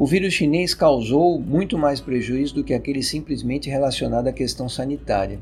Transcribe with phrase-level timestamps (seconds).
[0.00, 5.40] O vírus chinês causou muito mais prejuízo do que aquele simplesmente relacionado à questão sanitária.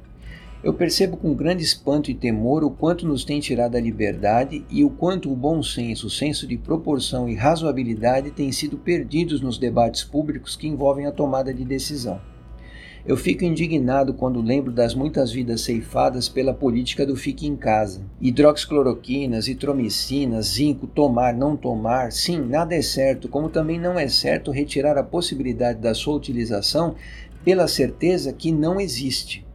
[0.65, 4.83] Eu percebo com grande espanto e temor o quanto nos tem tirado a liberdade e
[4.83, 9.59] o quanto o bom senso, o senso de proporção e razoabilidade têm sido perdidos nos
[9.59, 12.19] debates públicos que envolvem a tomada de decisão.
[13.09, 18.01] Eu fico indignado quando lembro das muitas vidas ceifadas pela política do fique em casa.
[18.21, 24.51] Hidroxicloroquina, zitromicina, zinco, tomar, não tomar, sim, nada é certo, como também não é certo
[24.51, 26.97] retirar a possibilidade da sua utilização
[27.45, 29.47] pela certeza que não existe.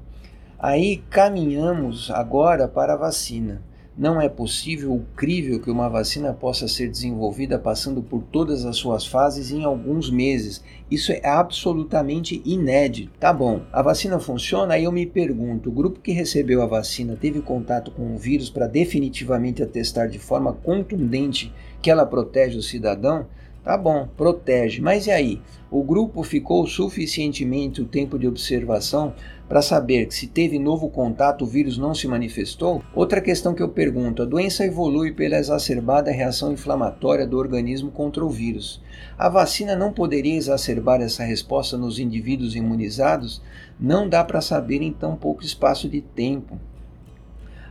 [0.57, 3.61] Aí caminhamos agora para a vacina.
[4.01, 8.77] Não é possível ou crível que uma vacina possa ser desenvolvida passando por todas as
[8.77, 10.63] suas fases em alguns meses.
[10.89, 13.11] Isso é absolutamente inédito.
[13.19, 14.73] Tá bom, a vacina funciona?
[14.73, 18.49] Aí eu me pergunto: o grupo que recebeu a vacina teve contato com o vírus
[18.49, 23.27] para definitivamente atestar de forma contundente que ela protege o cidadão?
[23.63, 24.81] Tá bom, protege.
[24.81, 25.39] Mas e aí?
[25.69, 29.13] O grupo ficou suficientemente o tempo de observação
[29.47, 32.81] para saber que se teve novo contato o vírus não se manifestou?
[32.95, 38.25] Outra questão que eu pergunto: a doença evolui pela exacerbada reação inflamatória do organismo contra
[38.25, 38.81] o vírus.
[39.15, 43.43] A vacina não poderia exacerbar essa resposta nos indivíduos imunizados?
[43.79, 46.59] Não dá para saber em tão pouco espaço de tempo.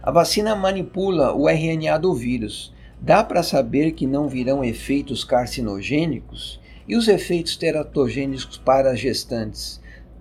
[0.01, 2.73] A vacina manipula o RNA do vírus.
[3.03, 6.61] Dá para saber que não virão efeitos carcinogênicos?
[6.87, 9.81] E os efeitos teratogênicos para as gestantes?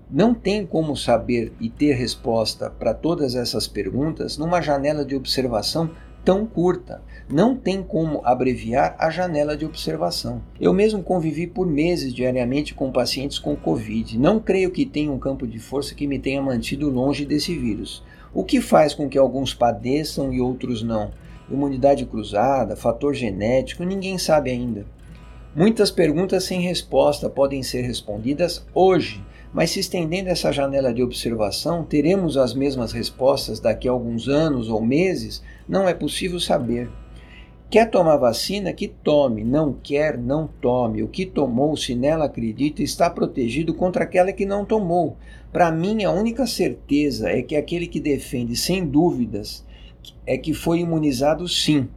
[0.10, 5.92] Não tem como saber e ter resposta para todas essas perguntas numa janela de observação
[6.24, 7.02] tão curta.
[7.30, 10.42] Não tem como abreviar a janela de observação.
[10.58, 14.18] Eu mesmo convivi por meses diariamente com pacientes com Covid.
[14.18, 18.02] Não creio que tenha um campo de força que me tenha mantido longe desse vírus.
[18.34, 21.12] O que faz com que alguns padeçam e outros não?
[21.52, 24.86] Imunidade cruzada, fator genético, ninguém sabe ainda.
[25.56, 31.84] Muitas perguntas sem resposta podem ser respondidas hoje, mas se estendendo essa janela de observação,
[31.84, 35.42] teremos as mesmas respostas daqui a alguns anos ou meses?
[35.68, 36.90] Não é possível saber.
[37.70, 38.74] Quer tomar vacina?
[38.74, 39.44] Que tome.
[39.44, 40.18] Não quer?
[40.18, 41.04] Não tome.
[41.04, 45.18] O que tomou, se nela acredita, está protegido contra aquela que não tomou.
[45.52, 49.64] Para mim, a única certeza é que aquele que defende sem dúvidas
[50.26, 51.88] é que foi imunizado sim,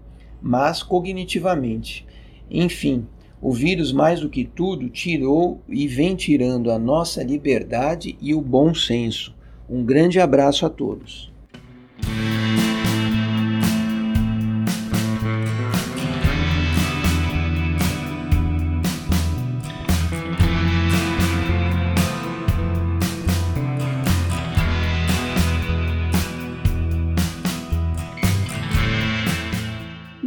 [0.41, 2.07] mas cognitivamente.
[2.51, 3.07] Enfim,
[3.41, 8.41] o vírus, mais do que tudo, tirou e vem tirando a nossa liberdade e o
[8.41, 9.35] bom senso.
[9.69, 11.32] Um grande abraço a todos.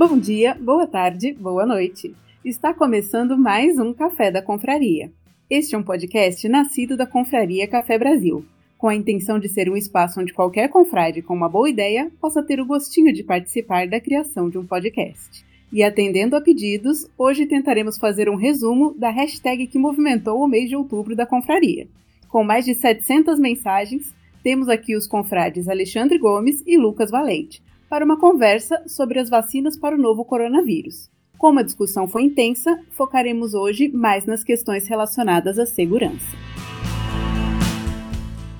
[0.07, 2.13] Bom dia, boa tarde, boa noite.
[2.45, 5.11] Está começando mais um Café da Confraria.
[5.49, 8.45] Este é um podcast nascido da Confraria Café Brasil,
[8.77, 12.43] com a intenção de ser um espaço onde qualquer confrade com uma boa ideia possa
[12.43, 15.43] ter o gostinho de participar da criação de um podcast.
[15.73, 20.69] E atendendo a pedidos, hoje tentaremos fazer um resumo da hashtag que movimentou o mês
[20.69, 21.87] de outubro da confraria.
[22.29, 27.59] Com mais de 700 mensagens, temos aqui os confrades Alexandre Gomes e Lucas Valente,
[27.95, 31.09] para uma conversa sobre as vacinas para o novo coronavírus.
[31.37, 36.25] Como a discussão foi intensa, focaremos hoje mais nas questões relacionadas à segurança.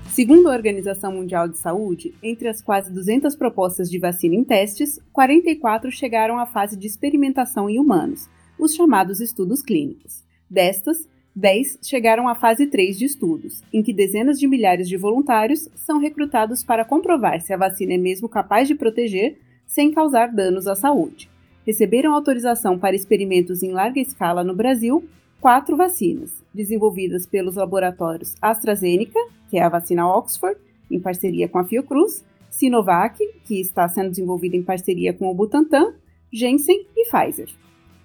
[0.07, 5.01] Segundo a Organização Mundial de Saúde, entre as quase 200 propostas de vacina em testes,
[5.11, 10.23] 44 chegaram à fase de experimentação em humanos, os chamados estudos clínicos.
[10.49, 15.67] Destas, 10 chegaram à fase 3 de estudos, em que dezenas de milhares de voluntários
[15.75, 19.37] são recrutados para comprovar se a vacina é mesmo capaz de proteger
[19.67, 21.29] sem causar danos à saúde.
[21.65, 25.03] Receberam autorização para experimentos em larga escala no Brasil
[25.41, 29.19] quatro vacinas, desenvolvidas pelos laboratórios AstraZeneca,
[29.49, 30.57] que é a vacina Oxford,
[30.89, 35.93] em parceria com a Fiocruz, Sinovac, que está sendo desenvolvida em parceria com o Butantan,
[36.31, 37.49] Janssen e Pfizer.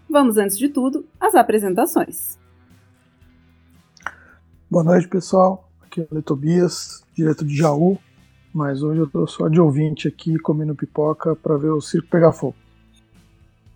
[0.09, 2.40] Vamos, antes de tudo, às apresentações.
[4.71, 5.69] Boa noite, pessoal.
[5.83, 7.99] Aqui é o Tobias, direto de Jaú,
[8.55, 12.31] mas hoje eu estou só de ouvinte aqui comendo pipoca para ver o circo pegar
[12.31, 12.55] fogo.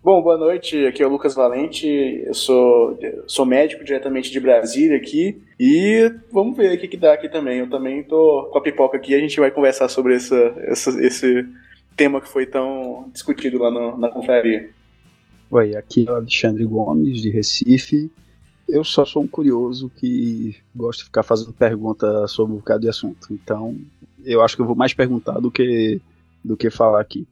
[0.01, 0.85] Bom, boa noite.
[0.85, 1.85] Aqui é o Lucas Valente.
[2.25, 2.97] Eu sou,
[3.27, 7.59] sou médico diretamente de Brasília aqui e vamos ver o que, que dá aqui também.
[7.59, 9.13] Eu também tô com a pipoca aqui.
[9.13, 11.45] A gente vai conversar sobre essa, essa esse
[11.97, 14.69] tema que foi tão discutido lá no, na confraria.
[15.51, 18.09] Oi, aqui é o Alexandre Gomes de Recife
[18.67, 22.89] eu só sou um curioso que gosta de ficar fazendo pergunta sobre um bocado de
[22.89, 23.31] assunto.
[23.31, 23.77] Então,
[24.23, 26.01] eu acho que eu vou mais perguntar do que,
[26.43, 27.27] do que falar aqui.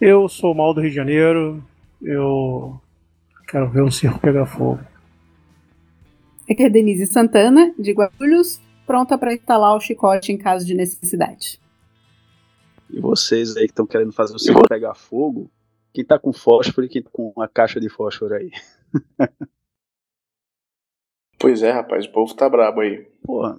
[0.00, 1.62] Eu sou mal do Rio de Janeiro.
[2.00, 2.80] Eu
[3.46, 4.80] quero ver o circo pegar fogo.
[6.50, 11.60] Aqui é Denise Santana, de Guarulhos, pronta para instalar o chicote em caso de necessidade.
[12.88, 15.50] E vocês aí que estão querendo fazer o circo pegar fogo,
[15.92, 18.50] quem tá com fósforo e quem tá com uma caixa de fósforo aí?
[21.38, 23.06] Pois é, rapaz, o povo tá brabo aí.
[23.22, 23.58] Porra,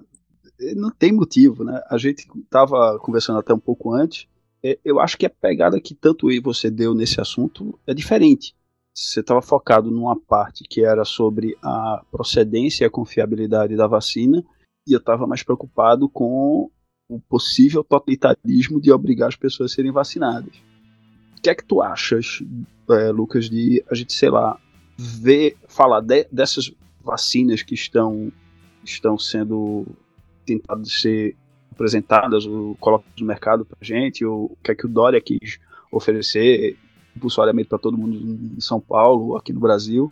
[0.75, 1.81] não tem motivo, né?
[1.89, 4.27] A gente tava conversando até um pouco antes.
[4.63, 8.53] É, eu acho que a pegada que tanto eu você deu nesse assunto é diferente.
[8.93, 14.43] Você estava focado numa parte que era sobre a procedência e a confiabilidade da vacina,
[14.85, 16.69] e eu estava mais preocupado com
[17.07, 20.55] o possível totalitarismo de obrigar as pessoas a serem vacinadas.
[21.37, 22.43] O que é que tu achas,
[22.89, 24.59] é, Lucas, de a gente, sei lá,
[25.01, 28.31] ver, falar de, dessas vacinas que estão,
[28.83, 29.87] estão sendo
[30.45, 31.37] tentadas ser
[31.71, 35.57] apresentadas ou colocadas no mercado para gente, ou o que é que o Dória quis
[35.89, 36.77] oferecer
[37.15, 38.17] impulsoriamente para todo mundo
[38.57, 40.11] em São Paulo, aqui no Brasil.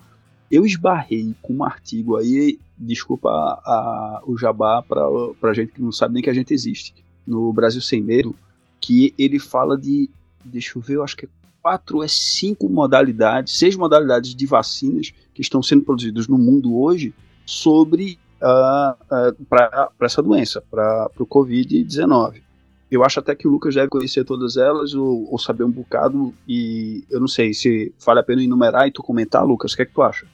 [0.50, 5.92] Eu esbarrei com um artigo aí, desculpa a, a, o jabá para gente que não
[5.92, 6.96] sabe nem que a gente existe,
[7.26, 8.34] no Brasil Sem Medo,
[8.80, 10.10] que ele fala de,
[10.46, 11.30] deixa eu ver, eu acho que é
[11.62, 17.14] quatro, é cinco modalidades, seis modalidades de vacinas que estão sendo produzidas no mundo hoje
[17.46, 18.92] sobre uh,
[19.32, 22.42] uh, para essa doença, para o Covid-19.
[22.90, 26.34] Eu acho até que o Lucas deve conhecer todas elas ou, ou, saber um bocado,
[26.48, 29.82] e eu não sei se vale a pena enumerar e tu comentar, Lucas, o que
[29.82, 30.26] é que tu acha?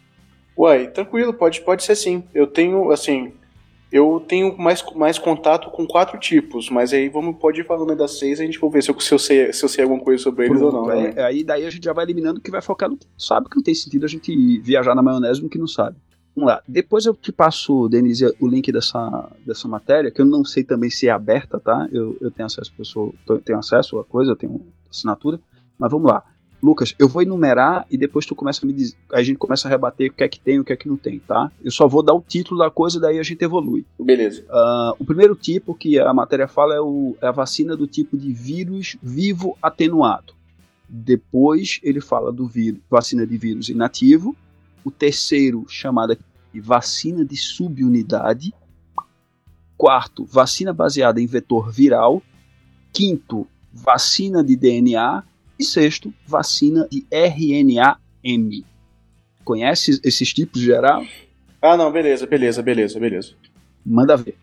[0.56, 2.24] Uai, tranquilo, pode, pode ser sim.
[2.32, 3.34] Eu tenho, assim,
[3.94, 8.18] eu tenho mais, mais contato com quatro tipos, mas aí vamos pode ir falando das
[8.18, 10.24] seis a gente vai ver se eu, se eu, sei, se eu sei alguma coisa
[10.24, 10.92] sobre eles Pronto, ou não.
[10.92, 11.22] É, né?
[11.22, 13.62] Aí daí a gente já vai eliminando que vai focar no que sabe que não
[13.62, 15.96] tem sentido a gente viajar na maionese no que não sabe.
[16.36, 16.64] Vamos lá.
[16.68, 20.90] Depois eu te passo, Denise, o link dessa, dessa matéria, que eu não sei também
[20.90, 21.88] se é aberta, tá?
[21.92, 22.74] Eu, eu tenho acesso,
[23.46, 24.60] tenho acesso à coisa, tenho
[24.90, 25.40] assinatura.
[25.78, 26.24] Mas vamos lá.
[26.64, 28.96] Lucas, eu vou enumerar e depois tu começa a me dizer.
[29.12, 30.88] A gente começa a rebater o que é que tem e o que é que
[30.88, 31.52] não tem, tá?
[31.62, 33.86] Eu só vou dar o título da coisa, daí a gente evolui.
[34.00, 34.44] Beleza.
[34.44, 38.18] Uh, o primeiro tipo que a matéria fala é, o, é a vacina do tipo
[38.18, 40.34] de vírus vivo atenuado.
[40.88, 44.36] Depois ele fala do vírus, vacina de vírus inativo
[44.84, 46.18] o terceiro, chamada
[46.54, 48.54] de vacina de subunidade.
[49.78, 52.22] Quarto, vacina baseada em vetor viral.
[52.92, 55.24] Quinto, vacina de DNA.
[55.64, 58.66] E sexto, vacina de RNA-M.
[59.46, 61.06] Conhece esses tipos geral?
[61.62, 63.34] Ah, não, beleza, beleza, beleza, beleza.
[63.86, 64.36] Manda ver.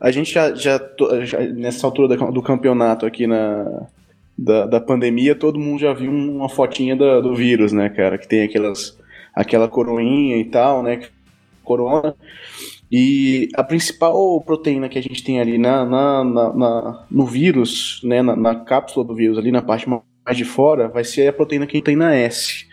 [0.00, 0.80] A gente já, já,
[1.24, 3.86] já nessa altura do campeonato aqui na,
[4.36, 8.18] da, da pandemia, todo mundo já viu uma fotinha do, do vírus, né, cara?
[8.18, 8.98] Que tem aquelas,
[9.32, 11.08] aquela coroinha e tal, né?
[11.62, 12.16] Corona.
[12.90, 18.00] E a principal proteína que a gente tem ali na, na, na, na no vírus,
[18.02, 21.32] né, na, na, cápsula do vírus, ali na parte mais de fora, vai ser a
[21.32, 22.66] proteína que tem na S,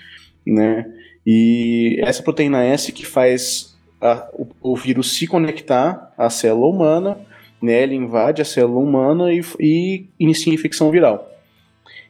[0.47, 0.85] né?
[1.25, 7.17] E essa proteína S que faz a, o, o, vírus se conectar à célula humana,
[7.61, 7.83] né?
[7.83, 11.29] Ele invade a célula humana e, e inicia a infecção viral.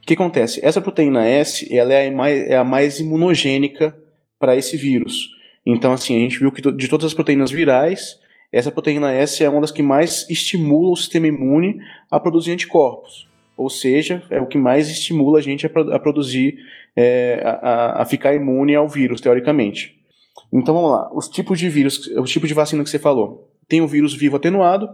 [0.04, 0.64] O que acontece?
[0.64, 3.98] Essa proteína S ela é, a mais, é a mais imunogênica
[4.38, 5.35] para esse vírus.
[5.66, 8.20] Então, assim, a gente viu que de todas as proteínas virais,
[8.52, 13.28] essa proteína S é uma das que mais estimula o sistema imune a produzir anticorpos.
[13.58, 16.58] Ou seja, é o que mais estimula a gente a, produzir,
[16.96, 19.96] é, a, a, ficar imune ao vírus, teoricamente.
[20.54, 23.50] Então vamos lá, os tipos de vírus, o tipo de vacina que você falou.
[23.68, 24.90] Tem o vírus vivo atenuado,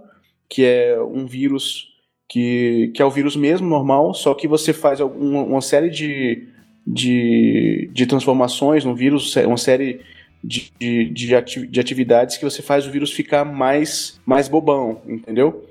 [0.47, 1.87] que é um vírus
[2.29, 6.47] que, que é o vírus mesmo, normal, só que você faz uma, uma série de,
[6.87, 10.01] de, de transformações no vírus, uma série
[10.43, 15.67] de, de, de atividades que você faz o vírus ficar mais, mais bobão, entendeu?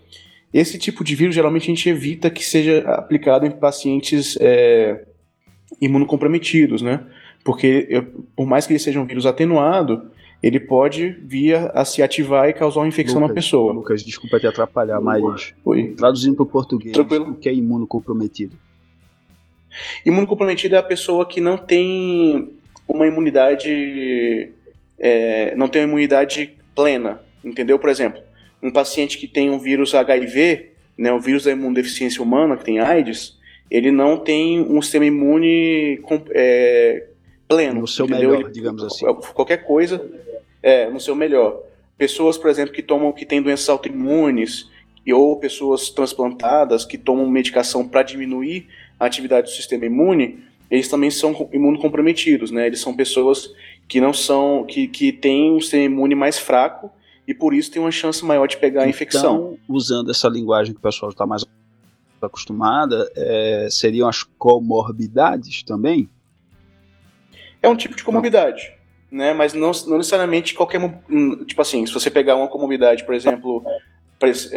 [0.52, 5.04] Esse tipo de vírus geralmente a gente evita que seja aplicado em pacientes é,
[5.80, 7.04] imunocomprometidos, né?
[7.44, 8.04] Porque eu,
[8.36, 10.10] por mais que ele seja um vírus atenuado,
[10.42, 13.72] ele pode vir a se ativar e causar uma infecção Lucas, na pessoa.
[13.72, 15.94] Lucas, desculpa te atrapalhar, mas Oi.
[15.96, 17.30] traduzindo para o português, Tranquilo.
[17.30, 18.56] o que é imunocomprometido?
[20.04, 22.50] Imunocomprometido é a pessoa que não tem
[22.88, 24.50] uma imunidade,
[25.00, 27.78] é, não tem uma imunidade plena, entendeu?
[27.78, 28.22] Por exemplo,
[28.62, 32.78] um paciente que tem um vírus HIV, né, o vírus da imunodeficiência humana, que tem
[32.78, 33.38] AIDS,
[33.70, 37.06] ele não tem um sistema imune é,
[37.48, 37.80] pleno.
[37.80, 38.30] No seu entendeu?
[38.32, 39.06] melhor, digamos assim.
[39.34, 40.04] Qualquer coisa
[40.62, 41.62] é, no seu melhor.
[41.96, 44.68] Pessoas, por exemplo, que tomam, que têm doenças autoimunes,
[45.04, 50.88] e, ou pessoas transplantadas que tomam medicação para diminuir a atividade do sistema imune, eles
[50.88, 52.66] também são imunocomprometidos, né?
[52.66, 53.52] Eles são pessoas
[53.90, 56.92] que não são, que, que têm um sistema imune mais fraco
[57.26, 59.58] e por isso tem uma chance maior de pegar então, a infecção.
[59.68, 61.44] Usando essa linguagem que o pessoal está mais
[62.22, 66.08] acostumada, é, seriam as comorbidades também?
[67.60, 68.72] É um tipo de comorbidade.
[69.10, 69.34] né?
[69.34, 70.80] Mas não, não necessariamente qualquer.
[71.10, 73.64] Hum, tipo assim, se você pegar uma comorbidade, por exemplo,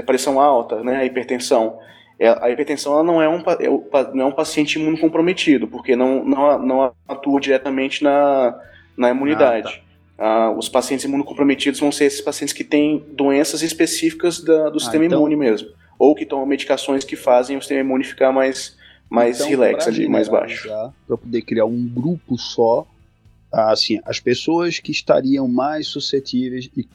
[0.06, 0.98] pressão alta, né?
[0.98, 1.80] A hipertensão.
[2.20, 6.24] É, a hipertensão ela não, é um, é não é um paciente imunocomprometido, porque não,
[6.24, 8.56] não, não atua diretamente na,
[8.97, 9.83] na imunidade.
[10.17, 10.51] Ah, tá.
[10.51, 15.05] os pacientes imunocomprometidos vão ser esses pacientes que têm doenças específicas da, do ah, sistema
[15.05, 15.19] então...
[15.19, 15.69] imune mesmo.
[15.97, 18.75] Ou que tomam medicações que fazem o sistema imune ficar mais,
[19.09, 20.67] mais então, relax ali, mais baixo.
[21.07, 22.85] Para poder criar um grupo só,
[23.51, 26.88] assim, as pessoas que estariam mais suscetíveis e,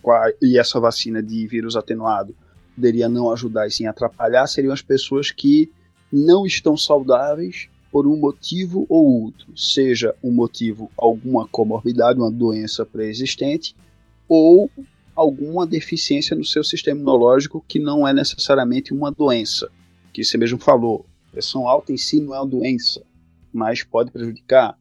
[0.43, 2.35] e essa vacina de vírus atenuado
[2.75, 5.71] poderia não ajudar e sim atrapalhar seriam as pessoas que
[6.13, 12.87] não estão saudáveis por um motivo ou outro, seja um motivo alguma comorbidade, uma doença
[12.87, 13.75] pré-existente,
[14.29, 14.71] ou
[15.17, 19.69] alguma deficiência no seu sistema imunológico que não é necessariamente uma doença,
[20.13, 23.03] que você mesmo falou, pressão alta em si não é uma doença,
[23.53, 24.79] mas pode prejudicar.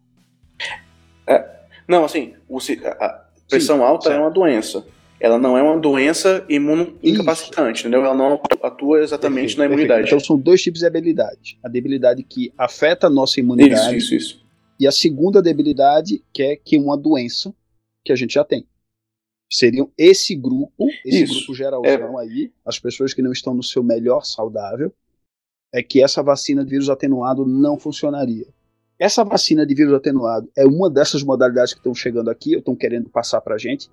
[1.26, 1.44] É,
[1.88, 4.16] não, assim, o, a pressão Sim, alta certo.
[4.16, 4.86] é uma doença
[5.20, 8.06] ela não é uma doença imunoincapacitante, entendeu?
[8.06, 10.02] Ela não atua exatamente perfeito, na imunidade.
[10.02, 10.16] Perfeito.
[10.16, 11.60] Então são dois tipos de habilidade.
[11.64, 13.98] A debilidade que afeta a nossa imunidade.
[13.98, 14.48] Isso, isso, isso.
[14.80, 17.54] E a segunda debilidade, que é que uma doença
[18.06, 18.66] que a gente já tem.
[19.52, 21.34] Seriam esse grupo, esse isso.
[21.34, 22.24] grupo geralzão é.
[22.24, 24.94] aí, as pessoas que não estão no seu melhor saudável,
[25.74, 28.46] é que essa vacina de vírus atenuado não funcionaria.
[29.00, 33.10] Essa vacina de vírus atenuado é uma dessas modalidades que estão chegando aqui, estão querendo
[33.10, 33.90] passar para a gente,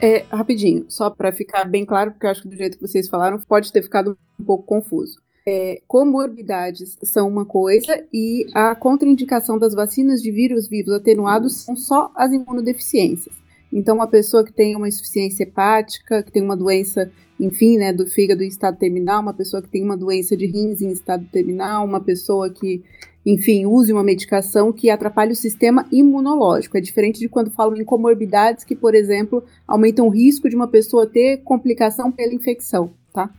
[0.00, 3.08] é, rapidinho, só para ficar bem claro, porque eu acho que do jeito que vocês
[3.08, 5.20] falaram pode ter ficado um pouco confuso.
[5.46, 11.74] É, comorbidades são uma coisa e a contraindicação das vacinas de vírus vivos atenuados são
[11.74, 13.34] só as imunodeficiências.
[13.72, 18.06] Então, uma pessoa que tem uma insuficiência hepática, que tem uma doença, enfim, né, do
[18.06, 21.84] fígado em estado terminal, uma pessoa que tem uma doença de rins em estado terminal,
[21.84, 22.82] uma pessoa que
[23.30, 26.78] enfim, use uma medicação que atrapalhe o sistema imunológico.
[26.78, 30.66] É diferente de quando falam em comorbidades que, por exemplo, aumentam o risco de uma
[30.66, 33.30] pessoa ter complicação pela infecção, tá?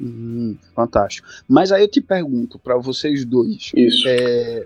[0.00, 1.28] Hum, fantástico.
[1.46, 3.70] Mas aí eu te pergunto para vocês dois.
[3.76, 4.08] Isso.
[4.08, 4.64] É,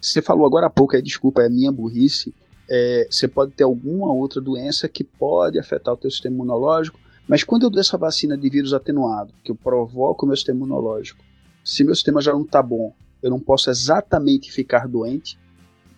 [0.00, 2.32] você falou agora há pouco, é, desculpa, é minha burrice.
[2.70, 7.42] É, você pode ter alguma outra doença que pode afetar o teu sistema imunológico, mas
[7.42, 11.18] quando eu dou essa vacina de vírus atenuado, que eu provoco o meu sistema imunológico,
[11.64, 12.94] se meu sistema já não está bom,
[13.24, 15.38] eu não posso exatamente ficar doente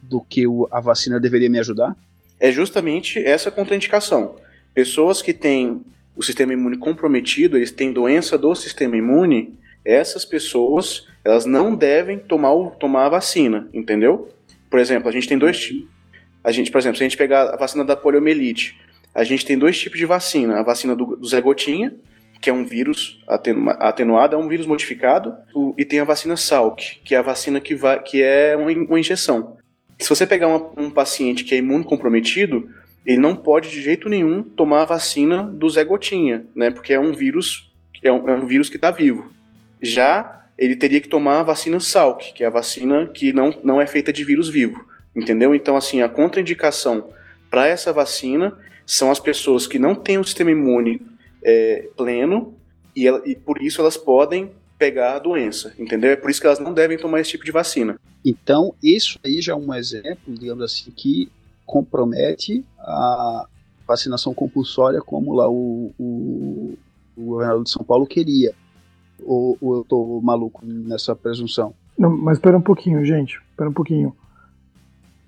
[0.01, 1.97] do que o, a vacina deveria me ajudar?
[2.39, 4.37] É justamente essa contraindicação.
[4.73, 5.83] Pessoas que têm
[6.15, 12.17] o sistema imune comprometido, eles têm doença do sistema imune, essas pessoas elas não devem
[12.17, 14.29] tomar, o, tomar a vacina, entendeu?
[14.71, 15.89] Por exemplo, a gente tem dois tipos.
[16.45, 18.79] A gente, por exemplo, se a gente pegar a vacina da poliomielite,
[19.13, 20.61] a gente tem dois tipos de vacina.
[20.61, 21.93] A vacina do, do Zé Gotinha,
[22.47, 25.35] que é um vírus atenuado, é um vírus modificado,
[25.77, 29.57] e tem a vacina Salk, que é a vacina que, que é uma, uma injeção.
[29.99, 32.71] Se você pegar uma, um paciente que é imunocomprometido,
[33.05, 36.71] ele não pode de jeito nenhum tomar a vacina do Zé Gotinha, né?
[36.71, 37.69] Porque é um vírus,
[38.01, 39.29] é um, é um vírus que está vivo.
[39.83, 43.81] Já ele teria que tomar a vacina Salk, que é a vacina que não, não
[43.81, 44.87] é feita de vírus vivo,
[45.17, 45.53] entendeu?
[45.53, 47.09] Então, assim, a contraindicação
[47.51, 52.55] para essa vacina são as pessoas que não têm o sistema imune é, pleno
[52.95, 56.11] e, ela, e por isso elas podem pegar a doença, entendeu?
[56.11, 57.99] É por isso que elas não devem tomar esse tipo de vacina.
[58.25, 61.31] Então, isso aí já é um exemplo, digamos assim, que
[61.65, 63.47] compromete a
[63.87, 66.75] vacinação compulsória como lá o, o,
[67.17, 68.55] o governador de São Paulo queria.
[69.25, 71.75] Ou, ou eu tô maluco nessa presunção?
[71.99, 73.41] Não, mas espera um pouquinho, gente.
[73.51, 74.15] Espera um pouquinho.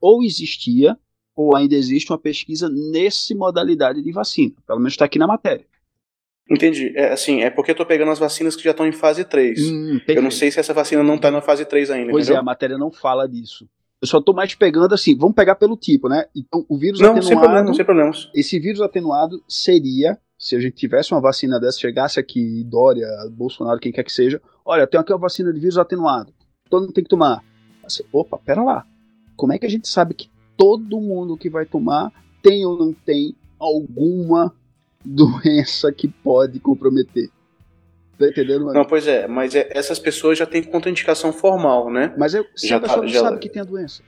[0.00, 0.98] Ou existia
[1.34, 4.54] ou ainda existe uma pesquisa nessa modalidade de vacina.
[4.66, 5.64] Pelo menos está aqui na matéria.
[6.50, 6.92] Entendi.
[6.96, 9.70] É, assim, é porque eu tô pegando as vacinas que já estão em fase 3.
[9.70, 12.10] Hum, eu não sei se essa vacina não está na fase 3 ainda.
[12.10, 12.38] Pois entendeu?
[12.38, 13.66] é, a matéria não fala disso.
[14.00, 16.26] Eu só estou mais pegando assim, vamos pegar pelo tipo, né?
[16.34, 17.28] Então, o vírus não, atenuado.
[17.28, 18.30] Sem problema, sem problemas.
[18.34, 23.78] Esse vírus atenuado seria, se a gente tivesse uma vacina dessa, chegasse aqui, Dória, Bolsonaro,
[23.78, 26.34] quem quer que seja, olha, tem aqui uma vacina de vírus atenuado.
[26.68, 27.44] Todo mundo tem que tomar.
[27.84, 28.84] Assim, opa, pera lá.
[29.36, 32.92] Como é que a gente sabe que todo mundo que vai tomar tem ou não
[32.92, 34.52] tem alguma
[35.04, 37.30] doença que pode comprometer.
[38.18, 38.66] Tá entendendo?
[38.66, 38.74] Mano?
[38.74, 42.14] Não, pois é, mas é, essas pessoas já têm contraindicação formal, né?
[42.16, 43.20] Mas eu, se já a pessoa tá, não já...
[43.20, 44.02] sabe que tem a doença.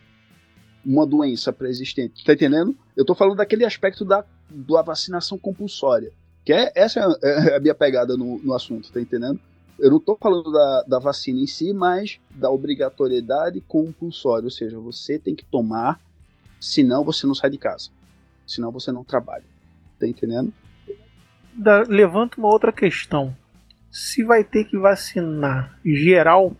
[0.85, 2.25] uma doença pré-existente.
[2.25, 2.77] Tá entendendo?
[2.97, 6.13] Eu tô falando daquele aspecto da, da vacinação compulsória.
[6.45, 9.41] Que é, essa é, é a minha pegada no, no assunto, tá entendendo?
[9.79, 14.79] Eu não estou falando da, da vacina em si, mas da obrigatoriedade compulsória, ou seja,
[14.79, 16.01] você tem que tomar,
[16.65, 17.91] senão você não sai de casa,
[18.47, 19.45] senão você não trabalha.
[19.99, 20.53] Tá entendendo?
[21.53, 23.37] Da, levanta uma outra questão.
[23.91, 26.57] Se vai ter que vacinar geral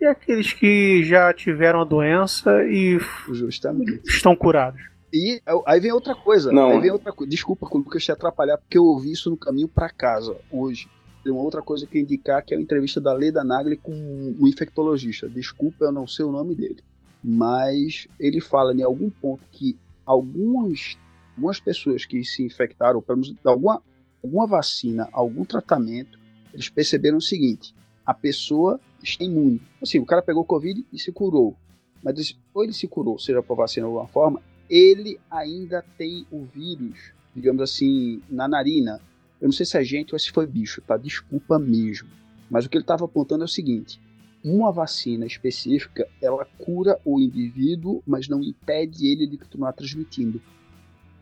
[0.00, 3.00] e aqueles que já tiveram a doença e
[3.32, 4.00] Justamente.
[4.04, 4.80] estão curados.
[5.12, 6.52] E aí vem outra coisa.
[6.52, 6.72] Não.
[6.72, 7.30] Aí vem outra coisa.
[7.30, 10.88] Desculpa, Lucas, te atrapalhar, porque eu ouvi isso no caminho para casa hoje.
[11.24, 13.92] Tem uma outra coisa que eu indicar, que é a entrevista da Leda Nagli com
[13.92, 15.28] um infectologista.
[15.28, 16.84] Desculpa, eu não sei o nome dele.
[17.28, 20.96] Mas ele fala em algum ponto que algumas,
[21.34, 23.82] algumas pessoas que se infectaram, pelo menos alguma,
[24.22, 26.20] alguma vacina, algum tratamento,
[26.54, 27.74] eles perceberam o seguinte:
[28.06, 29.60] a pessoa está imune.
[29.82, 31.56] Assim, o cara pegou Covid e se curou.
[32.00, 34.40] Mas ou ele se curou, seja por vacina ou alguma forma,
[34.70, 39.00] ele ainda tem o vírus, digamos assim, na narina.
[39.40, 40.96] Eu não sei se é gente ou se foi bicho, tá?
[40.96, 42.08] Desculpa mesmo.
[42.48, 44.00] Mas o que ele estava apontando é o seguinte:
[44.46, 50.40] uma vacina específica, ela cura o indivíduo, mas não impede ele de continuar transmitindo.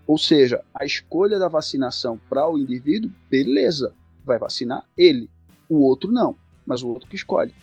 [0.06, 5.30] Ou seja, a escolha da vacinação para o indivíduo, beleza, vai vacinar ele.
[5.70, 7.54] O outro não, mas o outro que escolhe.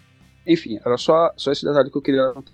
[0.47, 2.53] Enfim, era só, só esse detalhe que eu queria levantar.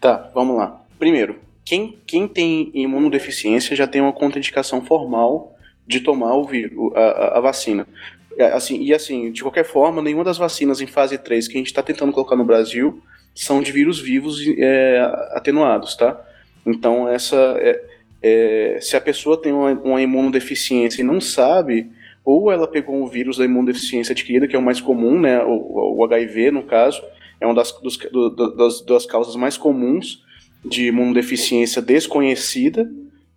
[0.00, 0.84] Tá, vamos lá.
[1.00, 7.00] Primeiro, quem, quem tem imunodeficiência já tem uma contraindicação formal de tomar o vírus, a,
[7.00, 7.88] a, a vacina.
[8.36, 11.58] É, Assim, e assim, de qualquer forma, nenhuma das vacinas em fase 3 que a
[11.58, 13.02] gente está tentando colocar no Brasil
[13.34, 15.00] são de vírus vivos é,
[15.32, 16.20] atenuados, tá?
[16.64, 17.82] Então, essa é,
[18.22, 21.90] é, se a pessoa tem uma, uma imunodeficiência e não sabe,
[22.24, 25.42] ou ela pegou um vírus da imunodeficiência adquirida, que é o mais comum, né?
[25.44, 27.02] O, o HIV, no caso,
[27.40, 30.22] é uma das, dos, do, das, das causas mais comuns
[30.64, 32.90] de imunodeficiência desconhecida,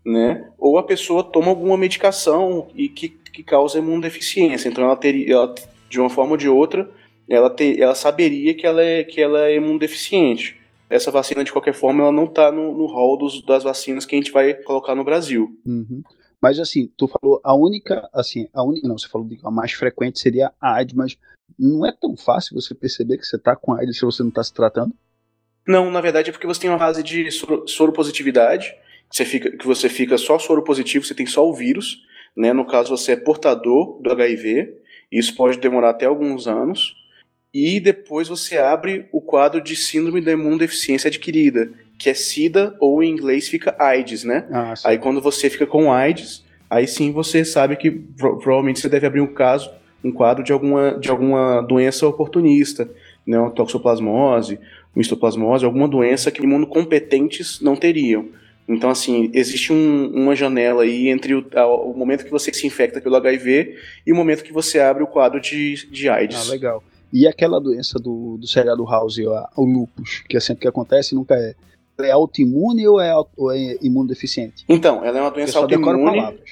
[0.05, 0.47] né?
[0.57, 4.67] Ou a pessoa toma alguma medicação e que, que causa imunodeficiência.
[4.67, 5.53] Então ela teria, ela,
[5.87, 6.89] de uma forma ou de outra,
[7.29, 10.59] ela, ter, ela saberia que ela é, que ela é imunodeficiente.
[10.89, 14.15] Essa vacina, de qualquer forma, ela não está no, no hall dos, das vacinas que
[14.15, 15.55] a gente vai colocar no Brasil.
[15.63, 16.01] Uhum.
[16.41, 19.73] Mas assim, tu falou a única, assim, a única, não, você falou de a mais
[19.73, 21.15] frequente seria a AIDS, mas
[21.59, 24.43] não é tão fácil você perceber que você tá com AIDS se você não tá
[24.43, 24.93] se tratando?
[25.67, 28.73] Não, na verdade é porque você tem uma fase de soro, soropositividade,
[29.09, 32.01] que você, fica, que você fica só soro positivo, você tem só o vírus,
[32.35, 32.53] né?
[32.53, 34.73] No caso, você é portador do HIV,
[35.11, 36.95] isso pode demorar até alguns anos.
[37.53, 43.01] E depois você abre o quadro de síndrome da imunodeficiência adquirida, que é SIDA, ou
[43.01, 44.45] em inglês fica AIDS, né?
[44.51, 44.73] Ah.
[44.83, 49.07] Aí quando você fica com AIDS, aí sim você sabe que pro- provavelmente você deve
[49.07, 49.71] abrir um caso,
[50.03, 52.87] um quadro de alguma, de alguma doença oportunista,
[53.25, 53.39] né?
[53.39, 54.59] Uma toxoplasmose,
[54.95, 58.27] uma histoplasmose, alguma doença que imunocompetentes não teriam.
[58.67, 61.45] Então, assim, existe um- uma janela aí entre o,
[61.85, 63.75] o momento que você se infecta pelo HIV
[64.05, 66.49] e o momento que você abre o quadro de, de Ah, AIDS.
[66.49, 66.83] legal.
[67.13, 69.17] E aquela doença do, do seriado House,
[69.55, 71.55] o lupus, que é sempre que acontece, nunca é.
[71.97, 74.63] Ela é autoimune ou é, auto- ou é imunodeficiente?
[74.69, 76.19] Então, ela é uma doença autoimune.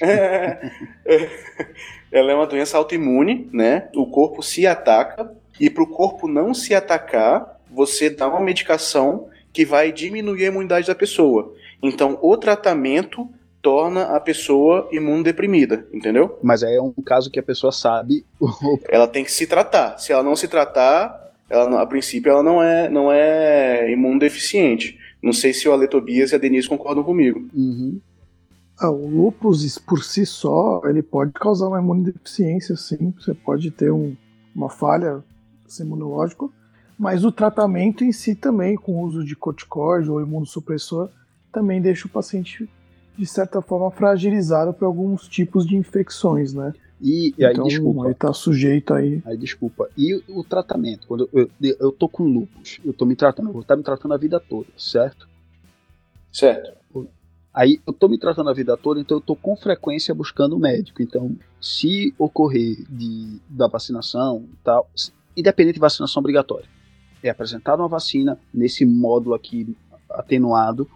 [2.10, 3.88] ela é uma doença autoimune, né?
[3.94, 9.28] O corpo se ataca e para o corpo não se atacar, você dá uma medicação
[9.52, 11.54] que vai diminuir a imunidade da pessoa.
[11.82, 13.28] Então, o tratamento
[13.62, 16.38] torna a pessoa imunodeprimida, entendeu?
[16.42, 18.24] Mas aí é um caso que a pessoa sabe.
[18.88, 19.98] Ela tem que se tratar.
[19.98, 24.98] Se ela não se tratar, ela, não- a princípio ela não é, não é imunodeficiente.
[25.22, 27.48] Não sei se o Ale Tobias e a Denise concordam comigo.
[27.52, 28.00] Uhum.
[28.78, 33.12] Ah, o lúpus por si só, ele pode causar uma imunodeficiência, sim.
[33.18, 34.14] Você pode ter um-
[34.54, 35.24] uma falha
[35.80, 36.46] imunológica,
[36.98, 41.10] mas o tratamento em si também, com o uso de corticóide ou imunossupressor,
[41.52, 42.68] também deixa o paciente,
[43.16, 46.72] de certa forma, fragilizado para alguns tipos de infecções, né?
[47.00, 48.04] E, e aí, então, desculpa.
[48.04, 49.22] ele está sujeito aí.
[49.26, 49.88] Aí, desculpa.
[49.96, 51.06] E o, tratamento?
[51.06, 53.82] Quando eu, eu, eu tô com lupus, eu tô me tratando, eu vou estar me
[53.82, 55.28] tratando a vida toda, certo?
[56.32, 56.76] Certo.
[57.56, 60.58] Aí eu tô me tratando a vida toda, então eu tô com frequência buscando um
[60.58, 61.02] médico.
[61.02, 64.90] Então, se ocorrer de, da vacinação tal,
[65.34, 66.68] independente de vacinação obrigatória,
[67.22, 69.74] é apresentada uma vacina nesse módulo aqui
[70.10, 70.86] atenuado.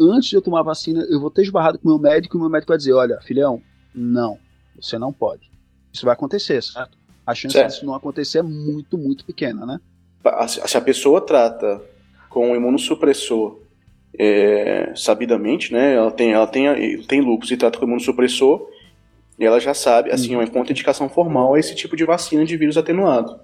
[0.00, 2.38] Antes de eu tomar a vacina, eu vou ter esbarrado com o meu médico e
[2.38, 3.62] o meu médico vai dizer: olha, filhão,
[3.94, 4.38] não,
[4.80, 5.50] você não pode.
[5.92, 6.98] Isso vai acontecer, certo?
[7.26, 7.70] A chance Certo.
[7.70, 9.80] disso não acontecer é muito, muito pequena, né?
[10.24, 11.80] A- Se a pessoa trata
[12.28, 13.58] com um imunossupressor
[14.18, 15.94] é, sabidamente, né?
[15.94, 18.68] Ela tem, ela tem, tem lúpus e trata com imunossupressor,
[19.38, 22.76] e ela já sabe, assim, uma contraindicação formal a esse tipo de vacina de vírus
[22.76, 23.40] atenuado.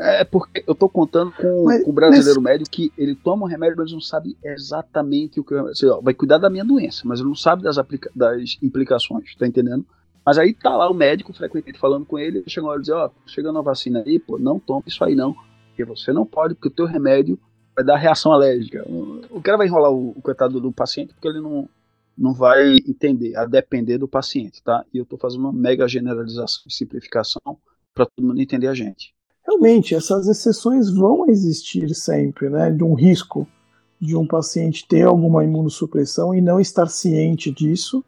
[0.00, 2.52] É porque eu tô contando com, mas, com o brasileiro mas...
[2.52, 6.14] médio que ele toma um remédio, mas não sabe exatamente o que assim, ó, vai
[6.14, 9.84] cuidar da minha doença, mas ele não sabe das, aplica das implicações, tá entendendo?
[10.24, 12.92] Mas aí tá lá o médico frequentemente falando com ele, chega uma hora e diz,
[12.92, 15.34] ó, oh, chegando a vacina aí, pô, não tome isso aí não,
[15.68, 17.36] porque você não pode, porque o teu remédio
[17.74, 18.84] vai dar reação alérgica.
[19.30, 21.68] O cara vai enrolar o, o coitado do paciente porque ele não,
[22.16, 24.84] não vai entender, a depender do paciente, tá?
[24.94, 27.58] E eu tô fazendo uma mega generalização e simplificação
[27.92, 29.17] para todo mundo entender a gente
[29.48, 32.70] realmente essas exceções vão existir sempre, né?
[32.70, 33.48] De um risco
[33.98, 38.04] de um paciente ter alguma imunossupressão e não estar ciente disso,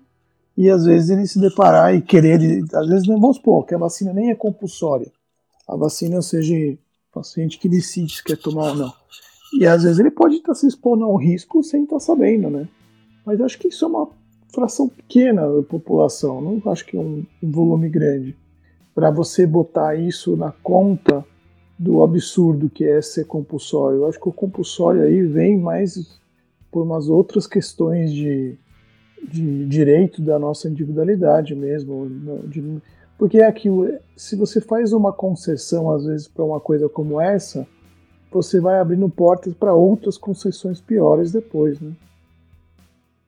[0.57, 4.12] e às vezes ele se deparar e querer, às vezes vamos supor que a vacina
[4.12, 5.11] nem é compulsória,
[5.66, 6.79] a vacina seja o
[7.12, 8.92] paciente que decide se quer tomar ou não.
[9.59, 12.68] E às vezes ele pode estar se expondo a um risco sem estar sabendo, né?
[13.26, 14.09] Mas acho que isso é uma
[14.55, 18.37] fração pequena da população, não acho que é um, um volume grande.
[18.94, 21.24] Para você botar isso na conta
[21.81, 24.01] do absurdo que é ser compulsório.
[24.01, 26.21] Eu acho que o compulsório aí vem mais
[26.71, 28.55] por umas outras questões de,
[29.27, 32.07] de direito da nossa individualidade mesmo.
[32.47, 32.83] De,
[33.16, 37.66] porque é aquilo, se você faz uma concessão às vezes para uma coisa como essa,
[38.31, 41.93] você vai abrindo portas para outras concessões piores depois, né?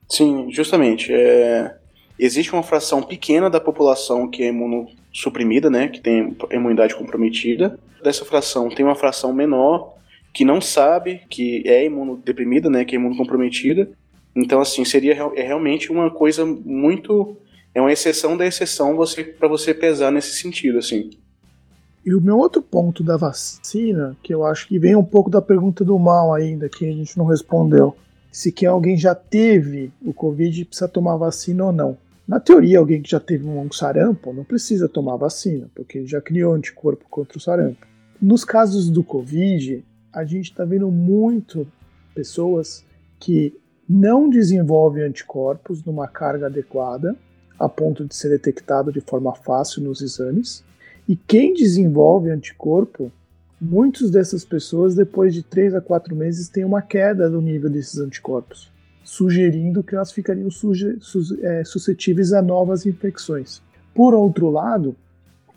[0.07, 1.11] Sim, justamente.
[1.11, 1.75] É...
[2.19, 8.25] Existe uma fração pequena da população que é imunossuprimida, né, que tem imunidade comprometida, dessa
[8.25, 9.95] fração tem uma fração menor
[10.33, 13.89] que não sabe que é imunodeprimida, né, que é imunocomprometida.
[14.35, 17.37] Então, assim, seria é realmente uma coisa muito.
[17.75, 21.11] É uma exceção da exceção você, para você pesar nesse sentido, assim.
[22.05, 25.41] E o meu outro ponto da vacina, que eu acho que vem um pouco da
[25.41, 27.95] pergunta do mal ainda, que a gente não respondeu.
[28.31, 31.97] Se que alguém já teve o Covid precisa tomar vacina ou não.
[32.27, 36.53] Na teoria, alguém que já teve um sarampo não precisa tomar vacina, porque já criou
[36.53, 37.92] anticorpo contra o sarampo.
[38.21, 41.67] Nos casos do Covid, a gente está vendo muito
[42.13, 42.85] pessoas
[43.19, 43.53] que
[43.87, 47.15] não desenvolvem anticorpos numa carga adequada,
[47.59, 50.63] a ponto de ser detectado de forma fácil nos exames.
[51.07, 53.11] E quem desenvolve anticorpo,
[53.59, 57.99] muitas dessas pessoas, depois de 3 a 4 meses, têm uma queda do nível desses
[57.99, 58.71] anticorpos,
[59.03, 60.49] sugerindo que elas ficariam
[61.41, 63.61] é, suscetíveis a novas infecções.
[63.93, 64.95] Por outro lado,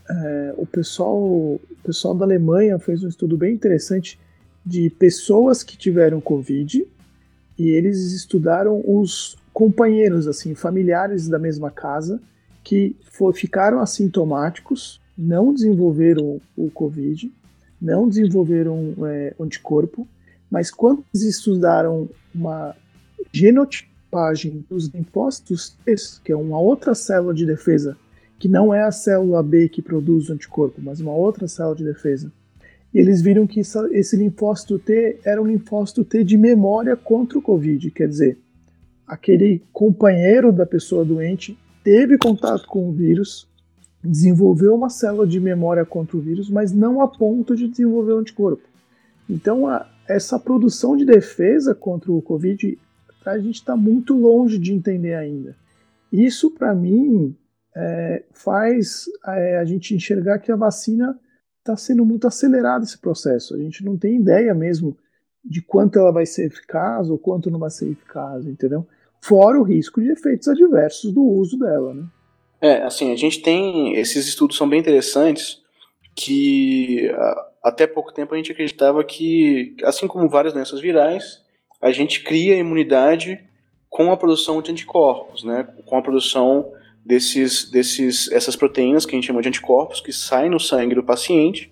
[0.08, 4.18] é, o, pessoal, o pessoal da Alemanha fez um estudo bem interessante
[4.64, 6.86] de pessoas que tiveram Covid
[7.58, 12.20] e eles estudaram os companheiros, assim, familiares da mesma casa
[12.62, 17.32] que for, ficaram assintomáticos, não desenvolveram o Covid,
[17.80, 20.06] não desenvolveram é, anticorpo,
[20.50, 22.74] mas quando eles estudaram uma
[23.32, 25.76] genotipagem dos linfócitos
[26.24, 27.96] que é uma outra célula de defesa
[28.38, 31.84] que não é a célula B que produz o anticorpo, mas uma outra célula de
[31.84, 32.30] defesa.
[32.92, 37.42] E eles viram que esse linfócito T era um linfócito T de memória contra o
[37.42, 38.38] Covid, quer dizer,
[39.06, 43.48] aquele companheiro da pessoa doente teve contato com o vírus,
[44.02, 48.18] desenvolveu uma célula de memória contra o vírus, mas não a ponto de desenvolver o
[48.18, 48.62] anticorpo.
[49.28, 52.78] Então, a, essa produção de defesa contra o Covid,
[53.24, 55.56] a gente está muito longe de entender ainda.
[56.12, 57.34] Isso, para mim,
[57.76, 61.18] é, faz é, a gente enxergar que a vacina
[61.58, 63.54] está sendo muito acelerado esse processo.
[63.54, 64.96] A gente não tem ideia mesmo
[65.44, 68.86] de quanto ela vai ser eficaz ou quanto não vai ser eficaz, entendeu?
[69.22, 72.06] Fora o risco de efeitos adversos do uso dela, né?
[72.60, 73.94] É, assim, a gente tem.
[73.96, 75.60] Esses estudos são bem interessantes
[76.14, 77.10] que
[77.62, 81.42] até pouco tempo a gente acreditava que, assim como várias doenças virais,
[81.82, 83.44] a gente cria imunidade
[83.90, 85.68] com a produção de anticorpos, né?
[85.84, 86.72] Com a produção
[87.06, 91.04] desses, desses, essas proteínas que a gente chama de anticorpos que saem no sangue do
[91.04, 91.70] paciente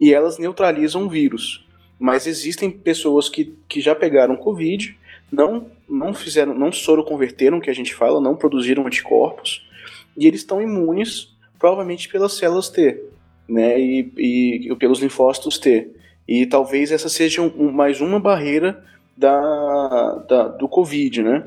[0.00, 1.66] e elas neutralizam o vírus.
[1.98, 4.96] Mas existem pessoas que, que já pegaram Covid,
[5.30, 9.68] não, não fizeram, não soroconverteram, que a gente fala, não produziram anticorpos,
[10.16, 13.04] e eles estão imunes, provavelmente pelas células T,
[13.46, 15.90] né, e, e pelos linfócitos T.
[16.26, 18.82] E talvez essa seja um, mais uma barreira
[19.14, 21.44] da, da, do Covid, né?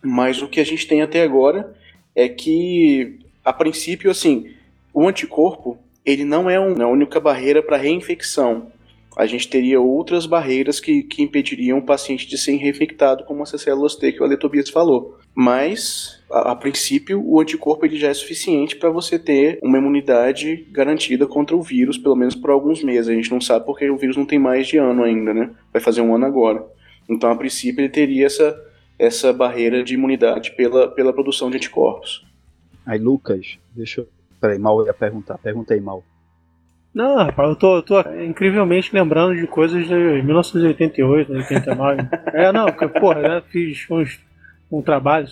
[0.00, 1.74] Mas o que a gente tem até agora
[2.14, 4.50] é que, a princípio, assim,
[4.92, 8.68] o anticorpo ele não é um, a única barreira para reinfecção.
[9.16, 13.60] A gente teria outras barreiras que, que impediriam o paciente de ser reinfectado, como essas
[13.60, 15.18] células T que o Ale Tobias falou.
[15.34, 20.66] Mas, a, a, princípio, o anticorpo ele já é suficiente para você ter uma imunidade
[20.70, 23.08] garantida contra o vírus, pelo menos por alguns meses.
[23.08, 25.50] A gente não sabe porque o vírus não tem mais de ano ainda, né?
[25.72, 26.64] Vai fazer um ano agora.
[27.08, 28.56] Então, a princípio, ele teria essa,
[29.00, 32.22] essa barreira de imunidade pela, pela produção de anticorpos.
[32.84, 34.08] Aí, Lucas, deixa eu.
[34.38, 35.38] Peraí, Mal ia perguntar.
[35.38, 36.04] Pergunta aí, Mal.
[36.92, 42.08] Não, rapaz, eu tô, eu tô incrivelmente lembrando de coisas de 1988, 89.
[42.34, 44.20] é, não, porque, porra, né, fiz uns
[44.70, 45.26] um trabalho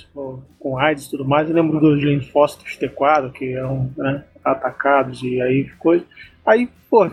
[0.59, 5.41] com AIDS e tudo mais, eu lembro dos linfócitos T4, que eram né, atacados e
[5.41, 6.05] aí coisa.
[6.45, 7.09] Aí, pô,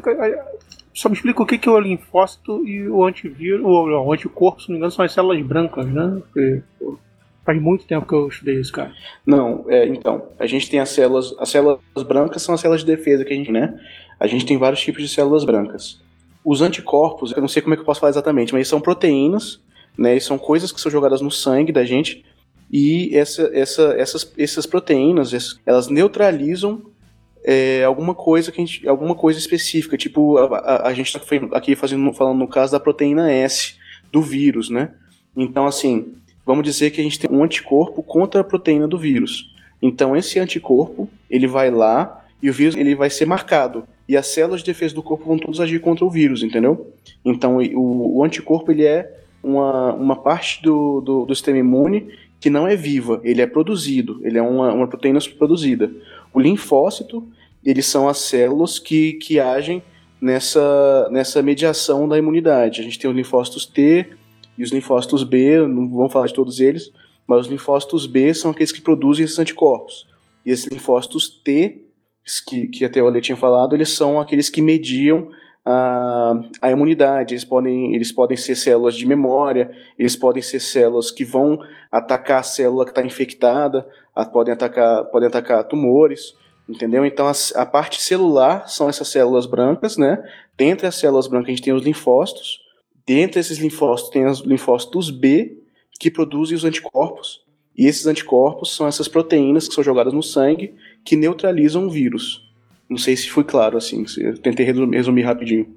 [0.95, 4.61] só me explica o que, que é o linfócito e o antivírus, o, o anticorpo,
[4.61, 6.21] se não me engano, são as células brancas, né?
[6.21, 6.63] Porque,
[7.45, 8.91] faz muito tempo que eu estudei isso, cara.
[9.23, 12.87] Não, é, então, a gente tem as células, as células brancas são as células de
[12.87, 13.79] defesa que a gente, né?
[14.19, 16.01] A gente tem vários tipos de células brancas.
[16.43, 19.63] Os anticorpos, eu não sei como é que eu posso falar exatamente, mas são proteínas
[19.97, 20.19] né?
[20.19, 22.23] São coisas que são jogadas no sangue da gente
[22.71, 26.81] e essa, essa, essas, essas proteínas elas neutralizam
[27.47, 31.21] é, alguma coisa que gente, alguma coisa específica, tipo a, a, a gente está
[31.55, 33.75] aqui fazendo, falando no caso da proteína S
[34.11, 34.91] do vírus, né?
[35.37, 39.53] Então assim, vamos dizer que a gente tem um anticorpo contra a proteína do vírus.
[39.79, 44.25] Então esse anticorpo ele vai lá e o vírus ele vai ser marcado e as
[44.25, 46.93] células de defesa do corpo vão todas agir contra o vírus, entendeu?
[47.23, 52.07] Então o, o anticorpo ele é uma, uma parte do, do, do, sistema imune
[52.39, 55.91] que não é viva, ele é produzido, ele é uma, uma proteína produzida.
[56.35, 57.25] O linfócito,
[57.63, 59.81] eles são as células que, que agem
[60.19, 62.81] nessa, nessa mediação da imunidade.
[62.81, 64.05] A gente tem os linfócitos T
[64.57, 66.91] e os linfócitos B, não vamos falar de todos eles,
[67.25, 70.07] mas os linfócitos B são aqueles que produzem esses anticorpos.
[70.45, 71.85] E esses linfócitos T,
[72.45, 75.29] que, que até o Ale tinha falado, eles são aqueles que mediam
[75.65, 77.33] a, a imunidade.
[77.33, 81.59] Eles podem, eles podem ser células de memória, eles podem ser células que vão
[81.91, 86.35] atacar a célula que está infectada, a, podem, atacar, podem atacar tumores,
[86.69, 87.03] entendeu?
[87.03, 90.23] Então a, a, parte celular são essas células brancas, né?
[90.55, 92.59] Dentre as células brancas a gente tem os linfócitos,
[93.05, 95.61] dentre esses linfócitos tem os linfócitos B,
[95.99, 97.43] que produzem os anticorpos,
[97.77, 102.44] e esses anticorpos são essas proteínas que são jogadas no sangue que neutralizam o vírus.
[102.89, 105.67] Não sei se foi claro assim, eu tentei resumir, resumir rapidinho.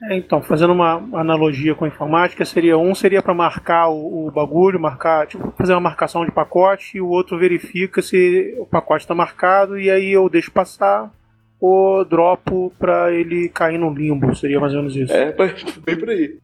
[0.00, 4.30] É, então, fazendo uma analogia com a informática, seria um seria para marcar o, o,
[4.30, 9.04] bagulho, marcar, tipo, fazer uma marcação de pacote, e o outro verifica se o pacote
[9.04, 11.12] está marcado e aí eu deixo passar
[11.60, 15.12] ou dropo para ele cair no limbo, seria mais ou menos isso.
[15.12, 16.38] É, bem por aí.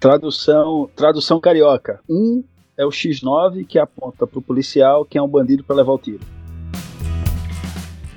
[0.00, 2.00] Tradução, tradução carioca.
[2.08, 2.42] Um
[2.76, 5.98] é o X9 que aponta para o policial quem é um bandido para levar o
[5.98, 6.20] tiro.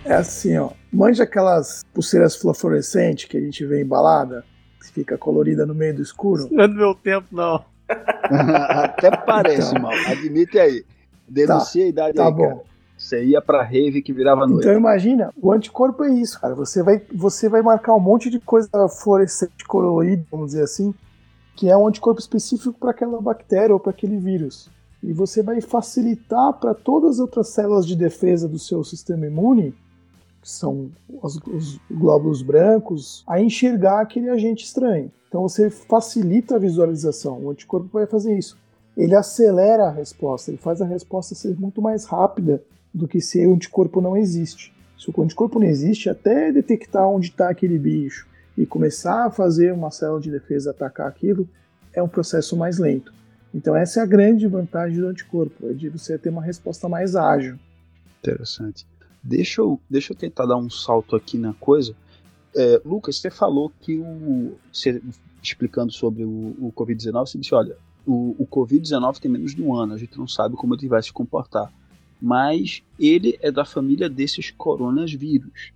[0.10, 0.72] É assim, ó.
[0.92, 4.44] Manja aquelas pulseiras fluorescentes que a gente vê em balada,
[4.82, 6.48] que fica colorida no meio do escuro?
[6.50, 7.64] Não é do meu tempo, não.
[7.88, 9.84] Até parece, então.
[9.84, 9.94] mal.
[10.08, 10.84] Admite aí.
[11.28, 12.48] Denuncia tá, a idade tá aí, bom.
[12.48, 12.62] Cara.
[12.98, 14.66] Você ia pra rave que virava noite.
[14.66, 16.56] Então imagina, o anticorpo é isso, cara.
[16.56, 20.92] Você vai, você vai marcar um monte de coisa fluorescente colorida, vamos dizer assim,
[21.56, 24.72] que é um anticorpo específico para aquela bactéria ou para aquele vírus.
[25.04, 29.72] E você vai facilitar para todas as outras células de defesa do seu sistema imune
[30.42, 35.12] que são os, os glóbulos brancos, a enxergar aquele agente estranho.
[35.28, 37.40] Então você facilita a visualização.
[37.44, 38.58] O anticorpo vai fazer isso.
[38.98, 42.62] Ele acelera a resposta, ele faz a resposta ser muito mais rápida
[42.94, 44.74] do que se o anticorpo não existe.
[44.98, 49.72] Se o anticorpo não existe, até detectar onde está aquele bicho e começar a fazer
[49.74, 51.48] uma célula de defesa atacar aquilo,
[51.94, 53.14] é um processo mais lento.
[53.54, 57.16] Então essa é a grande vantagem do anticorpo, é de você ter uma resposta mais
[57.16, 57.58] ágil.
[58.20, 58.86] Interessante.
[59.22, 61.96] Deixa eu, deixa eu tentar dar um salto aqui na coisa.
[62.56, 64.58] É, Lucas, você falou que o.
[64.72, 65.02] Você,
[65.42, 69.76] explicando sobre o, o Covid-19, você disse: olha, o, o Covid-19 tem menos de um
[69.76, 71.72] ano, a gente não sabe como ele vai se comportar.
[72.22, 75.72] Mas ele é da família desses coronavírus.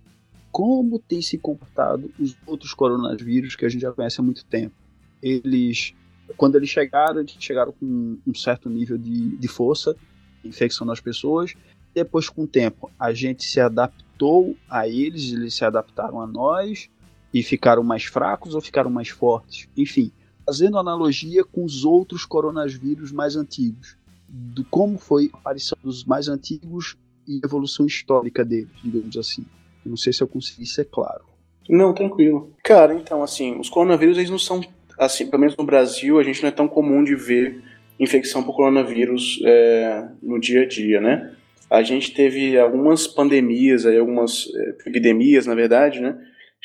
[0.50, 4.74] Como tem se comportado os outros coronavírus que a gente já conhece há muito tempo?
[5.22, 5.94] Eles,
[6.36, 9.96] quando eles chegaram, eles chegaram com um certo nível de, de força,
[10.44, 11.54] infecção nas pessoas,
[11.94, 16.90] depois, com o tempo, a gente se adaptou a eles, eles se adaptaram a nós
[17.32, 19.68] e ficaram mais fracos ou ficaram mais fortes.
[19.76, 20.10] Enfim,
[20.44, 23.96] fazendo analogia com os outros coronavírus mais antigos,
[24.28, 29.44] do como foi a aparição dos mais antigos e a evolução histórica deles, digamos assim.
[29.84, 31.24] Eu não sei se eu consegui ser claro.
[31.68, 32.52] Não, tranquilo.
[32.62, 34.60] Cara, então, assim, os coronavírus, eles não são,
[34.98, 37.62] assim, pelo menos no Brasil, a gente não é tão comum de ver
[37.98, 41.34] infecção por coronavírus é, no dia a dia, né?
[41.70, 46.16] A gente teve algumas pandemias, algumas é, epidemias, na verdade, né,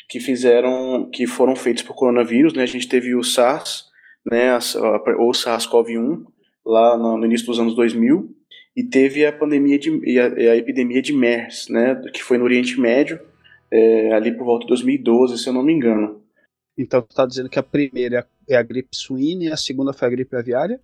[0.08, 3.86] que fizeram, que foram feitas por coronavírus, né, a gente teve o SARS,
[4.24, 4.54] né,
[5.18, 6.24] ou SARS-CoV-1,
[6.64, 8.34] lá no, no, início dos anos 2000,
[8.76, 12.78] e teve a pandemia de, a, a epidemia de MERS, né, que foi no Oriente
[12.78, 13.20] Médio,
[13.70, 16.20] é, ali por volta de 2012, se eu não me engano.
[16.76, 20.08] Então, você está dizendo que a primeira é a gripe suína e a segunda foi
[20.08, 20.80] a gripe aviária?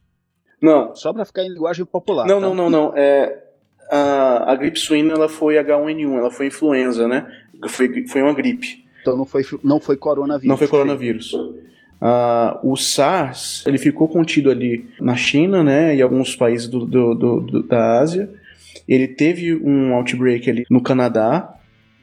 [0.60, 0.94] Não.
[0.94, 2.26] Só para ficar em linguagem popular.
[2.26, 2.46] Não, tá?
[2.46, 2.96] não, não, não.
[2.96, 3.45] É,
[3.90, 7.26] a, a gripe suína ela foi H1N1, ela foi influenza, né?
[7.68, 8.84] Foi, foi uma gripe.
[9.00, 10.48] Então não foi, não foi coronavírus.
[10.48, 11.32] Não foi coronavírus.
[12.62, 17.62] O SARS ele ficou contido ali na China, né, e alguns países do, do, do,
[17.62, 18.28] da Ásia.
[18.86, 21.54] Ele teve um outbreak ali no Canadá,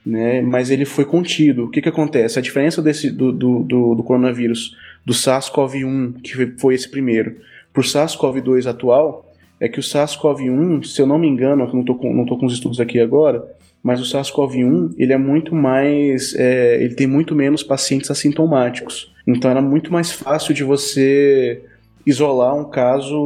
[0.05, 1.65] né, mas ele foi contido.
[1.65, 2.39] O que, que acontece?
[2.39, 7.37] A diferença desse, do, do, do, do coronavírus do SARS-CoV-1, que foi esse primeiro,
[7.71, 9.32] para o SARS-CoV-2 atual,
[9.63, 12.45] é que o SARS-CoV-1, se eu não me engano, não estou com, não tô com
[12.45, 13.47] os estudos aqui agora,
[13.81, 19.13] mas o SARS-CoV-1 ele é muito mais, é, ele tem muito menos pacientes assintomáticos.
[19.25, 21.63] Então era muito mais fácil de você
[22.05, 23.17] isolar um caso,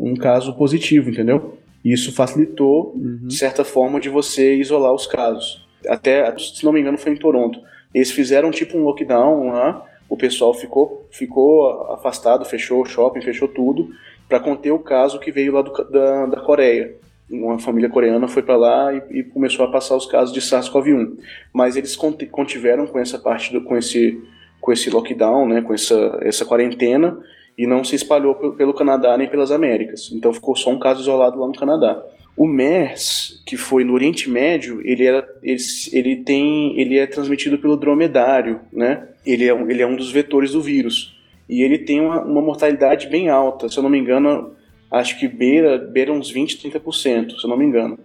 [0.00, 1.58] um caso positivo, entendeu?
[1.84, 3.26] E isso facilitou, uhum.
[3.26, 5.68] de certa forma, de você isolar os casos.
[5.86, 7.60] Até, se não me engano, foi em Toronto.
[7.92, 13.48] Eles fizeram tipo um lockdown lá, o pessoal ficou, ficou afastado, fechou o shopping, fechou
[13.48, 13.90] tudo,
[14.32, 16.96] para conter o caso que veio lá do, da, da Coreia.
[17.30, 21.18] Uma família coreana foi para lá e, e, começou a passar os casos de SARS-CoV-1.
[21.52, 24.18] Mas eles contiveram com essa parte, do, com esse
[24.58, 27.18] com esse lockdown, né, com essa, essa quarentena,
[27.58, 30.10] e não se espalhou pelo Canadá nem pelas Américas.
[30.12, 32.00] Então ficou só um caso isolado lá no Canadá.
[32.36, 35.60] O MERS, que foi no Oriente Médio, ele, era, ele,
[35.92, 39.08] ele, tem, ele é transmitido pelo dromedário, né?
[39.26, 41.20] Ele é, ele é um dos vetores do vírus.
[41.48, 44.52] E ele tem uma, uma mortalidade bem alta, se eu não me engano,
[44.90, 47.98] acho que beira, beira uns 20, 30%, se eu não me engano.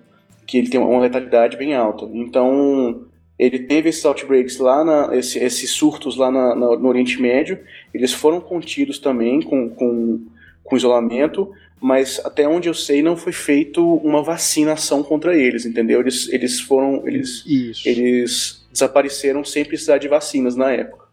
[0.45, 2.06] Que ele tem uma letalidade bem alta.
[2.13, 3.06] Então,
[3.38, 7.60] ele teve esses outbreaks lá, na, esse, esses surtos lá na, na, no Oriente Médio,
[7.93, 10.26] eles foram contidos também com, com,
[10.63, 16.00] com isolamento, mas até onde eu sei não foi feito uma vacinação contra eles, entendeu?
[16.00, 17.88] Eles, eles foram, eles, Isso.
[17.88, 21.07] eles desapareceram sem precisar de vacinas na época.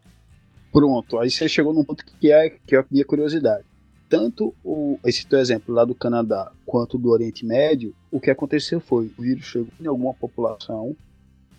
[0.75, 3.65] Pronto, aí você chegou num ponto que é, que é a minha curiosidade.
[4.09, 8.81] Tanto o, esse teu exemplo lá do Canadá quanto do Oriente Médio, o que aconteceu
[8.81, 10.97] foi o vírus chegou em alguma população,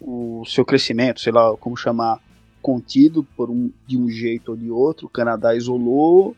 [0.01, 2.21] o seu crescimento, sei lá como chamar,
[2.61, 5.07] contido por um, de um jeito ou de outro.
[5.07, 6.35] O Canadá isolou,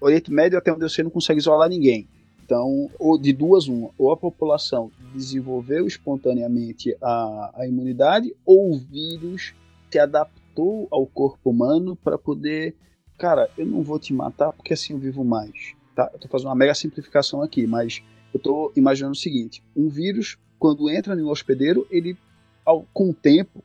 [0.00, 2.06] o Oriente Médio até onde você não consegue isolar ninguém.
[2.44, 8.78] Então, ou de duas uma, ou a população desenvolveu espontaneamente a, a imunidade, ou o
[8.78, 9.54] vírus
[9.90, 10.41] se adaptou
[10.90, 12.74] ao corpo humano para poder,
[13.18, 15.74] cara, eu não vou te matar porque assim eu vivo mais.
[15.94, 16.10] Tá?
[16.12, 20.38] Eu tô fazendo uma mega simplificação aqui, mas eu tô imaginando o seguinte: um vírus,
[20.58, 22.16] quando entra no hospedeiro, ele
[22.64, 23.62] ao, com o tempo,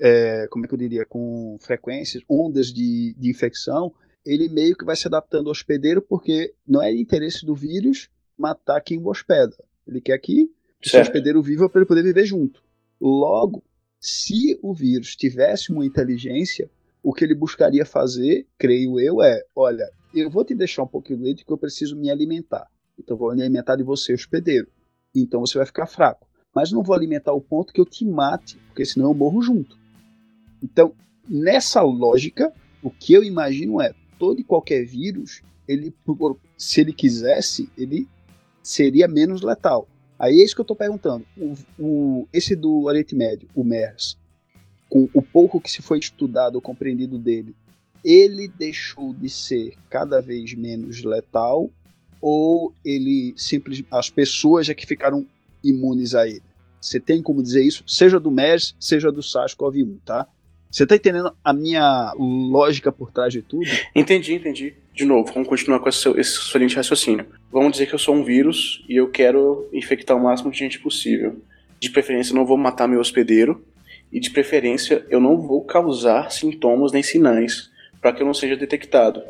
[0.00, 3.92] é, como é que eu diria, com frequências, ondas de, de infecção,
[4.24, 8.80] ele meio que vai se adaptando ao hospedeiro, porque não é interesse do vírus matar
[8.80, 9.56] quem o hospeda.
[9.86, 10.50] Ele quer que
[10.84, 12.62] o seu hospedeiro viva para ele poder viver junto.
[13.00, 13.62] Logo,
[14.04, 16.70] se o vírus tivesse uma inteligência,
[17.02, 21.20] o que ele buscaria fazer, creio eu, é: olha, eu vou te deixar um pouquinho
[21.20, 22.66] doente que eu preciso me alimentar.
[22.98, 24.68] Então, vou me alimentar de você, hospedeiro.
[25.14, 28.56] Então, você vai ficar fraco mas não vou alimentar o ponto que eu te mate,
[28.68, 29.76] porque senão eu morro junto.
[30.62, 30.94] Então,
[31.28, 35.92] nessa lógica, o que eu imagino é todo e qualquer vírus, ele,
[36.56, 38.06] se ele quisesse, ele
[38.62, 39.88] seria menos letal.
[40.24, 41.26] Aí é isso que eu estou perguntando.
[41.36, 44.16] O, o, esse do Oriente Médio, o MERS,
[44.88, 47.54] com o pouco que se foi estudado ou compreendido dele,
[48.02, 51.68] ele deixou de ser cada vez menos letal
[52.22, 55.26] ou ele simplesmente as pessoas é que ficaram
[55.62, 56.42] imunes a ele.
[56.80, 60.26] Você tem como dizer isso, seja do MERS, seja do SARS-CoV-1, tá?
[60.74, 63.64] Você tá entendendo a minha lógica por trás de tudo?
[63.94, 64.74] Entendi, entendi.
[64.92, 67.26] De novo, vamos continuar com esse, excelente raciocínio.
[67.52, 70.80] Vamos dizer que eu sou um vírus e eu quero infectar o máximo de gente
[70.80, 71.40] possível.
[71.78, 73.64] De preferência, eu não vou matar meu hospedeiro
[74.12, 78.56] e, de preferência, eu não vou causar sintomas nem sinais para que eu não seja
[78.56, 79.22] detectado.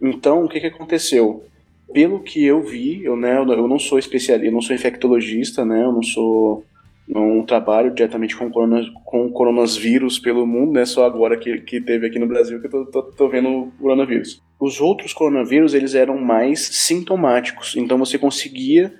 [0.00, 1.44] Então, o que, que aconteceu?
[1.92, 5.82] pelo que eu vi, eu, né, eu não sou especialista, eu não sou infectologista, né,
[5.82, 6.64] eu não sou
[7.12, 10.84] não trabalho diretamente com, corona, com coronavírus pelo mundo, né?
[10.86, 13.72] Só agora que, que teve aqui no Brasil que eu tô, tô, tô, vendo o
[13.72, 14.40] coronavírus.
[14.58, 18.94] Os outros coronavírus, eles eram mais sintomáticos, então você conseguia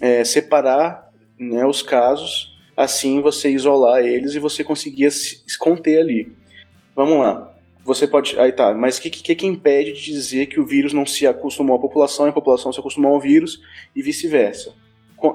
[0.00, 6.32] é, separar né, os casos, assim você isolar eles e você conseguia se conter ali.
[6.94, 7.56] Vamos lá
[7.86, 8.38] você pode.
[8.38, 11.26] Aí tá, mas o que, que, que impede de dizer que o vírus não se
[11.26, 13.62] acostumou à população e a população se acostumou ao vírus
[13.94, 14.74] e vice-versa?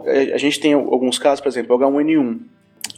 [0.05, 2.39] É, a gente tem alguns casos, por exemplo, o H1N1,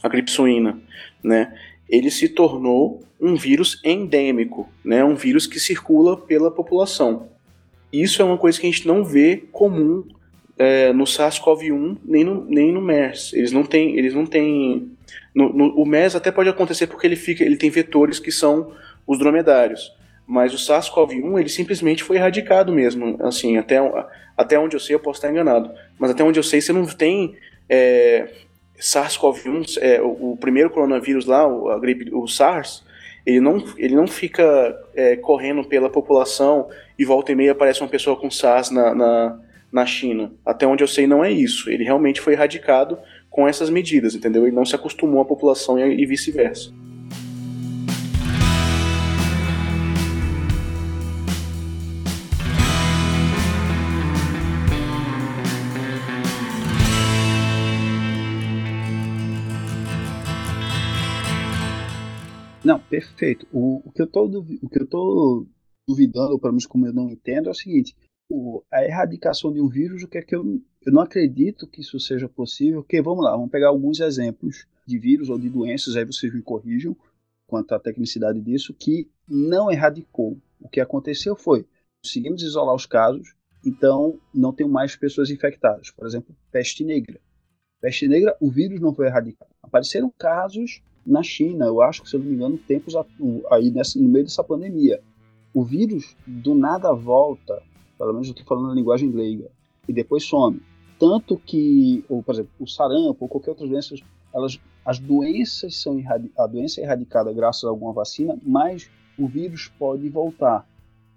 [0.02, 0.78] a gripe suína,
[1.22, 1.54] né?
[1.88, 5.04] Ele se tornou um vírus endêmico, né?
[5.04, 7.28] Um vírus que circula pela população.
[7.92, 10.04] Isso é uma coisa que a gente não vê comum
[10.58, 13.32] é, no SARS-CoV-1 nem no, nem no MERS.
[13.32, 14.90] Eles não têm, eles não têm.
[15.34, 18.72] No, no, o MERS até pode acontecer porque ele fica, ele tem vetores que são
[19.06, 19.92] os dromedários.
[20.26, 23.76] Mas o SARS-CoV-1 ele simplesmente foi erradicado mesmo, assim, até,
[24.36, 26.86] até onde eu sei, eu posso estar enganado, mas até onde eu sei, você não
[26.86, 27.36] tem
[27.68, 28.28] é,
[28.78, 32.82] SARS-CoV-1, é, o, o, primeiro coronavírus lá, o, a gripe, o SARS,
[33.26, 36.68] Ele não, ele não fica é, correndo pela população
[36.98, 39.40] e volta e meia aparece uma pessoa com SARS na, na,
[39.72, 40.32] na China.
[40.44, 41.70] Até onde eu sei, não é isso.
[41.70, 42.98] Ele realmente foi erradicado
[43.30, 44.46] com essas medidas, entendeu?
[44.46, 46.72] Ele não se acostumou à população e, e vice-versa.
[62.64, 63.46] Não, perfeito.
[63.52, 65.46] O, o, que eu tô, o que eu tô
[65.86, 67.94] duvidando, ou pelo menos como eu não entendo, é o seguinte:
[68.28, 71.82] o, a erradicação de um vírus, o que é que eu, eu não acredito que
[71.82, 72.82] isso seja possível?
[72.82, 76.42] Porque vamos lá, vamos pegar alguns exemplos de vírus ou de doenças, aí vocês me
[76.42, 76.96] corrijam
[77.46, 80.38] quanto à tecnicidade disso, que não erradicou.
[80.58, 81.66] O que aconteceu foi,
[82.02, 83.34] conseguimos isolar os casos,
[83.64, 85.90] então não tem mais pessoas infectadas.
[85.90, 87.20] Por exemplo, peste negra.
[87.80, 89.50] Peste negra, o vírus não foi erradicado.
[89.62, 92.94] Apareceram casos na China, eu acho que, se eu não me engano, tempos
[93.50, 95.00] aí nessa, no meio dessa pandemia.
[95.52, 97.62] O vírus do nada volta,
[97.98, 99.50] pelo menos eu estou falando na linguagem leiga,
[99.88, 100.60] e depois some.
[100.98, 103.94] Tanto que, ou, por exemplo, o sarampo ou qualquer outra doença,
[104.34, 106.02] elas, as doenças são
[106.36, 110.66] a doença é erradicada graças a alguma vacina, mas o vírus pode voltar,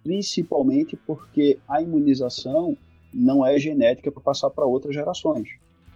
[0.03, 2.77] principalmente porque a imunização
[3.13, 5.49] não é genética para passar para outras gerações.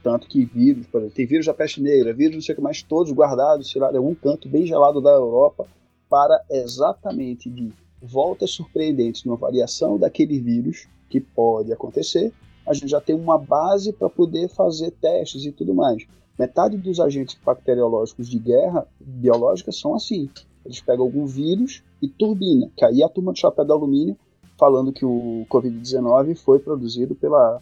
[0.04, 2.62] Tanto que vírus, por exemplo, tem vírus da peste negra, vírus não sei o que
[2.62, 5.68] mais, todos guardados, lá, em algum canto bem gelado da Europa,
[6.10, 7.72] para exatamente de
[8.02, 12.34] voltas surpreendentes numa variação daquele vírus que pode acontecer,
[12.66, 16.06] a gente já tem uma base para poder fazer testes e tudo mais.
[16.38, 20.30] Metade dos agentes bacteriológicos de guerra biológica são assim.
[20.66, 24.18] Eles pegam algum vírus e turbina, que aí a turma do chapéu de alumínio
[24.58, 27.60] falando que o Covid-19 foi produzido pela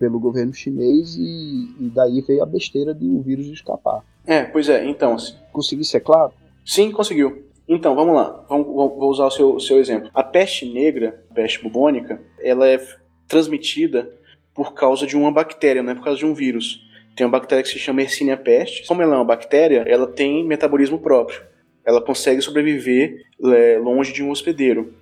[0.00, 4.02] pelo governo chinês e, e, daí veio a besteira de o vírus escapar.
[4.26, 5.14] É, pois é, então.
[5.52, 6.32] Consegui ser claro?
[6.64, 7.44] Sim, conseguiu.
[7.68, 8.44] Então, vamos lá.
[8.48, 10.10] Vamos, vou usar o seu, seu exemplo.
[10.14, 12.82] A peste negra, a peste bubônica, ela é
[13.28, 14.10] transmitida
[14.54, 16.80] por causa de uma bactéria, não é por causa de um vírus.
[17.14, 18.88] Tem uma bactéria que se chama Yersinia pestis.
[18.88, 21.42] Como ela é uma bactéria, ela tem metabolismo próprio.
[21.84, 24.94] Ela consegue sobreviver é, longe de um hospedeiro.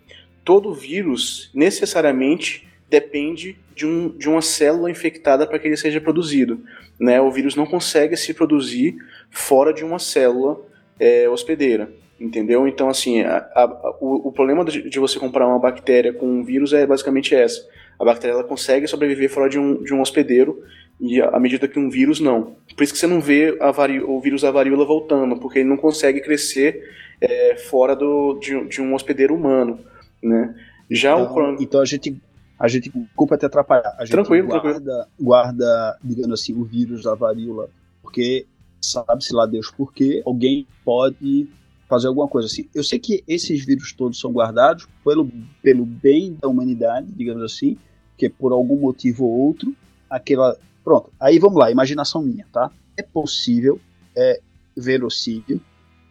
[0.45, 6.61] Todo vírus necessariamente depende de, um, de uma célula infectada para que ele seja produzido.
[6.99, 7.21] Né?
[7.21, 8.97] O vírus não consegue se produzir
[9.31, 10.61] fora de uma célula
[10.99, 11.91] é, hospedeira.
[12.21, 12.67] Entendeu?
[12.67, 16.43] Então, assim, a, a, o, o, problema de, de, você comprar uma bactéria com um
[16.43, 17.65] vírus é basicamente essa.
[17.97, 20.61] A bactéria ela consegue sobreviver fora de um, de um hospedeiro,
[21.01, 22.57] e à medida que um vírus não.
[22.77, 23.57] Por isso que você não vê
[24.05, 26.83] o vírus da varíola voltando, porque ele não consegue crescer
[27.21, 29.79] é, fora do, de, de, um hospedeiro humano.
[30.21, 30.55] Né?
[30.91, 31.63] Já então, o...
[31.63, 32.21] então a gente
[32.59, 35.07] a gente, culpa te atrapalhar, a gente tranquilo, guarda, tranquilo.
[35.21, 37.71] guarda, digamos assim, o vírus da varíola,
[38.03, 38.47] porque
[38.81, 41.49] sabe-se lá Deus por quê, alguém pode
[41.89, 42.69] fazer alguma coisa assim.
[42.75, 45.31] Eu sei que esses vírus todos são guardados pelo,
[45.63, 47.79] pelo bem da humanidade, digamos assim,
[48.17, 49.75] que por algum motivo ou outro,
[50.11, 50.57] aquela.
[50.85, 52.71] Pronto, aí vamos lá, imaginação minha, tá?
[52.97, 53.81] É possível,
[54.17, 54.41] é
[54.77, 55.61] verossímil,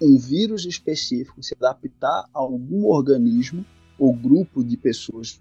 [0.02, 3.66] um vírus específico se adaptar a algum organismo
[3.98, 5.40] ou grupo de pessoas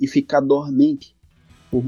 [0.00, 1.16] e ficar dormente
[1.70, 1.84] por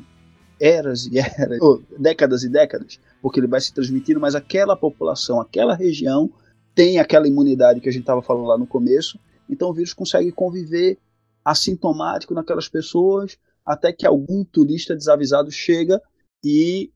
[0.61, 5.41] eras e eras, ou décadas e décadas, porque ele vai se transmitindo, mas aquela população,
[5.41, 6.31] aquela região
[6.75, 10.33] tem aquela imunidade que a gente estava falando lá no começo, então o vírus consegue
[10.33, 10.99] conviver
[11.45, 16.01] assintomático naquelas pessoas até que algum turista desavisado chega
[16.45, 16.91] e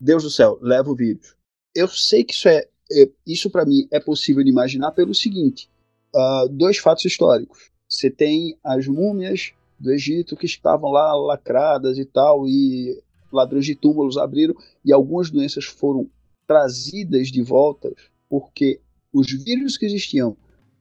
[0.00, 1.34] Deus do céu leva o vírus.
[1.74, 5.68] Eu sei que isso é, é isso para mim é possível de imaginar pelo seguinte:
[6.14, 7.70] uh, dois fatos históricos.
[7.88, 13.02] Você tem as múmias do Egito que estavam lá lacradas e tal, e
[13.32, 14.54] ladrões de túmulos abriram,
[14.84, 16.08] e algumas doenças foram
[16.46, 17.92] trazidas de volta
[18.28, 18.80] porque
[19.12, 20.36] os vírus que existiam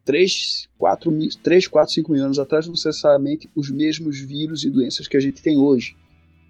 [0.06, 5.08] 3, 4, 3, 4, 5 mil anos atrás não necessariamente os mesmos vírus e doenças
[5.08, 5.96] que a gente tem hoje.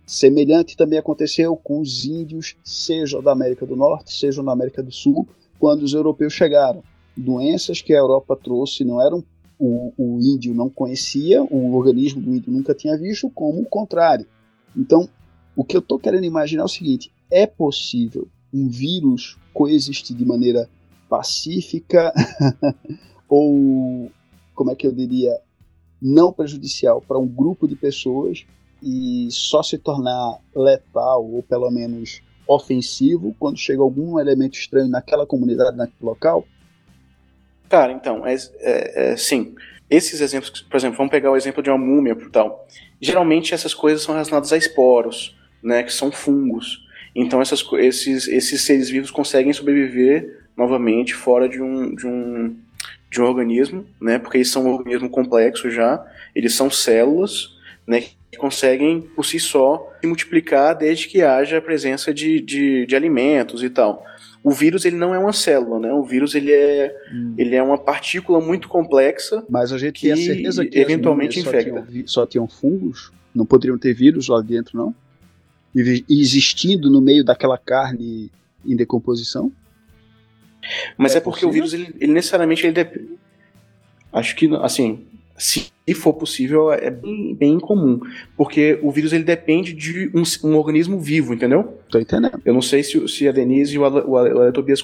[0.06, 4.92] Semelhante também aconteceu com os índios, seja da América do Norte, seja na América do
[4.92, 5.28] Sul,
[5.60, 6.84] quando os europeus chegaram.
[7.16, 9.24] Doenças que a Europa trouxe não eram
[9.60, 14.26] o, o índio não conhecia, o organismo do índio nunca tinha visto, como o contrário.
[14.76, 15.08] Então,
[15.56, 20.26] o que eu estou querendo imaginar é o seguinte: é possível um vírus coexistir de
[20.26, 20.70] maneira
[21.10, 22.14] pacífica
[23.28, 24.12] ou,
[24.56, 25.40] como é que eu diria,
[26.02, 28.46] não prejudicial para um grupo de pessoas
[28.82, 35.26] e só se tornar letal ou pelo menos ofensivo quando chega algum elemento estranho naquela
[35.26, 36.46] comunidade, naquele local?
[37.74, 39.56] Cara, então, é, é, é, sim.
[39.90, 42.68] Esses exemplos, por exemplo, vamos pegar o exemplo de uma múmia e tal.
[43.02, 46.88] Geralmente essas coisas são relacionadas a esporos, né, que são fungos.
[47.16, 52.56] Então essas, esses, esses seres vivos conseguem sobreviver novamente fora de um, de um,
[53.10, 54.20] de um organismo, né?
[54.20, 56.06] Porque eles são um organismo complexo já,
[56.36, 57.58] eles são células,
[57.88, 58.02] né?
[58.32, 62.96] Que conseguem por si só se multiplicar desde que haja a presença de, de, de
[62.96, 64.06] alimentos e tal.
[64.44, 65.94] O vírus ele não é uma célula, né?
[65.94, 67.34] O vírus ele é, hum.
[67.38, 69.44] ele é uma partícula muito complexa.
[69.50, 71.80] Mas a gente tem a certeza que eventualmente infecta.
[71.80, 73.12] Só tinham, só tinham fungos?
[73.34, 74.94] Não poderiam ter vírus lá dentro, não?
[75.74, 78.30] E existindo no meio daquela carne
[78.66, 79.52] em decomposição?
[80.98, 81.50] Mas é, é porque possível?
[81.50, 83.18] o vírus ele, ele necessariamente ele dep...
[84.12, 85.06] acho que assim
[85.38, 88.00] se for possível, é bem, bem incomum.
[88.38, 91.78] Porque o vírus ele depende de um, um, organismo vivo, entendeu?
[91.90, 92.40] Tô entendendo.
[92.46, 94.84] Eu não sei se, se a Denise e o, o, o Tobias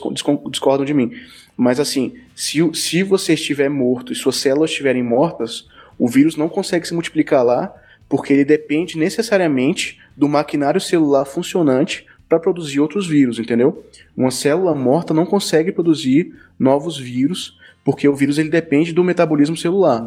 [0.50, 1.12] discordam de mim.
[1.56, 6.50] Mas assim, se, se você estiver morto e suas células estiverem mortas, o vírus não
[6.50, 7.74] consegue se multiplicar lá,
[8.08, 13.84] porque ele depende necessariamente do maquinário celular funcionante para produzir outros vírus, entendeu?
[14.16, 19.58] Uma célula morta não consegue produzir novos vírus porque o vírus ele depende do metabolismo
[19.58, 20.06] celular.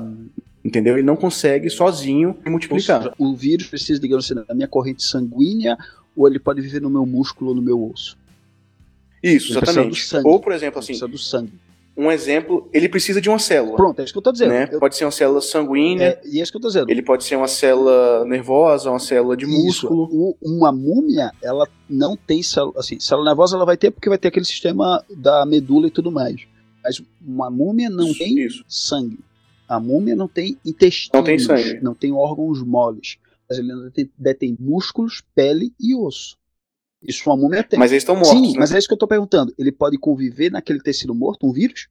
[0.64, 0.94] Entendeu?
[0.94, 3.02] Ele não consegue sozinho multiplicar.
[3.02, 5.76] Seja, o vírus precisa, digamos assim, da minha corrente sanguínea
[6.16, 8.16] ou ele pode viver no meu músculo ou no meu osso?
[9.22, 10.02] Isso, exatamente.
[10.24, 10.88] Ou, por exemplo, assim.
[10.88, 11.52] Precisa do sangue.
[11.94, 13.76] Um exemplo, ele precisa de uma célula.
[13.76, 14.48] Pronto, é isso que eu estou dizendo.
[14.48, 14.68] Né?
[14.72, 14.80] Eu...
[14.80, 16.04] Pode ser uma célula sanguínea.
[16.04, 16.90] É, e é isso que eu estou dizendo.
[16.90, 20.08] Ele pode ser uma célula nervosa, uma célula de músculo.
[20.10, 22.74] O, uma múmia, ela não tem célula.
[22.78, 26.10] Assim, célula nervosa ela vai ter porque vai ter aquele sistema da medula e tudo
[26.10, 26.46] mais.
[26.82, 28.64] Mas uma múmia não isso, tem isso.
[28.68, 29.18] sangue.
[29.68, 31.10] A múmia não tem intestinos.
[31.14, 31.80] Não tem sangue.
[31.80, 33.18] Não tem órgãos moles.
[33.48, 36.36] Mas ele detém, detém músculos, pele e osso.
[37.02, 37.78] Isso uma múmia tem.
[37.78, 38.32] Mas eles estão mortos.
[38.32, 38.58] Sim, né?
[38.58, 39.52] mas é isso que eu estou perguntando.
[39.58, 41.88] Ele pode conviver naquele tecido morto, um vírus?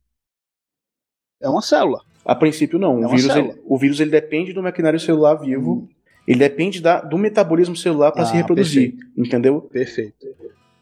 [1.40, 2.02] É uma célula.
[2.24, 3.02] A princípio, não.
[3.04, 5.74] É o, vírus, ele, o vírus ele depende do maquinário celular vivo.
[5.74, 5.88] Hum.
[6.28, 8.92] Ele depende da, do metabolismo celular para ah, se reproduzir.
[8.92, 9.20] Perfeito.
[9.20, 9.62] Entendeu?
[9.62, 10.28] Perfeito.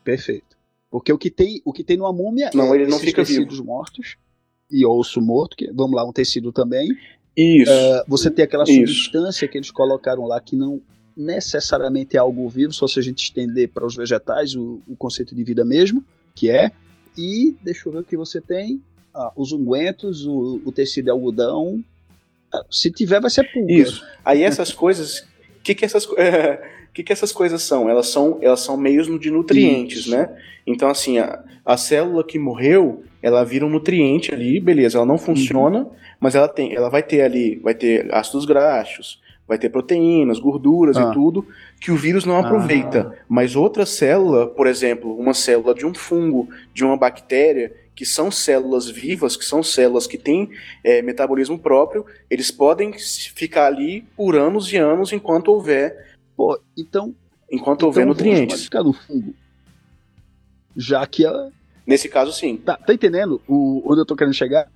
[0.03, 0.58] Perfeito.
[0.89, 3.57] Porque o que tem, o que tem numa múmia não, é ele não fica tecidos
[3.57, 3.67] vivo.
[3.67, 4.17] mortos
[4.71, 6.89] e osso morto, que vamos lá, um tecido também.
[7.35, 7.71] Isso.
[7.71, 8.73] Uh, você tem aquela Isso.
[8.73, 10.81] substância que eles colocaram lá que não
[11.15, 15.35] necessariamente é algo vivo, só se a gente estender para os vegetais o, o, conceito
[15.35, 16.71] de vida mesmo, que é.
[17.17, 18.81] E deixa eu ver o que você tem.
[19.13, 21.83] Ah, os ungüentos, o, o tecido de algodão.
[22.53, 23.73] Ah, se tiver, vai ser pulga.
[23.73, 24.05] Isso.
[24.23, 25.19] Aí essas coisas.
[25.59, 26.07] O que, que essas
[26.89, 27.89] O que, que essas coisas são?
[27.89, 30.11] Elas são, elas são meios de nutrientes, Isso.
[30.11, 30.29] né?
[30.65, 35.15] Então, assim, a, a célula que morreu, ela vira um nutriente ali, beleza, ela não
[35.15, 35.19] uhum.
[35.19, 35.91] funciona, uhum.
[36.19, 40.97] mas ela tem, ela vai ter ali, vai ter ácidos graxos, vai ter proteínas, gorduras
[40.97, 41.09] ah.
[41.09, 41.45] e tudo,
[41.79, 43.11] que o vírus não aproveita.
[43.13, 43.23] Ah.
[43.27, 48.31] Mas outra célula, por exemplo, uma célula de um fungo, de uma bactéria, que são
[48.31, 50.51] células vivas, que são células que têm
[50.83, 56.08] é, metabolismo próprio, eles podem ficar ali por anos e anos enquanto houver
[56.39, 57.13] Pô, então.
[57.51, 58.63] Enquanto houver então, nutrientes.
[58.63, 59.35] Ficar no fungo.
[60.73, 61.51] Já que ela.
[61.85, 62.55] Nesse caso, sim.
[62.55, 64.71] Tá, tá entendendo o, onde eu tô querendo chegar?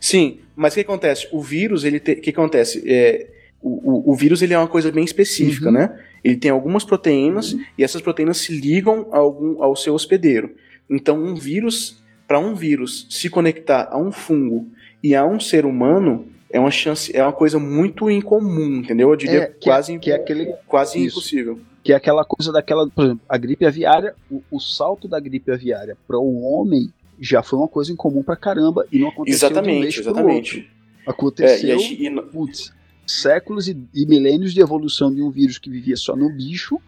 [0.00, 1.28] Sim, mas o que acontece?
[1.30, 2.82] O vírus, ele o que acontece?
[2.84, 3.30] É,
[3.62, 5.74] o, o, o, vírus ele é uma coisa bem específica, uhum.
[5.74, 6.04] né?
[6.24, 7.64] Ele tem algumas proteínas uhum.
[7.78, 10.52] e essas proteínas se ligam a algum, ao seu hospedeiro.
[10.90, 14.66] Então, um vírus, para um vírus se conectar a um fungo
[15.00, 19.10] e a um ser humano, é uma chance, é uma coisa muito incomum, entendeu?
[19.10, 21.58] Eu diria é, que quase, é, que é aquele, quase isso, impossível.
[21.82, 25.50] Que é aquela coisa daquela, por exemplo, a gripe aviária, o, o salto da gripe
[25.50, 29.72] aviária para o homem já foi uma coisa incomum para caramba e não aconteceu exatamente,
[29.72, 30.56] de um mês exatamente.
[30.58, 30.74] Outro.
[31.04, 32.72] Aconteceu, é, e, putz,
[33.04, 36.80] séculos e, e milênios de evolução de um vírus que vivia só no bicho,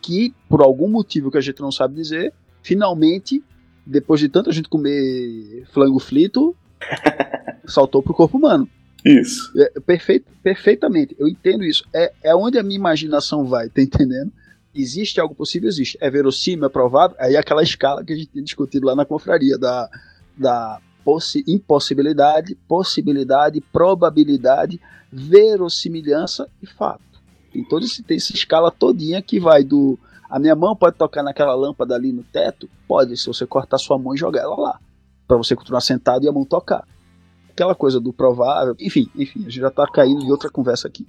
[0.00, 3.44] que por algum motivo que a gente não sabe dizer, finalmente,
[3.84, 6.56] depois de tanta gente comer flango frito,
[7.68, 8.66] saltou pro corpo humano.
[9.04, 9.52] Isso.
[9.58, 11.16] É, perfeito, perfeitamente.
[11.18, 11.84] Eu entendo isso.
[11.92, 14.32] É, é onde a minha imaginação vai, tá entendendo?
[14.74, 15.68] Existe algo possível?
[15.68, 15.98] Existe.
[16.00, 17.16] É verossímil, é provável?
[17.18, 19.88] Aí é aquela escala que a gente tem discutido lá na confraria da,
[20.36, 24.80] da possi impossibilidade, possibilidade, probabilidade,
[25.10, 27.00] verossimilhança e fato.
[27.52, 29.98] Tem, todo esse, tem essa escala todinha que vai do.
[30.28, 32.70] A minha mão pode tocar naquela lâmpada ali no teto?
[32.86, 34.80] Pode, se você cortar sua mão e jogar ela lá.
[35.26, 36.86] para você continuar sentado e a mão tocar
[37.50, 38.74] aquela coisa do provável.
[38.78, 41.06] Enfim, enfim, a gente já tá caindo em outra conversa aqui.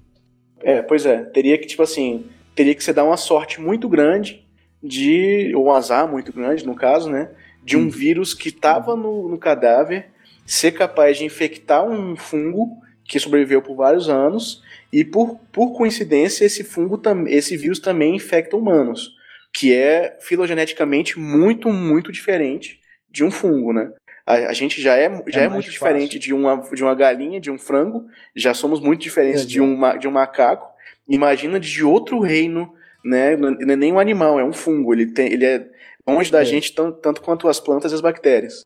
[0.59, 1.23] É, pois é.
[1.23, 2.25] Teria que, tipo assim,
[2.55, 4.45] teria que você dar uma sorte muito grande
[4.81, 5.53] de.
[5.55, 7.29] ou um azar muito grande, no caso, né?
[7.63, 7.89] De um hum.
[7.89, 10.09] vírus que tava no, no cadáver
[10.45, 14.61] ser capaz de infectar um fungo que sobreviveu por vários anos
[14.91, 19.15] e por, por coincidência esse fungo esse vírus também infecta humanos,
[19.53, 22.79] que é filogeneticamente muito muito diferente
[23.09, 23.91] de um fungo, né?
[24.31, 25.71] A, a gente já é, já é, é muito fácil.
[25.71, 29.97] diferente de uma, de uma galinha, de um frango, já somos muito diferentes de, um,
[29.97, 30.71] de um macaco.
[31.07, 32.73] Imagina de outro reino,
[33.03, 33.35] né?
[33.35, 34.93] Não é nem um animal, é um fungo.
[34.93, 35.69] Ele, tem, ele é
[36.07, 36.45] longe da é.
[36.45, 38.61] gente tanto, tanto quanto as plantas e as bactérias.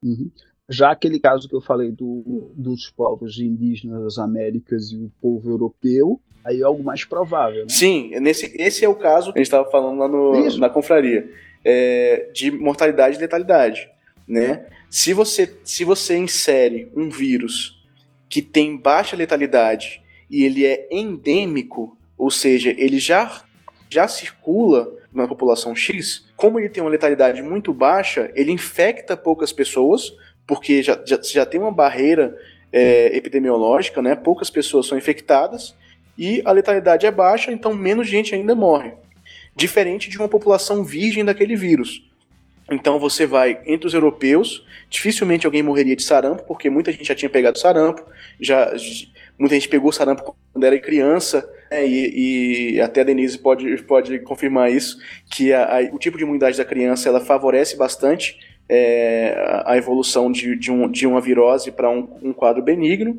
[0.00, 0.30] Uhum.
[0.68, 5.50] já aquele caso que eu falei do, dos povos indígenas das Américas e o povo
[5.50, 7.62] europeu, aí é algo mais provável.
[7.62, 7.68] Né?
[7.68, 11.28] Sim, nesse, esse é o caso que a gente estava falando lá no, na confraria,
[11.64, 13.90] é, de mortalidade e letalidade.
[14.28, 14.66] Né?
[14.90, 17.82] Se, você, se você insere um vírus
[18.28, 23.42] que tem baixa letalidade e ele é endêmico, ou seja, ele já,
[23.88, 29.52] já circula na população X, como ele tem uma letalidade muito baixa, ele infecta poucas
[29.52, 30.12] pessoas,
[30.46, 32.36] porque já, já, já tem uma barreira
[32.70, 34.14] é, epidemiológica, né?
[34.14, 35.74] poucas pessoas são infectadas,
[36.16, 38.92] e a letalidade é baixa, então menos gente ainda morre.
[39.54, 42.07] Diferente de uma população virgem daquele vírus.
[42.70, 47.14] Então você vai entre os europeus, dificilmente alguém morreria de sarampo, porque muita gente já
[47.14, 48.04] tinha pegado sarampo,
[48.40, 48.72] já
[49.38, 54.18] muita gente pegou sarampo quando era criança, né, e, e, até a Denise pode, pode
[54.20, 54.98] confirmar isso,
[55.30, 58.38] que a, a, o tipo de imunidade da criança ela favorece bastante
[58.68, 63.18] é, a evolução de, de, um, de uma virose para um, um, quadro benigno.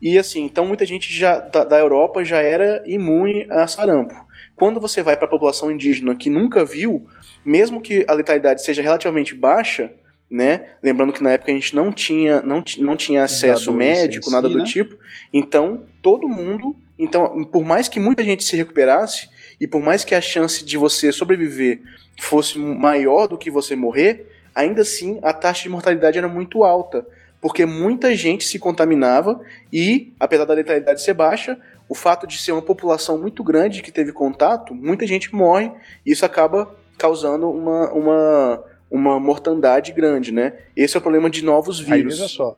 [0.00, 4.25] E assim, então muita gente já da, da Europa já era imune a sarampo.
[4.56, 7.06] Quando você vai para a população indígena que nunca viu,
[7.44, 9.92] mesmo que a letalidade seja relativamente baixa,
[10.30, 10.70] né?
[10.82, 14.64] Lembrando que na época a gente não tinha, não, não tinha acesso médico, nada do
[14.64, 14.96] tipo.
[15.32, 16.74] Então, todo mundo.
[16.98, 19.28] Então, por mais que muita gente se recuperasse,
[19.60, 21.80] e por mais que a chance de você sobreviver
[22.18, 27.06] fosse maior do que você morrer, ainda assim a taxa de mortalidade era muito alta.
[27.40, 29.40] Porque muita gente se contaminava
[29.72, 31.58] e, apesar da letalidade ser baixa,
[31.88, 35.70] o fato de ser uma população muito grande que teve contato, muita gente morre,
[36.04, 40.58] e isso acaba causando uma, uma uma mortandade grande, né?
[40.74, 42.14] Esse é o problema de novos vírus.
[42.14, 42.56] Aí, veja só.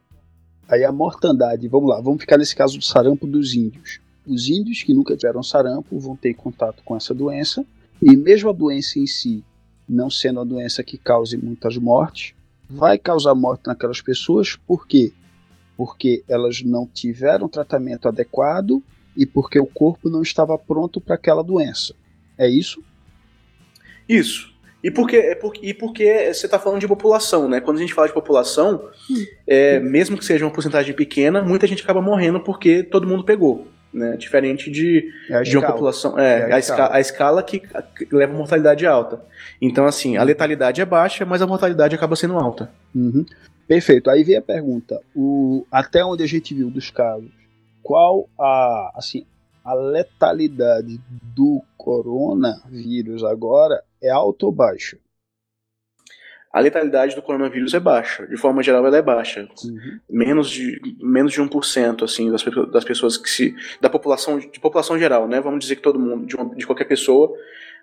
[0.69, 4.01] Aí a mortandade, vamos lá, vamos ficar nesse caso do sarampo dos índios.
[4.27, 7.65] Os índios que nunca tiveram sarampo vão ter contato com essa doença,
[8.03, 9.43] e mesmo a doença em si,
[9.89, 12.35] não sendo uma doença que cause muitas mortes,
[12.69, 15.13] vai causar morte naquelas pessoas, por quê?
[15.75, 18.83] Porque elas não tiveram tratamento adequado
[19.19, 21.93] e porque o corpo não estava pronto para aquela doença.
[22.39, 22.81] É isso?
[24.09, 24.55] Isso.
[24.83, 27.61] E porque, é porque, e porque você está falando de população, né?
[27.61, 29.27] Quando a gente fala de população, hum.
[29.45, 33.67] é, mesmo que seja uma porcentagem pequena, muita gente acaba morrendo porque todo mundo pegou.
[33.93, 34.17] Né?
[34.17, 36.17] Diferente de, é de uma população.
[36.17, 36.95] É, é a, a, escala.
[36.95, 37.43] a, escala.
[37.43, 39.21] que, que leva a mortalidade alta.
[39.61, 42.71] Então, assim, a letalidade é baixa, mas a mortalidade acaba sendo alta.
[42.95, 43.27] Uhum.
[43.67, 44.11] Perfeito.
[44.11, 47.31] Aí vem a pergunta: o, até onde a gente viu dos casos,
[47.89, 49.25] qual a, assim,
[49.65, 51.01] a letalidade
[51.35, 54.99] do coronavírus agora é alta ou baixa?
[56.53, 58.27] A letalidade do coronavírus é baixa.
[58.27, 59.49] De forma geral, ela é baixa.
[59.65, 60.01] Uhum.
[60.11, 63.57] Menos, de, menos de 1% assim, das, das pessoas que se.
[63.81, 65.41] da população, de população geral, né?
[65.41, 67.33] Vamos dizer que todo mundo, de, uma, de qualquer pessoa,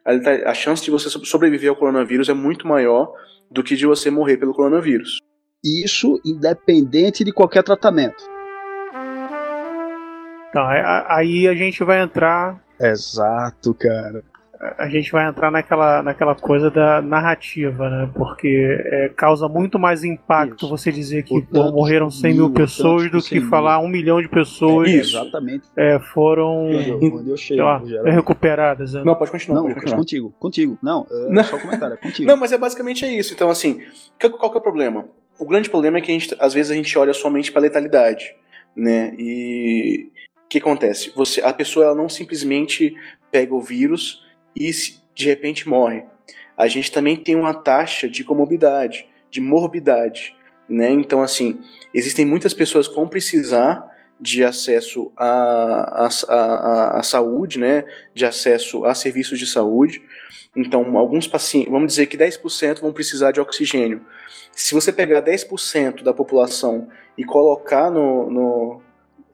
[0.05, 3.11] a, a chance de você sobreviver ao coronavírus é muito maior
[3.49, 5.19] do que de você morrer pelo coronavírus.
[5.63, 8.34] Isso independente de qualquer tratamento.
[10.55, 10.65] Então,
[11.09, 12.63] aí a gente vai entrar.
[12.79, 14.23] Exato, cara.
[14.77, 18.09] A gente vai entrar naquela, naquela coisa da narrativa, né?
[18.15, 20.69] Porque é, causa muito mais impacto Isso.
[20.69, 24.29] você dizer que pô, morreram 100 mil, mil pessoas do que falar um milhão de
[24.29, 24.87] pessoas.
[24.87, 25.67] É, exatamente.
[25.75, 26.69] É, foram
[27.57, 28.93] lá, recuperadas.
[28.93, 29.03] Né?
[29.03, 29.57] Não, pode continuar.
[29.57, 29.97] Não, pode continuar.
[29.97, 30.77] contigo, contigo.
[30.81, 31.43] Não, é não.
[31.43, 32.29] só comentário, é contigo.
[32.29, 33.33] Não, mas é basicamente é isso.
[33.33, 33.81] Então, assim,
[34.21, 35.05] qual que é o problema?
[35.37, 38.33] O grande problema é que a gente, às vezes a gente olha somente para letalidade,
[38.73, 39.13] né?
[39.19, 40.15] E
[40.45, 41.11] o que acontece?
[41.15, 42.95] Você, a pessoa ela não simplesmente
[43.31, 44.23] pega o vírus
[44.55, 44.71] e
[45.13, 46.03] de repente morre.
[46.55, 50.35] A gente também tem uma taxa de comorbidade, de morbidade,
[50.69, 50.89] né?
[50.91, 51.59] Então, assim,
[51.93, 56.09] existem muitas pessoas que vão precisar de acesso à,
[57.03, 57.83] saúde, né?
[58.13, 60.01] De acesso a serviços de saúde.
[60.55, 64.05] Então, alguns pacientes, vamos dizer que 10% vão precisar de oxigênio.
[64.53, 66.87] Se você pegar 10% da população
[67.17, 68.81] e colocar no, no,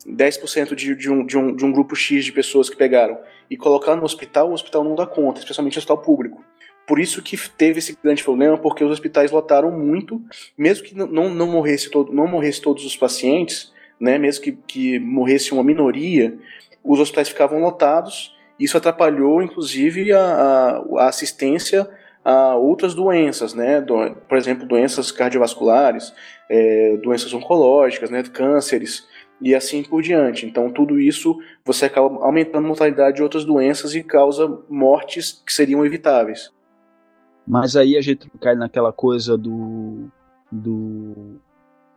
[0.08, 3.18] 10% de, de, um, de, um, de um grupo X de pessoas que pegaram
[3.50, 6.44] e colocar no hospital, o hospital não dá conta, especialmente o hospital público.
[6.88, 10.22] Por isso que teve esse grande problema, porque os hospitais lotaram muito,
[10.58, 15.00] mesmo que não, não, morresse, todo, não morresse todos os pacientes, né, mesmo que, que
[15.00, 16.38] morresse uma minoria,
[16.84, 21.90] os hospitais ficavam lotados, isso atrapalhou, inclusive, a, a, assistência
[22.24, 23.82] a outras doenças, né?
[24.28, 26.14] Por exemplo, doenças cardiovasculares,
[26.48, 28.22] é, doenças oncológicas, né?
[28.24, 29.08] cânceres
[29.42, 30.46] e assim por diante.
[30.46, 35.52] Então, tudo isso você acaba aumentando a mortalidade de outras doenças e causa mortes que
[35.52, 36.52] seriam evitáveis.
[37.48, 40.10] Mas aí a gente cai naquela coisa do
[40.52, 41.40] do,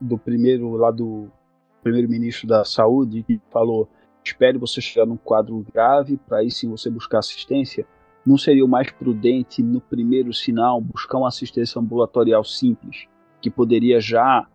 [0.01, 1.29] do primeiro lá do
[1.83, 3.89] primeiro-ministro da saúde que falou:
[4.25, 7.87] espere você chegar num quadro grave para aí sim você buscar assistência.
[8.25, 13.07] Não seria o mais prudente no primeiro sinal buscar uma assistência ambulatorial simples
[13.39, 14.47] que poderia já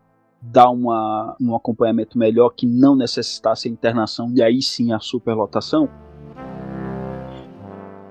[0.42, 5.90] dar uma, um acompanhamento melhor que não necessitasse a internação e aí sim a superlotação?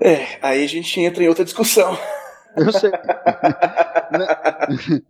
[0.01, 1.97] É, aí a gente entra em outra discussão.
[2.55, 2.91] Eu sei.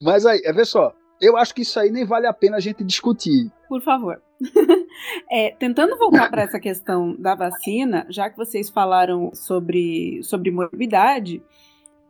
[0.00, 2.60] Mas aí, é ver só, eu acho que isso aí nem vale a pena a
[2.60, 3.48] gente discutir.
[3.68, 4.20] Por favor.
[5.30, 11.40] é, tentando voltar para essa questão da vacina, já que vocês falaram sobre, sobre morbidade,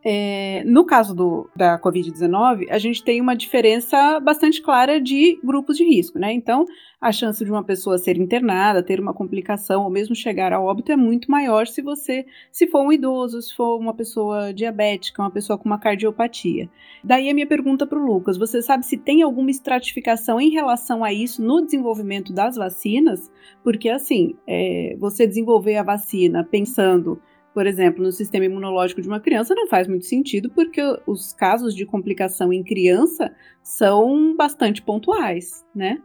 [0.05, 5.77] é, no caso do, da Covid-19, a gente tem uma diferença bastante clara de grupos
[5.77, 6.33] de risco, né?
[6.33, 6.65] Então,
[6.99, 10.91] a chance de uma pessoa ser internada, ter uma complicação ou mesmo chegar ao óbito
[10.91, 15.31] é muito maior se você, se for um idoso, se for uma pessoa diabética, uma
[15.31, 16.69] pessoa com uma cardiopatia.
[17.01, 21.03] Daí a minha pergunta para o Lucas: você sabe se tem alguma estratificação em relação
[21.03, 23.31] a isso no desenvolvimento das vacinas?
[23.63, 27.21] Porque, assim, é, você desenvolver a vacina pensando
[27.53, 31.75] por exemplo, no sistema imunológico de uma criança não faz muito sentido, porque os casos
[31.75, 33.31] de complicação em criança
[33.61, 36.01] são bastante pontuais, né?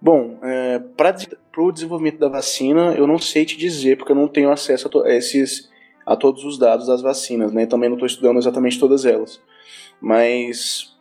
[0.00, 1.14] Bom, é, para
[1.58, 5.14] o desenvolvimento da vacina, eu não sei te dizer, porque eu não tenho acesso a,
[5.14, 5.70] esses,
[6.06, 7.66] a todos os dados das vacinas, né?
[7.66, 9.40] Também não estou estudando exatamente todas elas.
[10.00, 10.96] Mas,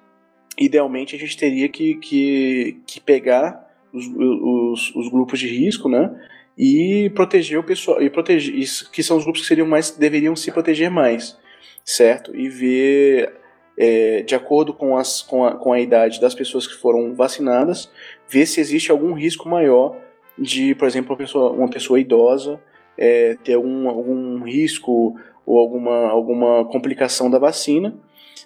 [0.58, 6.16] idealmente, a gente teria que, que, que pegar os, os, os grupos de risco, né?
[6.58, 8.54] E proteger o pessoal e proteger
[8.92, 11.38] que são os grupos que seriam mais deveriam se proteger mais,
[11.86, 12.36] certo?
[12.36, 13.34] E ver
[13.78, 17.92] é, de acordo com, as, com, a, com a idade das pessoas que foram vacinadas,
[18.28, 19.96] ver se existe algum risco maior
[20.38, 22.60] de, por exemplo, uma pessoa, uma pessoa idosa
[22.98, 27.96] é, ter algum, algum risco ou alguma, alguma complicação da vacina,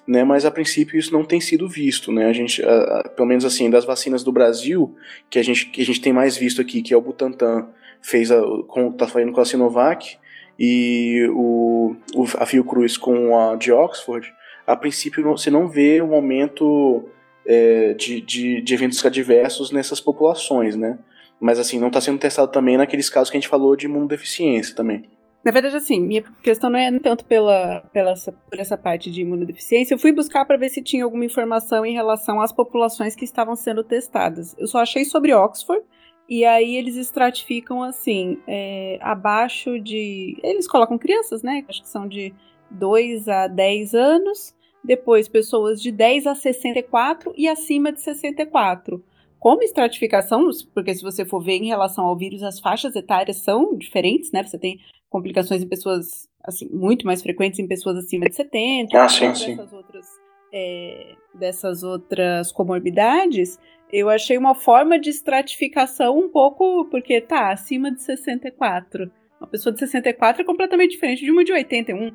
[0.06, 0.24] né?
[0.24, 2.28] Mas a princípio isso não tem sido visto, né?
[2.28, 4.96] A gente, a, a, pelo menos assim, das vacinas do Brasil,
[5.30, 7.70] que a gente, que a gente tem mais visto aqui, que é o Butantan
[8.02, 10.18] fez a, com, tá fazendo com a Sinovac
[10.58, 14.32] e o, o, a Fiocruz com a de Oxford,
[14.66, 17.06] a princípio você não vê um aumento
[17.46, 21.00] é, de, de, de, eventos adversos nessas populações, né?
[21.40, 24.76] Mas assim, não está sendo testado também naqueles casos que a gente falou de imunodeficiência
[24.76, 25.10] também.
[25.44, 28.14] Na verdade, assim, minha questão não é tanto pela, pela
[28.48, 29.96] por essa parte de imunodeficiência.
[29.96, 33.56] Eu fui buscar para ver se tinha alguma informação em relação às populações que estavam
[33.56, 34.56] sendo testadas.
[34.60, 35.84] Eu só achei sobre Oxford,
[36.32, 40.38] e aí eles estratificam assim, é, abaixo de.
[40.42, 41.66] Eles colocam crianças, né?
[41.68, 42.34] Acho que são de
[42.70, 44.56] 2 a 10 anos.
[44.82, 49.04] Depois, pessoas de 10 a 64 e acima de 64.
[49.38, 53.76] Como estratificação, porque se você for ver em relação ao vírus, as faixas etárias são
[53.76, 54.42] diferentes, né?
[54.42, 54.80] Você tem
[55.10, 58.98] complicações em pessoas, assim, muito mais frequentes em pessoas acima de 70.
[58.98, 59.60] Ah, sim, sim.
[59.60, 60.08] Outras,
[60.54, 63.60] é, dessas outras comorbidades,
[63.92, 69.12] eu achei uma forma de estratificação um pouco, porque tá acima de 64.
[69.40, 72.12] Uma pessoa de 64 é completamente diferente de uma de 81.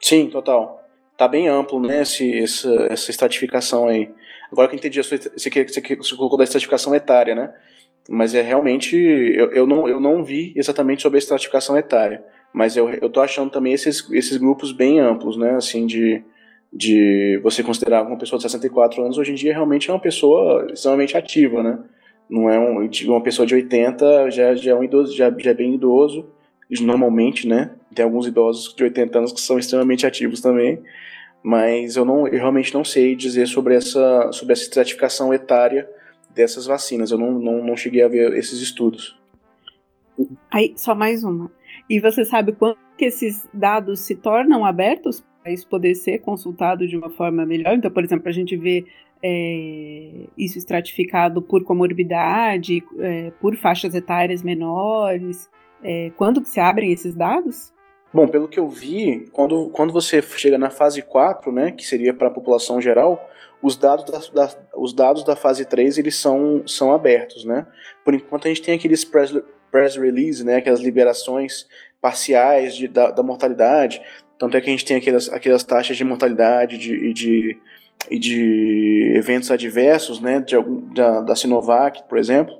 [0.00, 0.80] Sim, total.
[1.16, 4.10] Tá bem amplo, né, esse, essa, essa estratificação aí.
[4.50, 5.50] Agora que eu entendi, você, você,
[5.96, 7.54] você colocou da estratificação etária, né?
[8.08, 12.24] Mas é realmente, eu, eu, não, eu não vi exatamente sobre a estratificação etária.
[12.52, 16.22] Mas eu, eu tô achando também esses, esses grupos bem amplos, né, assim, de,
[16.72, 20.66] de você considerar uma pessoa de 64 anos, hoje em dia realmente é uma pessoa
[20.72, 21.78] extremamente ativa, né?
[22.30, 25.54] Não é um, uma pessoa de 80 já, já é um idoso, já, já é
[25.54, 26.26] bem idoso,
[26.80, 27.72] normalmente, né?
[27.94, 30.82] Tem alguns idosos de 80 anos que são extremamente ativos também,
[31.42, 35.86] mas eu não, eu realmente não sei dizer sobre essa, sobre essa estratificação etária
[36.34, 37.10] dessas vacinas.
[37.10, 39.20] Eu não, não, não cheguei a ver esses estudos.
[40.50, 41.50] Aí, só mais uma.
[41.90, 46.96] E você sabe quando que esses dados se tornam abertos isso poder ser consultado de
[46.96, 47.74] uma forma melhor.
[47.74, 48.84] Então, por exemplo, a gente vê
[49.22, 55.48] é, isso estratificado por comorbidade, é, por faixas etárias menores.
[55.82, 57.72] É, quando que se abrem esses dados?
[58.12, 62.12] Bom, pelo que eu vi, quando, quando você chega na fase 4, né, que seria
[62.12, 63.26] para a população geral,
[63.62, 67.44] os dados da, da, os dados da fase 3 eles são, são abertos.
[67.44, 67.66] Né?
[68.04, 69.32] Por enquanto a gente tem aqueles press,
[69.70, 71.66] press release, né, aquelas liberações
[72.02, 74.02] parciais de, da, da mortalidade,
[74.42, 77.56] tanto é que a gente tem aquelas, aquelas taxas de mortalidade de, e, de,
[78.10, 80.56] de eventos adversos, né, de
[80.92, 82.52] da, da Sinovac, por exemplo,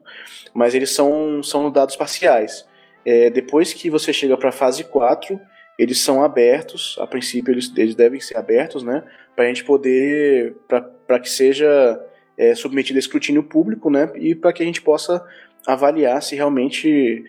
[0.54, 2.64] mas eles são, são dados parciais.
[3.04, 5.40] É, depois que você chega para a fase 4,
[5.76, 9.02] eles são abertos, a princípio eles, eles devem ser abertos, né,
[9.34, 12.00] para a gente poder, para que seja
[12.38, 15.20] é, submetido a escrutínio público, né, e para que a gente possa
[15.66, 17.24] avaliar se realmente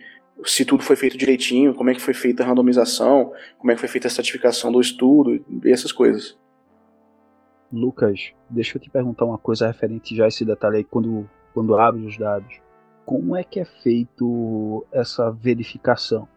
[0.45, 3.79] se tudo foi feito direitinho, como é que foi feita a randomização, como é que
[3.79, 6.37] foi feita a certificação do estudo e essas coisas.
[7.71, 11.75] Lucas, deixa eu te perguntar uma coisa referente já a esse detalhe aí quando, quando
[11.75, 12.61] abre os dados.
[13.05, 16.27] Como é que é feito essa verificação?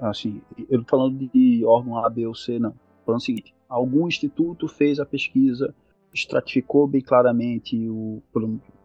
[0.00, 2.74] Assim, eu não falando de órgão A, B ou C, não.
[3.04, 5.74] Falando o seguinte, algum instituto fez a pesquisa
[6.16, 8.22] estratificou bem claramente, o,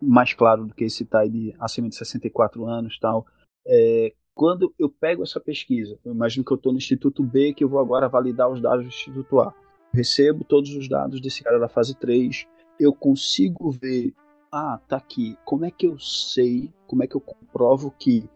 [0.02, 3.26] mais claro do que esse TAI de acima de 64 anos tal.
[3.66, 7.64] É, quando eu pego essa pesquisa, eu imagino que eu estou no Instituto B, que
[7.64, 9.54] eu vou agora validar os dados do Instituto A.
[9.94, 12.48] recebo todos os dados desse cara da fase 3,
[12.80, 14.16] eu consigo ver,
[14.52, 18.28] ah, tá aqui, como é que eu sei, como é que eu comprovo que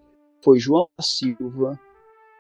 [0.43, 1.79] foi João Silva,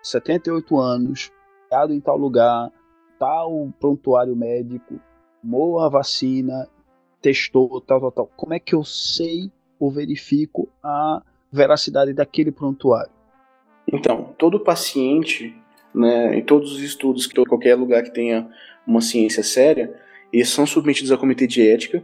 [0.03, 1.31] 78 anos,
[1.67, 2.71] criado em tal lugar,
[3.17, 5.01] tal prontuário médico,
[5.41, 6.69] tomou a vacina,
[7.19, 8.27] testou, tal, tal, tal.
[8.37, 13.14] Como é que eu sei ou verifico a veracidade daquele prontuário?
[13.95, 15.55] Então, todo paciente,
[15.93, 18.47] né, em todos os estudos, qualquer lugar que tenha
[18.85, 19.93] uma ciência séria,
[20.31, 22.03] eles são submetidos a comitê de ética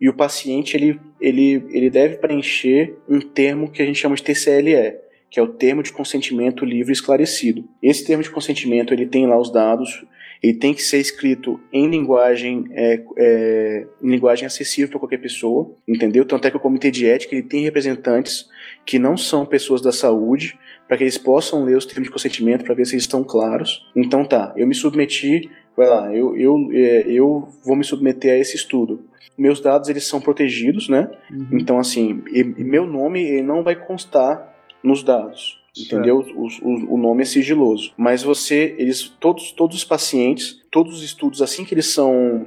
[0.00, 4.22] e o paciente ele, ele, ele deve preencher um termo que a gente chama de
[4.22, 4.96] TCLE,
[5.30, 7.68] que é o termo de consentimento livre esclarecido.
[7.82, 10.04] Esse termo de consentimento ele tem lá os dados,
[10.42, 15.74] ele tem que ser escrito em linguagem, é, é, em linguagem acessível para qualquer pessoa,
[15.86, 16.24] entendeu?
[16.24, 18.48] Tanto é que o comitê de ética ele tem representantes
[18.86, 20.56] que não são pessoas da saúde,
[20.86, 23.84] para que eles possam ler os termos de consentimento para ver se eles estão claros.
[23.96, 28.38] Então tá, eu me submeti, vai lá, eu, eu, é, eu vou me submeter a
[28.38, 29.00] esse estudo.
[29.36, 31.10] Meus dados eles são protegidos, né?
[31.30, 31.48] Uhum.
[31.52, 35.60] Então assim, e, e meu nome ele não vai constar nos dados.
[35.78, 36.24] Entendeu?
[36.34, 37.92] O, o, o, nome é sigiloso.
[37.98, 42.46] Mas você, eles, todos, todos os pacientes, todos os estudos, assim que eles são,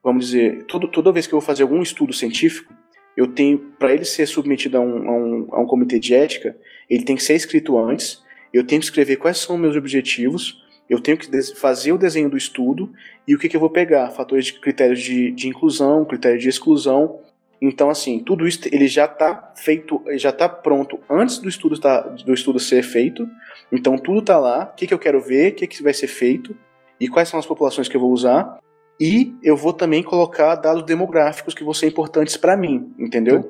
[0.00, 2.72] vamos dizer, todo, toda vez que eu vou fazer algum estudo científico,
[3.16, 6.56] eu tenho, para ele ser submetido a um, a, um, a um comitê de ética,
[6.88, 11.00] ele tem que ser escrito antes, eu tenho que escrever quais são meus objetivos, eu
[11.00, 12.92] tenho que fazer o desenho do estudo.
[13.26, 16.48] E o que, que eu vou pegar, fatores de critérios de, de inclusão, critérios de
[16.48, 17.18] exclusão,
[17.60, 22.00] então, assim, tudo isso ele já está feito, já está pronto antes do estudo, tá,
[22.00, 23.28] do estudo ser feito.
[23.72, 24.70] Então, tudo está lá.
[24.72, 26.56] O que, que eu quero ver, o que, que vai ser feito?
[27.00, 28.58] E quais são as populações que eu vou usar.
[28.98, 33.40] E eu vou também colocar dados demográficos que vão ser importantes para mim, entendeu?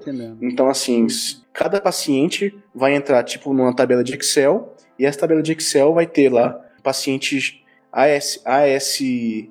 [0.43, 1.07] Então, assim,
[1.53, 6.07] cada paciente vai entrar tipo numa tabela de Excel e essa tabela de Excel vai
[6.07, 7.61] ter lá pacientes
[7.93, 9.51] AS, ASI,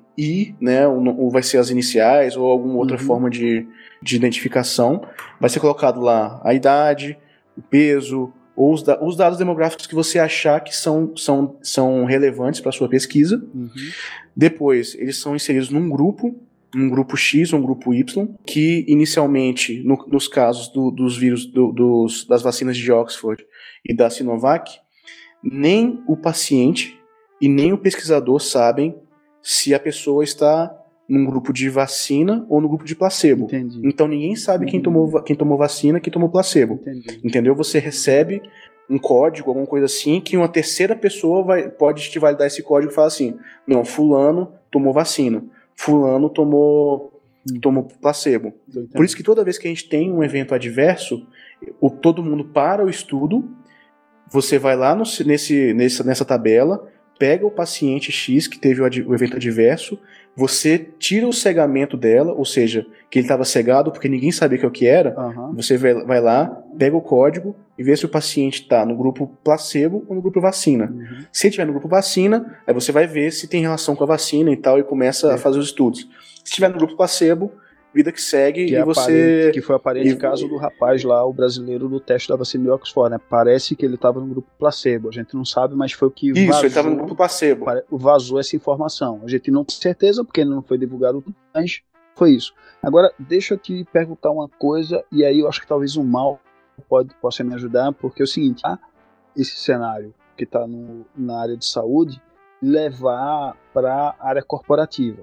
[0.60, 3.02] né, ou, vai ser as iniciais ou alguma outra uhum.
[3.02, 3.66] forma de,
[4.02, 5.02] de identificação.
[5.40, 7.18] Vai ser colocado lá a idade,
[7.56, 12.04] o peso, ou os, da os dados demográficos que você achar que são, são, são
[12.06, 13.36] relevantes para a sua pesquisa.
[13.54, 13.70] Uhum.
[14.34, 16.34] Depois, eles são inseridos num grupo,
[16.74, 21.44] um grupo X ou um grupo Y, que inicialmente, no, nos casos do, dos vírus
[21.44, 23.44] do, dos, das vacinas de Oxford
[23.84, 24.78] e da Sinovac,
[25.42, 26.98] nem o paciente
[27.40, 28.96] e nem o pesquisador sabem
[29.42, 30.74] se a pessoa está
[31.08, 33.44] num grupo de vacina ou no grupo de placebo.
[33.44, 33.80] Entendi.
[33.84, 36.74] Então ninguém sabe quem tomou, quem tomou vacina, quem tomou placebo.
[36.74, 37.20] Entendi.
[37.22, 37.54] Entendeu?
[37.54, 38.42] Você recebe
[38.88, 42.92] um código, alguma coisa assim, que uma terceira pessoa vai, pode te validar esse código
[42.92, 43.36] e falar assim:
[43.66, 45.44] não, fulano tomou vacina,
[45.74, 47.12] fulano tomou
[47.50, 47.60] hum.
[47.60, 48.52] tomou placebo.
[48.92, 51.26] Por isso que toda vez que a gente tem um evento adverso,
[51.80, 53.48] o, todo mundo para o estudo,
[54.30, 56.88] você vai lá no, nesse, nessa, nessa tabela,
[57.18, 59.98] pega o paciente X que teve o, o evento adverso,
[60.36, 64.64] você tira o cegamento dela, ou seja, que ele estava cegado porque ninguém sabia que
[64.66, 65.54] é o que era, uhum.
[65.54, 69.30] você vai, vai, lá, pega o código e vê se o paciente está no grupo
[69.42, 70.92] placebo ou no grupo vacina.
[70.92, 71.24] Uhum.
[71.32, 74.50] Se estiver no grupo vacina, aí você vai ver se tem relação com a vacina
[74.50, 75.34] e tal, e começa é.
[75.34, 76.00] a fazer os estudos.
[76.44, 77.50] Se estiver no grupo placebo,
[77.94, 79.50] vida que segue que e é você.
[79.52, 82.70] que foi aparente o caso do rapaz lá, o brasileiro do teste da vacina de
[82.70, 83.20] Oxford, né?
[83.28, 85.08] Parece que ele estava no grupo placebo.
[85.08, 87.66] A gente não sabe, mas foi o que Isso, vazou, ele estava no grupo placebo.
[87.90, 89.22] Vazou essa informação.
[89.24, 91.24] A gente não tem certeza porque não foi divulgado,
[91.54, 91.82] mas
[92.14, 92.54] foi isso.
[92.82, 96.40] Agora, deixa eu te perguntar uma coisa, e aí eu acho que talvez o mal
[96.88, 98.78] pode, possa me ajudar, porque é o seguinte: ah,
[99.36, 100.66] esse cenário que está
[101.16, 102.20] na área de saúde
[102.60, 105.22] levar para a área corporativa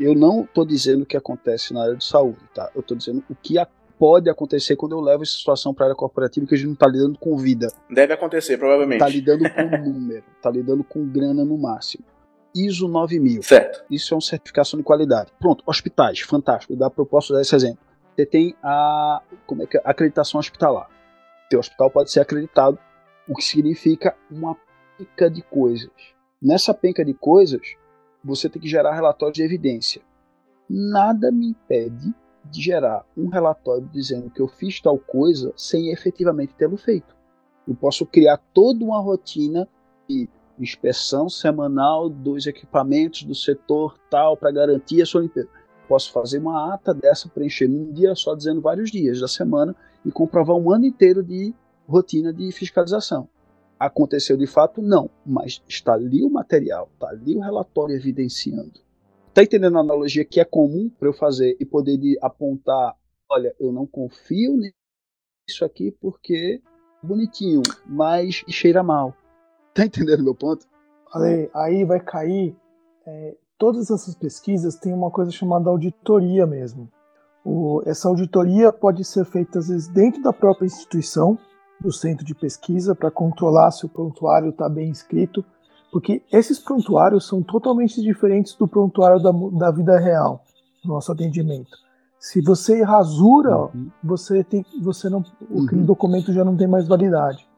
[0.00, 2.70] eu não estou dizendo o que acontece na área de saúde, tá?
[2.74, 3.58] Eu estou dizendo o que
[3.98, 6.72] pode acontecer quando eu levo essa situação para a área corporativa, que a gente não
[6.72, 7.68] está lidando com vida.
[7.90, 9.02] Deve acontecer, provavelmente.
[9.02, 12.02] Está lidando com número, está lidando com grana no máximo.
[12.54, 13.42] ISO 9000.
[13.42, 13.84] Certo.
[13.90, 15.30] Isso é uma certificação de qualidade.
[15.38, 16.74] Pronto, hospitais, fantástico.
[16.74, 17.78] Dá posso dar esse exemplo.
[18.16, 19.82] Você tem a como é que é?
[19.84, 20.88] acreditação hospitalar.
[21.50, 22.78] Teu hospital pode ser acreditado,
[23.28, 24.56] o que significa uma
[24.96, 25.90] penca de coisas.
[26.40, 27.76] Nessa penca de coisas,
[28.22, 30.02] você tem que gerar relatório de evidência.
[30.68, 32.14] Nada me impede
[32.44, 37.14] de gerar um relatório dizendo que eu fiz tal coisa sem efetivamente tê-lo feito.
[37.66, 39.68] Eu posso criar toda uma rotina
[40.08, 45.48] de inspeção semanal dos equipamentos do setor tal para garantir a sua limpeza.
[45.88, 50.10] Posso fazer uma ata dessa, preencher num dia só, dizendo vários dias da semana e
[50.10, 51.54] comprovar um ano inteiro de
[51.88, 53.28] rotina de fiscalização.
[53.80, 54.82] Aconteceu de fato?
[54.82, 58.78] Não, mas está ali o material, está ali o relatório evidenciando.
[59.32, 62.94] Tá entendendo a analogia que é comum para eu fazer e poder apontar,
[63.26, 69.16] olha, eu não confio nisso aqui porque é bonitinho, mas cheira mal.
[69.72, 70.66] Tá entendendo meu ponto?
[71.10, 72.54] Ale, aí vai cair.
[73.06, 76.92] É, todas essas pesquisas têm uma coisa chamada auditoria mesmo.
[77.42, 81.38] O, essa auditoria pode ser feita às vezes dentro da própria instituição,
[81.80, 85.44] do centro de pesquisa, para controlar se o prontuário está bem escrito,
[85.90, 90.44] porque esses prontuários são totalmente diferentes do prontuário da, da vida real,
[90.82, 91.70] do nosso atendimento.
[92.18, 93.90] Se você rasura, uhum.
[94.04, 95.64] você tem, você não, uhum.
[95.72, 97.48] o documento já não tem mais validade.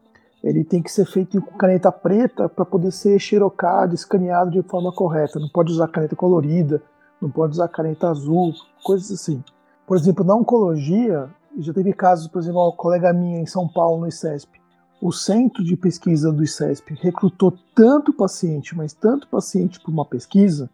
[0.42, 4.92] Ele tem que ser feito com caneta preta para poder ser xerocado, escaneado de forma
[4.92, 5.38] correta.
[5.38, 6.82] Não pode usar caneta colorida,
[7.20, 8.52] não pode usar caneta azul,
[8.84, 9.42] coisas assim.
[9.86, 11.28] Por exemplo, na oncologia,
[11.58, 14.60] já teve casos, por exemplo, uma colega minha em São Paulo, no ICESP.
[15.00, 20.70] O centro de pesquisa do ICESP recrutou tanto paciente, mas tanto paciente para uma pesquisa,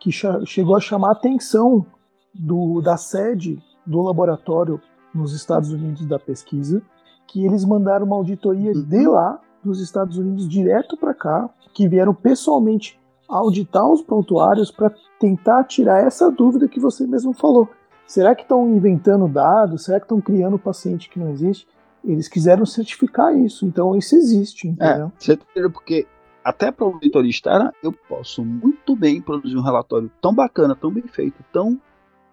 [0.00, 0.10] que
[0.46, 1.86] chegou a chamar a atenção
[2.34, 4.80] do, da sede do laboratório
[5.14, 6.82] nos Estados Unidos da pesquisa,
[7.26, 8.82] que eles mandaram uma auditoria uhum.
[8.82, 12.98] de lá, dos Estados Unidos, direto para cá, que vieram pessoalmente
[13.28, 17.68] auditar os prontuários para tentar tirar essa dúvida que você mesmo falou.
[18.08, 19.84] Será que estão inventando dados?
[19.84, 21.68] Será que estão criando paciente que não existe?
[22.02, 25.12] Eles quiseram certificar isso, então isso existe, entendeu?
[25.54, 26.06] É, porque
[26.42, 31.02] até para auditoria externa eu posso muito bem produzir um relatório tão bacana, tão bem
[31.06, 31.78] feito, tão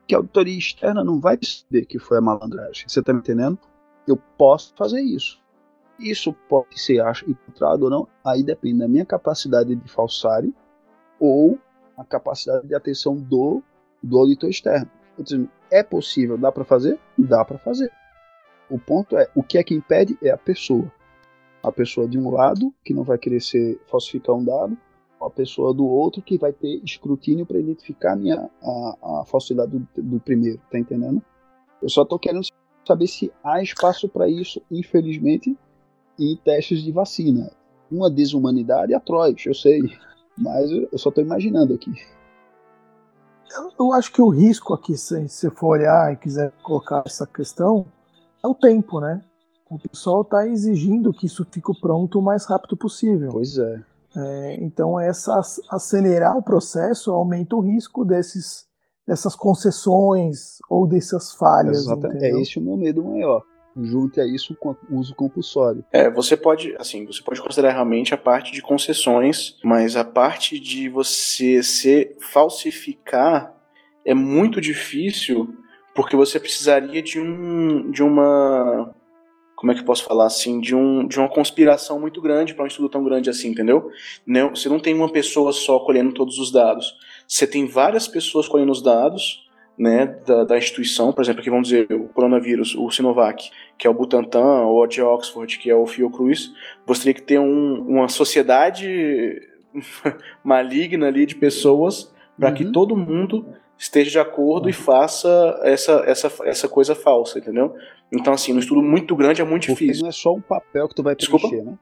[0.07, 2.87] que a auditoria externa não vai perceber que foi a malandragem.
[2.87, 3.59] Você está me entendendo?
[4.07, 5.41] Eu posso fazer isso.
[5.99, 10.55] Isso pode ser encontrado ou não, aí depende da minha capacidade de falsário
[11.19, 11.59] ou
[11.97, 13.61] a capacidade de atenção do,
[14.01, 14.89] do auditor externo.
[15.71, 16.99] É possível, dá para fazer?
[17.17, 17.91] Dá para fazer.
[18.69, 20.91] O ponto é, o que é que impede é a pessoa.
[21.61, 24.77] A pessoa de um lado, que não vai querer ser, falsificar um dado,
[25.21, 29.71] a pessoa do outro que vai ter escrutínio para identificar a, minha, a, a falsidade
[29.71, 31.21] do, do, primeiro, tá entendendo?
[31.81, 32.45] Eu só tô querendo
[32.85, 35.57] saber se há espaço para isso, infelizmente,
[36.19, 37.51] em testes de vacina.
[37.91, 39.81] Uma desumanidade atroz, eu sei,
[40.37, 41.91] mas eu só tô imaginando aqui.
[43.79, 47.85] Eu, acho que o risco aqui, se você for olhar e quiser colocar essa questão,
[48.43, 49.21] é o tempo, né?
[49.69, 53.31] O pessoal está exigindo que isso fique pronto o mais rápido possível.
[53.31, 53.83] Pois é.
[54.17, 58.65] É, então, essa, acelerar o processo aumenta o risco desses,
[59.05, 61.79] dessas concessões ou dessas falhas.
[61.79, 62.23] Exatamente.
[62.23, 63.43] É esse o meu medo maior.
[63.75, 65.83] Junte a isso o uso compulsório.
[65.91, 70.59] É, você pode, assim, você pode considerar realmente a parte de concessões, mas a parte
[70.59, 73.53] de você se falsificar
[74.05, 75.53] é muito difícil
[75.93, 78.93] porque você precisaria de um de uma
[79.55, 82.65] como é que eu posso falar assim, de, um, de uma conspiração muito grande para
[82.65, 83.89] um estudo tão grande assim, entendeu?
[84.27, 86.93] Não, você não tem uma pessoa só colhendo todos os dados.
[87.25, 89.44] Você tem várias pessoas colhendo os dados
[89.77, 93.89] né, da, da instituição, por exemplo, aqui vamos dizer o coronavírus, o Sinovac, que é
[93.89, 96.53] o Butantan, ou a de Oxford, que é o Fiocruz,
[96.85, 99.41] você teria que ter um, uma sociedade
[100.43, 102.55] maligna ali de pessoas para uhum.
[102.55, 103.45] que todo mundo
[103.77, 107.75] esteja de acordo e faça essa, essa, essa coisa falsa, entendeu?
[108.11, 110.03] Então, assim, um estudo muito grande é muito porque difícil.
[110.03, 111.71] não é só um papel que tu vai preencher, Desculpa?
[111.71, 111.77] né?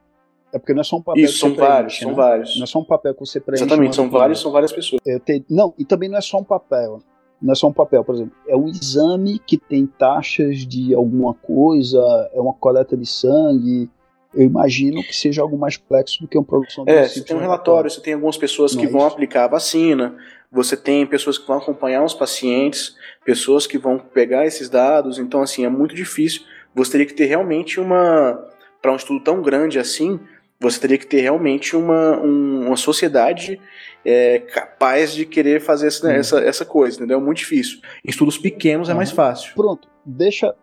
[0.52, 2.16] É porque não é só um papel Isso, são vários, são né?
[2.16, 2.56] vários.
[2.56, 3.64] Não é só um papel que você preenche.
[3.64, 5.02] Exatamente, são vários, são várias pessoas.
[5.02, 5.44] Te...
[5.50, 7.02] Não, e também não é só um papel.
[7.44, 8.32] Não é só um papel, por exemplo.
[8.48, 12.00] É um exame que tem taxas de alguma coisa,
[12.32, 13.90] é uma coleta de sangue,
[14.34, 17.36] eu imagino que seja algo mais complexo do que uma produção de É, você tem
[17.36, 20.16] um relatório, você tem algumas pessoas que é vão aplicar a vacina,
[20.50, 25.42] você tem pessoas que vão acompanhar os pacientes, pessoas que vão pegar esses dados, então
[25.42, 26.42] assim, é muito difícil.
[26.74, 28.42] Você teria que ter realmente uma
[28.80, 30.18] para um estudo tão grande assim,
[30.64, 33.60] você teria que ter realmente uma, um, uma sociedade
[34.04, 36.10] é, capaz de querer fazer essa, hum.
[36.10, 37.18] essa, essa coisa, entendeu?
[37.18, 37.80] É muito difícil.
[38.04, 39.54] Em estudos pequenos é mais fácil.
[39.54, 40.54] Pronto, deixa,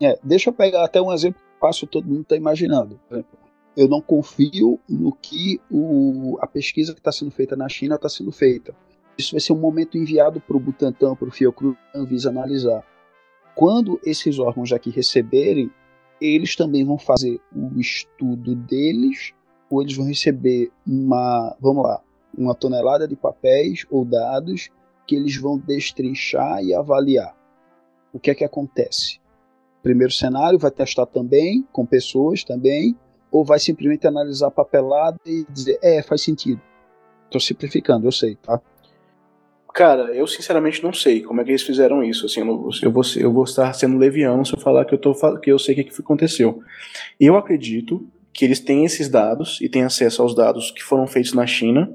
[0.00, 3.00] é, deixa eu pegar até um exemplo fácil, todo mundo está imaginando.
[3.76, 8.08] Eu não confio no que o, a pesquisa que está sendo feita na China está
[8.08, 8.74] sendo feita.
[9.16, 12.84] Isso vai ser um momento enviado para o Butantan, para o Fiocruz, Anvisa analisar.
[13.54, 15.70] Quando esses órgãos aqui receberem,
[16.20, 19.32] eles também vão fazer o estudo deles,
[19.70, 22.00] ou eles vão receber uma, vamos lá,
[22.36, 24.70] uma tonelada de papéis ou dados
[25.06, 27.36] que eles vão destrinchar e avaliar.
[28.12, 29.20] O que é que acontece?
[29.84, 32.96] primeiro cenário, vai testar também, com pessoas também,
[33.30, 36.60] ou vai simplesmente analisar papelada e dizer, é, faz sentido.
[37.26, 38.58] Estou simplificando, eu sei, tá?
[39.74, 42.26] Cara, eu sinceramente não sei como é que eles fizeram isso.
[42.26, 45.12] Assim, eu, eu, vou, eu vou estar sendo leviano se eu falar que eu, tô,
[45.40, 46.62] que eu sei o que, que aconteceu.
[47.18, 51.32] Eu acredito que eles têm esses dados e têm acesso aos dados que foram feitos
[51.32, 51.92] na China,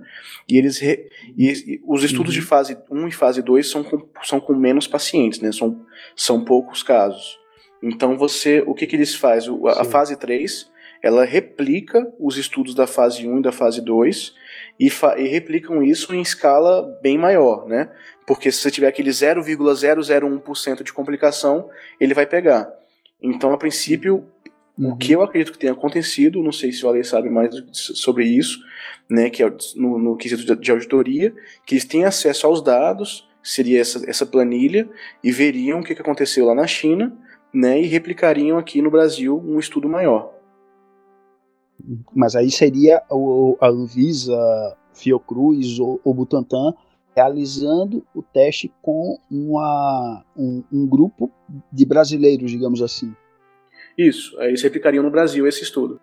[0.48, 2.42] e eles re, e, e os estudos uhum.
[2.42, 5.54] de fase 1 e fase 2 são com, são com menos pacientes, né?
[5.54, 5.86] São,
[6.18, 7.38] são poucos casos.
[7.82, 9.58] Então você, o que, que eles fazem?
[9.66, 10.70] A, a fase 3,
[11.02, 14.34] ela replica os estudos da fase 1 e da fase 2
[14.80, 17.90] e, e replicam isso em escala bem maior, né?
[18.26, 21.70] Porque se você tiver aquele 0,001% de complicação,
[22.00, 22.72] ele vai pegar.
[23.22, 24.24] Então, a princípio,
[24.78, 24.92] uhum.
[24.92, 28.24] o que eu acredito que tenha acontecido, não sei se o Ale sabe mais sobre
[28.24, 28.60] isso,
[29.10, 31.34] né, que é no, no quesito de auditoria,
[31.66, 34.88] que eles têm acesso aos dados, seria essa, essa planilha,
[35.24, 37.12] e veriam o que, que aconteceu lá na China,
[37.54, 40.39] né, e replicariam aqui no Brasil um estudo maior.
[42.14, 46.74] Mas aí seria o, a Anvisa, Fiocruz ou o Butantan
[47.16, 51.32] realizando o teste com uma, um, um, grupo
[51.72, 53.14] de brasileiros, digamos assim.
[53.98, 56.00] Isso, aí eles replicariam no Brasil esse estudo.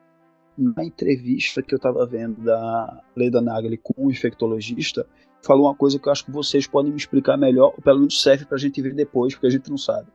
[0.58, 5.06] Na entrevista que eu estava vendo da Leda Nagli com o um infectologista,
[5.42, 8.20] falou uma coisa que eu acho que vocês podem me explicar melhor, ou pelo menos
[8.20, 10.08] serve para a gente ver depois, porque a gente não sabe.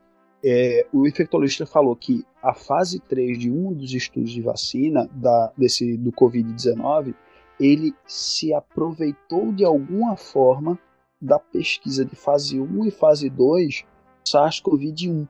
[0.44, 5.52] É, o infectologista falou que a fase 3 de um dos estudos de vacina da,
[5.56, 7.14] desse, do Covid-19,
[7.60, 10.78] ele se aproveitou de alguma forma
[11.20, 13.84] da pesquisa de fase 1 e fase 2
[14.26, 15.28] SARS-CoV-1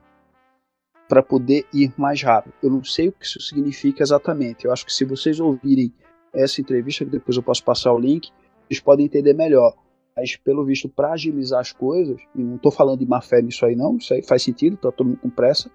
[1.07, 2.55] para poder ir mais rápido.
[2.63, 4.65] Eu não sei o que isso significa exatamente.
[4.65, 5.93] Eu acho que se vocês ouvirem
[6.33, 8.31] essa entrevista, que depois eu posso passar o link,
[8.67, 9.75] vocês podem entender melhor
[10.17, 13.65] mas pelo visto, para agilizar as coisas, e não estou falando de má fé nisso
[13.65, 15.71] aí não, isso aí faz sentido, está todo mundo com pressa,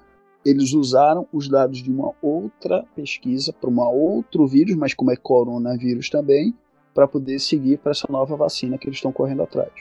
[0.46, 5.16] eles usaram os dados de uma outra pesquisa para um outro vírus, mas como é
[5.16, 6.54] coronavírus também,
[6.94, 9.72] para poder seguir para essa nova vacina que eles estão correndo atrás.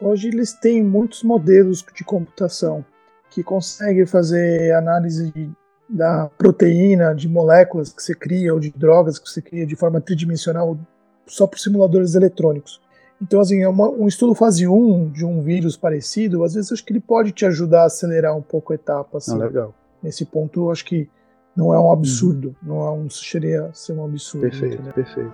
[0.00, 2.84] Hoje eles têm muitos modelos de computação
[3.30, 5.50] que conseguem fazer análise de,
[5.88, 10.00] da proteína, de moléculas que você cria ou de drogas que você cria de forma
[10.00, 10.78] tridimensional
[11.26, 12.80] só por simuladores eletrônicos.
[13.20, 16.84] Então, assim, é uma, um estudo fase 1 de um vírus parecido, às vezes acho
[16.84, 19.18] que ele pode te ajudar a acelerar um pouco a etapa.
[19.18, 19.34] Assim.
[19.34, 19.74] Ah, legal.
[20.02, 21.08] Nesse ponto, eu acho que
[21.56, 22.66] não é um absurdo, hum.
[22.66, 24.42] não é um, chegaria a ser um absurdo.
[24.42, 24.92] Perfeito, entendeu?
[24.92, 25.32] perfeito.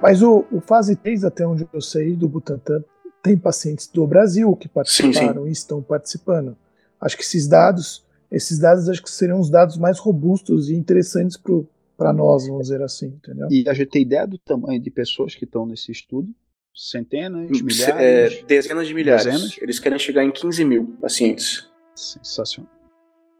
[0.00, 2.82] Mas o, o fase 3, até onde eu sei, do Butantan,
[3.22, 5.48] tem pacientes do Brasil que participaram sim, sim.
[5.48, 6.56] e estão participando.
[6.98, 11.36] Acho que esses dados, esses dados acho que seriam os dados mais robustos e interessantes
[11.36, 11.52] para
[12.00, 13.46] para nós, vamos dizer assim, entendeu?
[13.50, 16.34] E a gente tem ideia do tamanho de pessoas que estão nesse estudo?
[16.74, 18.38] Centenas, é, milhares?
[18.38, 19.26] É, dezenas de milhares.
[19.26, 19.58] Dezenas?
[19.60, 21.68] Eles querem chegar em 15 mil pacientes.
[21.94, 22.72] Sensacional.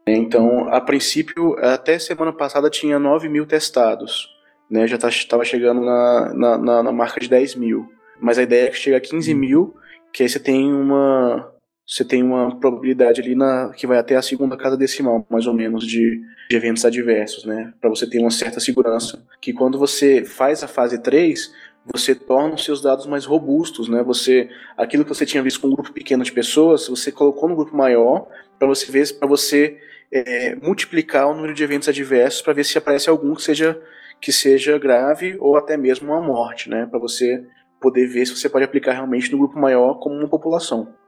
[0.07, 4.29] Então, a princípio, até semana passada tinha 9 mil testados.
[4.69, 7.91] Né, já estava tá, chegando na, na, na, na, marca de 10 mil.
[8.21, 9.37] Mas a ideia é que chega a 15 hum.
[9.37, 9.75] mil,
[10.13, 11.51] que aí você tem uma,
[11.91, 15.53] você tem uma probabilidade ali na que vai até a segunda casa decimal, mais ou
[15.53, 17.73] menos, de, de eventos adversos, né?
[17.81, 19.21] Para você ter uma certa segurança.
[19.41, 21.53] Que quando você faz a fase 3,
[21.93, 24.01] você torna os seus dados mais robustos, né?
[24.03, 27.57] Você aquilo que você tinha visto com um grupo pequeno de pessoas, você colocou no
[27.57, 28.25] grupo maior
[28.57, 29.77] para você ver para você
[30.09, 33.77] é, multiplicar o número de eventos adversos para ver se aparece algum que seja
[34.21, 36.85] que seja grave ou até mesmo uma morte, né?
[36.85, 37.43] Para você
[37.81, 41.00] poder ver se você pode aplicar realmente no grupo maior como uma população.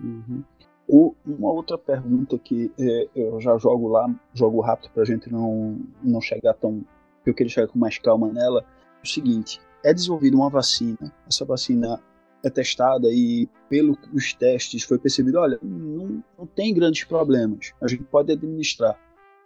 [0.00, 0.42] Uhum.
[0.86, 5.30] O, uma outra pergunta que é, eu já jogo lá, jogo rápido para a gente
[5.30, 6.82] não, não chegar tão.
[7.26, 8.60] Eu queria chegar com mais calma nela.
[8.60, 12.02] É o seguinte: é desenvolvida uma vacina, essa vacina
[12.44, 18.04] é testada e, pelos testes, foi percebido: olha, não, não tem grandes problemas, a gente
[18.04, 18.98] pode administrar.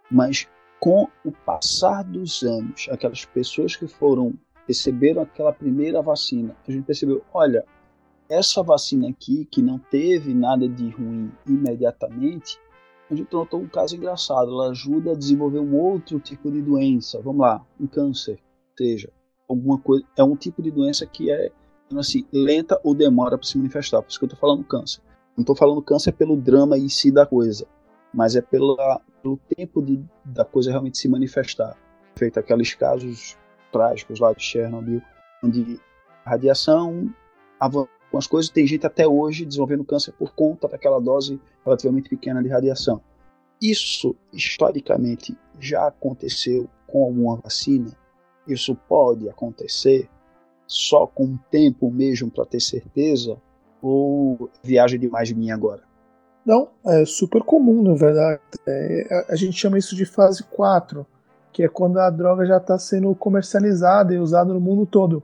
[0.09, 0.47] Mas
[0.79, 4.33] com o passar dos anos, aquelas pessoas que foram
[4.67, 7.65] receberam aquela primeira vacina, a gente percebeu: olha,
[8.29, 12.59] essa vacina aqui, que não teve nada de ruim imediatamente,
[13.09, 14.49] a gente notou um caso engraçado.
[14.49, 17.21] Ela ajuda a desenvolver um outro tipo de doença.
[17.21, 18.39] Vamos lá, um câncer,
[18.77, 19.09] seja
[19.47, 20.05] alguma coisa.
[20.17, 21.51] É um tipo de doença que é
[21.95, 24.01] assim lenta ou demora para se manifestar.
[24.01, 25.01] Por isso que eu estou falando câncer.
[25.37, 27.67] Não estou falando câncer pelo drama em si da coisa,
[28.13, 31.75] mas é pela, pelo tempo de, da coisa realmente se manifestar.
[32.15, 33.35] Feito aqueles casos
[33.71, 35.01] trágicos lá de Chernobyl,
[35.43, 35.79] onde
[36.25, 37.11] a radiação
[37.69, 37.87] com
[38.17, 38.51] as coisas.
[38.51, 43.01] Tem gente até hoje desenvolvendo câncer por conta daquela dose relativamente pequena de radiação.
[43.61, 47.95] Isso, historicamente, já aconteceu com alguma vacina?
[48.47, 50.09] Isso pode acontecer
[50.67, 53.37] só com o tempo mesmo para ter certeza?
[53.81, 55.83] Ou viagem demais de mim agora?
[56.45, 58.41] Não, é super comum, na verdade.
[58.67, 61.05] É, a, a gente chama isso de fase 4,
[61.51, 65.23] que é quando a droga já está sendo comercializada e usada no mundo todo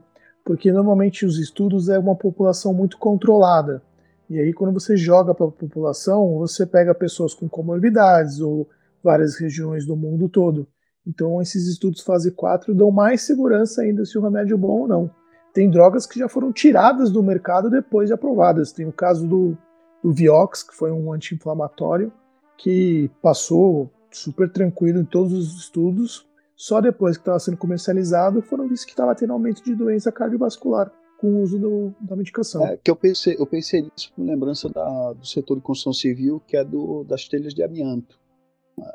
[0.50, 3.80] porque normalmente os estudos é uma população muito controlada.
[4.28, 8.68] E aí, quando você joga para a população, você pega pessoas com comorbidades ou
[9.00, 10.66] várias regiões do mundo todo.
[11.06, 14.88] Então, esses estudos fase 4 dão mais segurança ainda se o remédio é bom ou
[14.88, 15.10] não.
[15.54, 18.72] Tem drogas que já foram tiradas do mercado depois de aprovadas.
[18.72, 19.56] Tem o caso do,
[20.02, 22.12] do Vioxx, que foi um anti-inflamatório,
[22.58, 26.26] que passou super tranquilo em todos os estudos.
[26.60, 30.92] Só depois que estava sendo comercializado foram vistos que estava tendo aumento de doença cardiovascular
[31.18, 32.66] com o uso do, da medicação.
[32.66, 36.38] É, que eu pensei, eu pensei nisso com lembrança da, do setor de construção civil,
[36.46, 38.20] que é do, das telhas de amianto.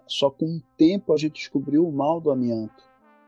[0.05, 2.83] Só com o tempo a gente descobriu o mal do amianto.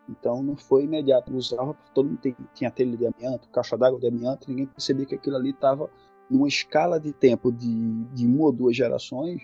[0.08, 1.36] Então não foi imediato.
[1.36, 2.20] Usava, todo mundo
[2.54, 5.90] tinha telha de amianto, caixa d'água de amianto, ninguém percebia que aquilo ali estava
[6.30, 9.42] numa escala de tempo de, de uma ou duas gerações,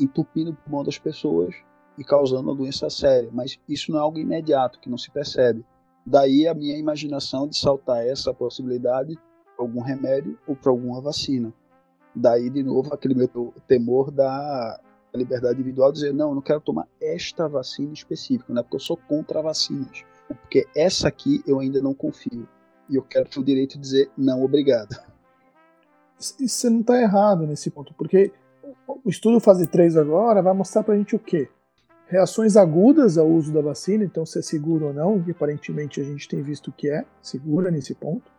[0.00, 1.54] entupindo o pulmão das pessoas
[1.98, 3.28] e causando uma doença séria.
[3.32, 5.64] Mas isso não é algo imediato, que não se percebe.
[6.04, 9.18] Daí a minha imaginação de saltar essa possibilidade
[9.56, 11.52] para algum remédio ou para alguma vacina.
[12.14, 13.28] Daí, de novo, aquele meu
[13.66, 14.80] temor da
[15.14, 18.80] liberdade individual, dizer, não, eu não quero tomar esta vacina específica, não é porque eu
[18.80, 22.46] sou contra vacinas, é porque essa aqui eu ainda não confio.
[22.88, 24.94] E eu quero ter o direito de dizer, não, obrigado.
[26.18, 28.32] Você não está errado nesse ponto, porque
[28.86, 31.48] o estudo fase 3 agora vai mostrar para a gente o quê?
[32.08, 36.04] Reações agudas ao uso da vacina, então se é seguro ou não, e aparentemente a
[36.04, 38.30] gente tem visto que é segura nesse ponto,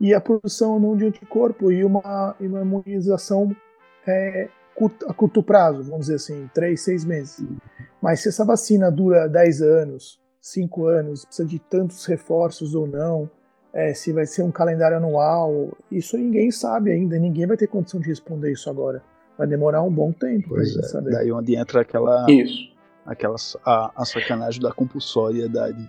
[0.00, 3.54] e a produção ou não de anticorpo e uma, uma imunização
[4.06, 7.46] é, curto, a curto prazo, vamos dizer assim, 3, 6 meses.
[8.02, 13.30] Mas se essa vacina dura 10 anos, 5 anos, precisa de tantos reforços ou não,
[13.72, 18.00] é, se vai ser um calendário anual, isso ninguém sabe ainda, ninguém vai ter condição
[18.00, 19.02] de responder isso agora.
[19.36, 21.10] Vai demorar um bom tempo para gente é, saber.
[21.10, 22.26] Daí onde entra aquela.
[22.30, 22.73] Isso.
[23.06, 25.88] Aquela, a, a sacanagem da compulsoriedade.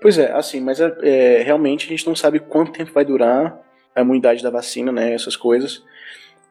[0.00, 3.58] Pois é, assim, mas é, é, realmente a gente não sabe quanto tempo vai durar
[3.94, 5.12] a imunidade da vacina, né?
[5.12, 5.82] Essas coisas.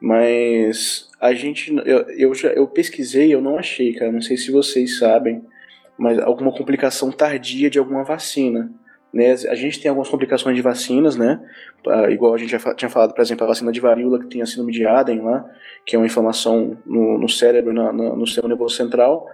[0.00, 1.74] Mas a gente.
[1.84, 4.12] Eu, eu, eu pesquisei, eu não achei, cara.
[4.12, 5.44] Não sei se vocês sabem,
[5.96, 8.70] mas alguma complicação tardia de alguma vacina.
[9.12, 9.32] Né?
[9.32, 11.40] A gente tem algumas complicações de vacinas, né?
[12.10, 14.46] Igual a gente já tinha falado, por exemplo, a vacina de varíola que tem a
[14.46, 15.48] síndrome de Aden lá,
[15.86, 19.26] que é uma inflamação no, no cérebro, na, na, no sistema nervoso central.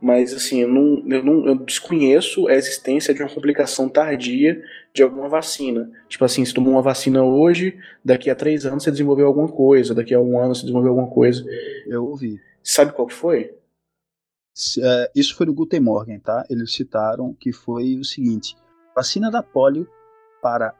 [0.00, 5.02] Mas assim, eu, não, eu, não, eu desconheço a existência de uma complicação tardia de
[5.02, 5.90] alguma vacina.
[6.06, 9.94] Tipo assim, se tomou uma vacina hoje, daqui a três anos você desenvolveu alguma coisa,
[9.94, 11.42] daqui a um ano você desenvolveu alguma coisa.
[11.86, 12.38] Eu ouvi.
[12.62, 13.54] Sabe qual que foi?
[14.80, 16.44] É, isso foi no Guten Morgen, tá?
[16.48, 18.54] Eles citaram que foi o seguinte
[18.94, 19.88] Vacina da polio
[20.40, 20.72] para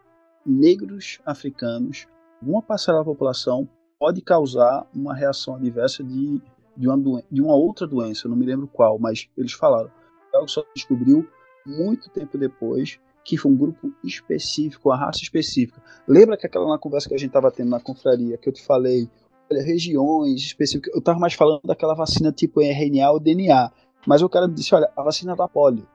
[0.47, 2.07] negros africanos,
[2.41, 3.69] uma parcela da população
[3.99, 6.41] pode causar uma reação adversa de,
[6.77, 9.91] de, uma, de uma outra doença, não me lembro qual, mas eles falaram.
[10.33, 11.29] Algo só descobriu
[11.67, 15.83] muito tempo depois que foi um grupo específico, uma raça específica.
[16.07, 19.09] Lembra que aquela conversa que a gente estava tendo na confraria, que eu te falei,
[19.51, 23.73] olha, regiões específicas, eu estava mais falando daquela vacina tipo RNA ou DNA,
[24.07, 25.89] mas o cara me disse, olha, a vacina da polio,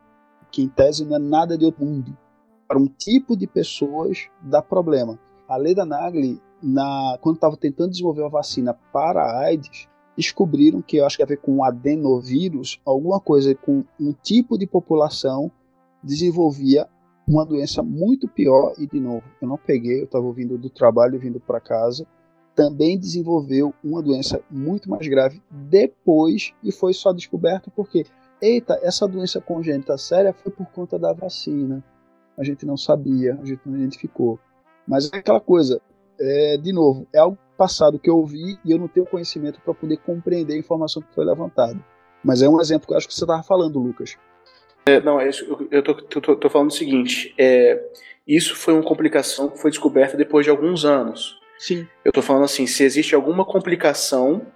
[0.51, 2.17] que em tese não é nada de outro mundo.
[2.67, 5.19] Para um tipo de pessoas dá problema.
[5.47, 10.97] A Leda Nagli, na, quando estava tentando desenvolver uma vacina para a AIDS, descobriram que
[10.97, 15.51] eu acho que a ver com adenovírus, alguma coisa com um tipo de população
[16.03, 16.87] desenvolvia
[17.27, 21.19] uma doença muito pior e de novo, eu não peguei, eu estava vindo do trabalho
[21.19, 22.05] vindo para casa,
[22.55, 28.05] também desenvolveu uma doença muito mais grave depois e foi só descoberto porque
[28.41, 31.83] eita, essa doença congênita séria foi por conta da vacina.
[32.37, 34.39] A gente não sabia, a gente não identificou.
[34.87, 35.81] Mas é aquela coisa,
[36.19, 39.73] é, de novo, é algo passado que eu ouvi e eu não tenho conhecimento para
[39.73, 41.79] poder compreender a informação que foi levantada.
[42.23, 44.17] Mas é um exemplo que eu acho que você estava falando, Lucas.
[44.85, 45.29] É, não, é
[45.69, 47.81] eu tô, falando o seguinte: é,
[48.27, 51.39] isso foi uma complicação que foi descoberta depois de alguns anos.
[51.57, 51.85] Sim.
[52.03, 54.47] Eu tô falando assim, se existe alguma complicação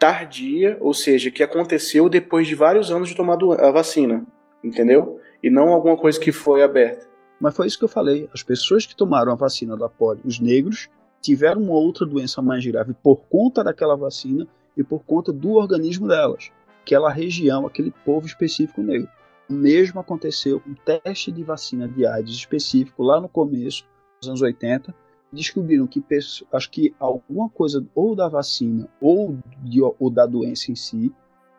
[0.00, 4.26] tardia, ou seja, que aconteceu depois de vários anos de tomar a vacina,
[4.64, 5.20] entendeu?
[5.42, 7.06] E não alguma coisa que foi aberta.
[7.38, 8.26] Mas foi isso que eu falei.
[8.32, 10.88] As pessoas que tomaram a vacina da polio, os negros,
[11.20, 16.08] tiveram uma outra doença mais grave por conta daquela vacina e por conta do organismo
[16.08, 16.50] delas,
[16.82, 19.08] aquela região, aquele povo específico negro.
[19.50, 23.84] O mesmo aconteceu com um teste de vacina de AIDS específico lá no começo,
[24.18, 24.94] dos anos 80,
[25.32, 26.02] descobriram que
[26.52, 31.12] acho que alguma coisa ou da vacina ou, de, ou da doença em si,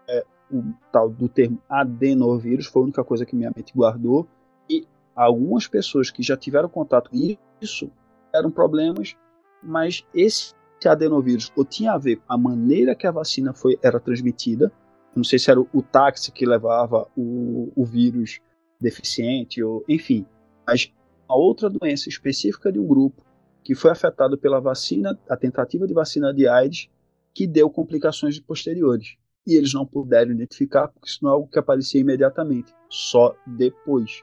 [0.07, 4.27] é, o tal do termo adenovírus foi a única coisa que minha mente guardou.
[4.69, 4.85] E
[5.15, 7.91] algumas pessoas que já tiveram contato com isso
[8.33, 9.15] eram problemas,
[9.63, 10.53] mas esse
[10.85, 14.71] adenovírus ou tinha a ver com a maneira que a vacina foi era transmitida,
[15.15, 18.39] não sei se era o, o táxi que levava o, o vírus
[18.79, 20.25] deficiente ou enfim,
[20.65, 20.91] mas
[21.27, 23.23] a outra doença específica de um grupo
[23.63, 26.89] que foi afetado pela vacina, a tentativa de vacina de AIDS,
[27.33, 29.15] que deu complicações posteriores.
[29.45, 34.21] e eles não puderam identificar, porque isso não é algo que aparecia imediatamente, só depois.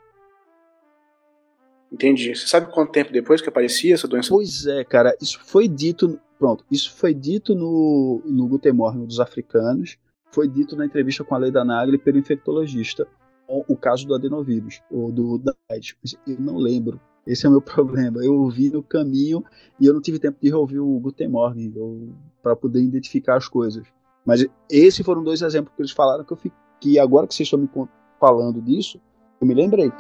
[1.91, 2.37] Entendi.
[2.37, 4.29] Você sabe quanto tempo depois que aparecia essa doença?
[4.29, 9.99] Pois é, cara, isso foi dito, pronto, isso foi dito no, no Gutemorn dos africanos,
[10.31, 13.05] foi dito na entrevista com a Leida Nagli pelo infectologista,
[13.49, 15.97] o caso do adenovírus, ou do AIDS.
[16.27, 17.01] Eu não lembro.
[17.29, 18.25] Esse é o meu problema.
[18.25, 19.45] Eu ouvi no caminho
[19.79, 21.73] e eu não tive tempo de ouvir o Guten Morgen
[22.43, 23.87] para poder identificar as coisas.
[24.25, 27.47] Mas esses foram dois exemplos que eles falaram que eu fiquei, que agora que vocês
[27.47, 27.69] estão me
[28.19, 29.01] falando disso,
[29.41, 29.93] eu me lembrei.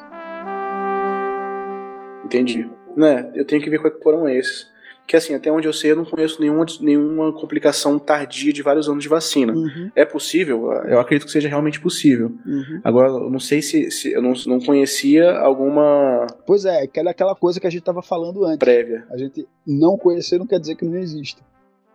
[2.24, 2.68] Entendi.
[2.96, 4.66] Né, eu tenho que ver quais foram esses
[5.08, 8.90] que assim, até onde eu sei, eu não conheço nenhuma, nenhuma complicação tardia de vários
[8.90, 9.54] anos de vacina.
[9.54, 9.90] Uhum.
[9.96, 10.70] É possível?
[10.84, 12.30] Eu acredito que seja realmente possível.
[12.44, 12.82] Uhum.
[12.84, 16.26] Agora, eu não sei se, se eu não, não conhecia alguma.
[16.46, 18.58] Pois é, aquela, aquela coisa que a gente estava falando antes.
[18.58, 19.06] Prévia.
[19.10, 21.42] A gente não conhecer não quer dizer que não existe.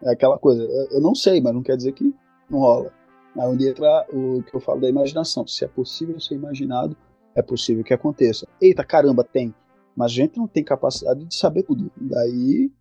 [0.01, 0.63] É aquela coisa.
[0.91, 2.11] Eu não sei, mas não quer dizer que
[2.49, 2.91] não rola.
[3.37, 5.45] Aí onde entra o que eu falo da imaginação.
[5.45, 6.97] Se é possível ser imaginado,
[7.35, 8.47] é possível que aconteça.
[8.59, 9.53] Eita, caramba, tem.
[9.95, 11.91] Mas a gente não tem capacidade de saber tudo.
[11.95, 12.71] Daí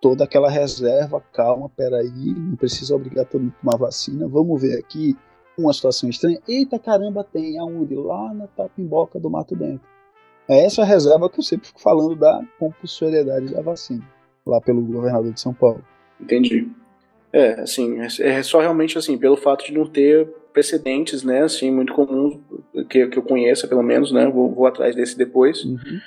[0.00, 4.78] toda aquela reserva, calma, peraí, não precisa obrigar todo mundo a tomar vacina, vamos ver
[4.78, 5.16] aqui
[5.58, 6.40] uma situação estranha.
[6.48, 7.94] Eita caramba, tem aonde?
[7.94, 9.86] Lá na tapimboca do Mato Dentro.
[10.48, 14.02] É essa reserva que eu sempre fico falando da compulsoriedade da vacina,
[14.46, 15.84] lá pelo governador de São Paulo.
[16.18, 16.68] Entendi.
[17.32, 21.92] É, assim, é só realmente assim, pelo fato de não ter precedentes, né, assim, muito
[21.92, 22.40] comuns,
[22.88, 25.64] que, que eu conheça pelo menos, né, vou, vou atrás desse depois.
[25.64, 26.00] Uhum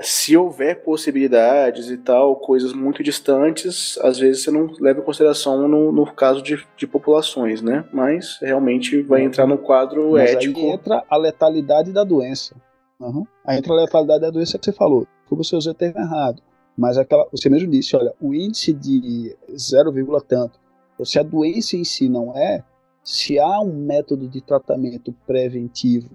[0.00, 5.68] se houver possibilidades e tal, coisas muito distantes, às vezes você não leva em consideração
[5.68, 7.84] no, no caso de, de populações, né?
[7.92, 10.58] Mas realmente vai entrar no quadro Mas ético.
[10.58, 12.56] Aí entra a letalidade da doença.
[12.98, 13.26] Uhum.
[13.44, 15.06] Aí entra a letalidade da doença que você falou.
[15.28, 16.42] Foi você usou o termo errado.
[16.76, 20.58] Mas aquela, você mesmo disse, olha, o índice de 0, tanto.
[20.94, 22.64] Então, se a doença em si não é,
[23.04, 26.10] se há um método de tratamento preventivo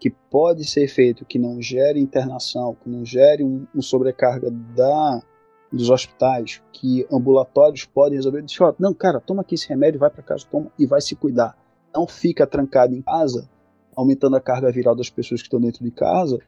[0.00, 5.22] que pode ser feito que não gere internação, que não gere um, um sobrecarga da,
[5.70, 8.40] dos hospitais, que ambulatórios podem resolver.
[8.40, 11.14] Diz, ó, não, cara, toma aqui esse remédio, vai para casa, toma e vai se
[11.14, 11.54] cuidar.
[11.94, 13.46] Não fica trancado em casa,
[13.94, 16.38] aumentando a carga viral das pessoas que estão dentro de casa,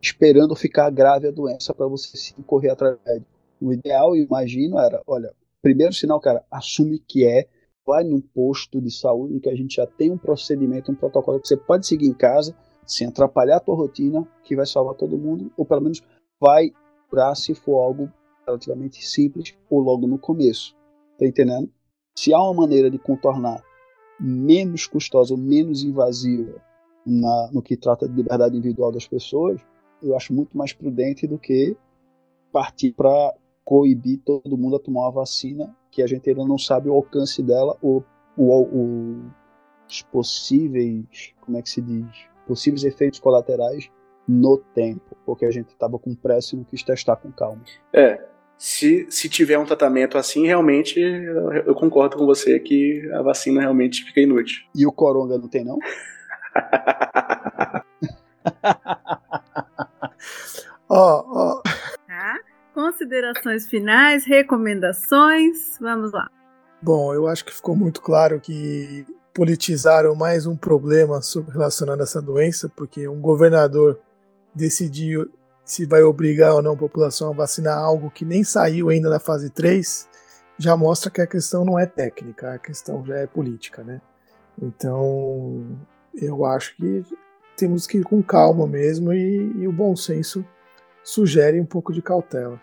[0.00, 2.96] esperando ficar grave a doença para você se correr atrás.
[3.60, 7.48] O ideal, eu imagino, era, olha, primeiro sinal, cara, assume que é,
[7.84, 11.48] vai num posto de saúde que a gente já tem um procedimento, um protocolo que
[11.48, 12.54] você pode seguir em casa
[12.90, 16.02] sem atrapalhar a tua rotina, que vai salvar todo mundo, ou pelo menos
[16.40, 16.72] vai
[17.08, 18.10] curar se for algo
[18.44, 20.74] relativamente simples ou logo no começo.
[21.18, 21.70] Tá entendendo?
[22.16, 23.62] Se há uma maneira de contornar
[24.18, 26.60] menos custosa ou menos invasiva
[27.06, 29.60] na, no que trata de liberdade individual das pessoas,
[30.02, 31.76] eu acho muito mais prudente do que
[32.52, 33.34] partir para
[33.64, 37.40] coibir todo mundo a tomar uma vacina que a gente ainda não sabe o alcance
[37.42, 38.04] dela ou,
[38.36, 39.16] ou, ou
[39.88, 43.88] os possíveis, como é que se diz, possíveis efeitos colaterais
[44.26, 47.62] no tempo, porque a gente estava com pressa e não quis testar com calma.
[47.92, 48.20] É,
[48.58, 54.04] se, se tiver um tratamento assim, realmente eu concordo com você que a vacina realmente
[54.04, 54.64] fica inútil.
[54.74, 55.78] E o coronga não tem, não?
[60.88, 61.54] Ó, ó.
[61.54, 61.62] oh,
[62.08, 62.36] Tá?
[62.74, 66.28] Considerações finais, recomendações, vamos lá.
[66.82, 71.20] Bom, eu acho que ficou muito claro que politizaram mais um problema
[71.52, 73.98] relacionado a essa doença, porque um governador
[74.54, 75.30] decidiu
[75.64, 79.20] se vai obrigar ou não a população a vacinar algo que nem saiu ainda da
[79.20, 80.08] fase 3,
[80.58, 84.00] já mostra que a questão não é técnica, a questão já é política, né?
[84.60, 85.78] Então,
[86.14, 87.04] eu acho que
[87.56, 90.44] temos que ir com calma mesmo e, e o bom senso
[91.04, 92.60] sugere um pouco de cautela.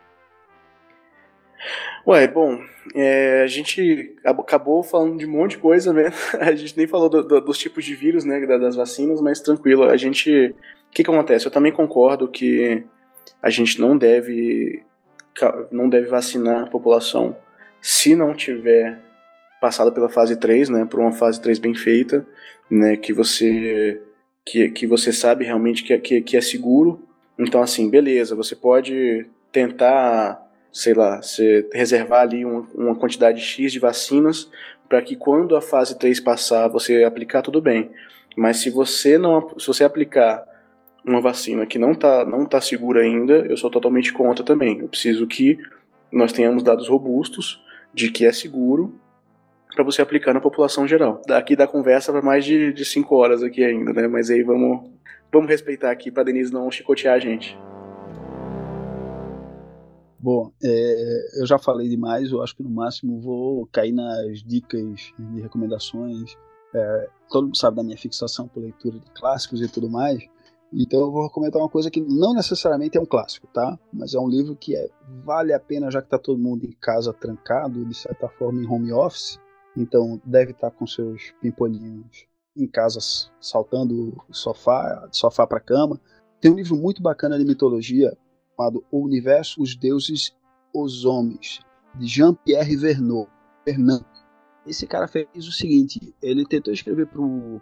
[2.05, 2.61] Ué, bom,
[2.95, 6.11] é, a gente acabou falando de um monte de coisa, né?
[6.39, 9.83] A gente nem falou do, do, dos tipos de vírus, né, das vacinas, mas tranquilo.
[9.83, 11.45] A gente, o que, que acontece?
[11.45, 12.83] Eu também concordo que
[13.41, 14.83] a gente não deve,
[15.71, 17.35] não deve vacinar a população
[17.81, 18.99] se não tiver
[19.59, 22.25] passado pela fase 3, né, por uma fase 3 bem feita,
[22.69, 24.01] né, que você
[24.45, 27.03] que, que você sabe realmente que, é, que, que é seguro.
[27.37, 30.46] Então, assim, beleza, você pode tentar
[30.77, 34.47] sei lá, você reservar ali uma, uma quantidade X de vacinas
[34.87, 37.89] para que quando a fase 3 passar, você aplicar tudo bem.
[38.35, 40.45] Mas se você não se você aplicar
[41.03, 44.77] uma vacina que não está não tá segura ainda, eu sou totalmente contra também.
[44.77, 45.57] Eu preciso que
[46.11, 47.59] nós tenhamos dados robustos
[47.91, 48.93] de que é seguro
[49.73, 51.23] para você aplicar na população geral.
[51.27, 54.07] Daqui da conversa para mais de 5 horas aqui ainda, né?
[54.07, 54.91] Mas aí vamos,
[55.31, 57.57] vamos respeitar aqui para Denise não chicotear a gente.
[60.19, 65.13] Bom, é, eu já falei demais, eu acho que no máximo vou cair nas dicas
[65.17, 66.35] de recomendações.
[66.73, 70.23] É, todo mundo sabe da minha fixação por leitura de clássicos e tudo mais.
[70.73, 73.79] Então eu vou comentar uma coisa que não necessariamente é um clássico, tá?
[73.93, 74.89] Mas é um livro que é,
[75.23, 78.67] vale a pena, já que está todo mundo em casa trancado, de certa forma em
[78.67, 79.39] home office.
[79.77, 82.25] Então deve estar tá com seus pimpolinhos
[82.55, 82.99] em casa
[83.39, 86.01] saltando sofá, sofá para cama.
[86.41, 88.17] Tem um livro muito bacana de mitologia
[88.57, 90.35] chamado O Universo, os Deuses,
[90.73, 91.59] os Homens,
[91.95, 93.29] de Jean-Pierre Vernot.
[93.65, 94.05] Vernant.
[94.65, 97.07] Esse cara fez o seguinte: ele tentou escrever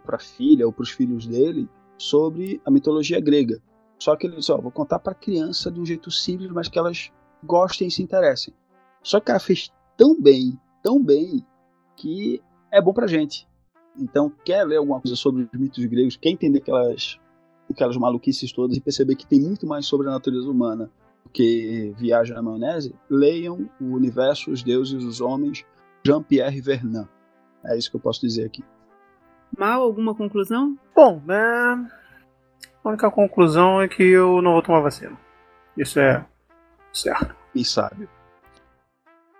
[0.04, 1.68] para a filha ou para os filhos dele
[1.98, 3.60] sobre a mitologia grega.
[3.98, 6.78] Só que ele disse: Ó, vou contar para criança de um jeito simples, mas que
[6.78, 7.10] elas
[7.44, 8.54] gostem e se interessem.
[9.02, 11.44] Só que o cara fez tão bem, tão bem,
[11.96, 12.40] que
[12.70, 13.48] é bom pra gente.
[13.98, 17.18] Então, quer ler alguma coisa sobre os mitos gregos, quer entender aquelas,
[17.70, 20.90] aquelas maluquices todas e perceber que tem muito mais sobre a natureza humana
[21.24, 25.64] do que viagem na maionese, leiam o universo, os deuses, os homens,
[26.04, 27.08] Jean-Pierre Vernant.
[27.64, 28.64] É isso que eu posso dizer aqui.
[29.56, 30.78] Mal, alguma conclusão?
[30.94, 31.90] Bom, né?
[32.84, 35.18] A única conclusão é que eu não vou tomar vacina.
[35.76, 36.24] Isso é
[36.92, 37.34] certo.
[37.54, 38.08] E sábio.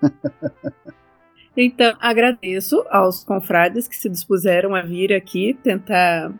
[1.56, 6.32] então, agradeço aos confrades que se dispuseram a vir aqui tentar.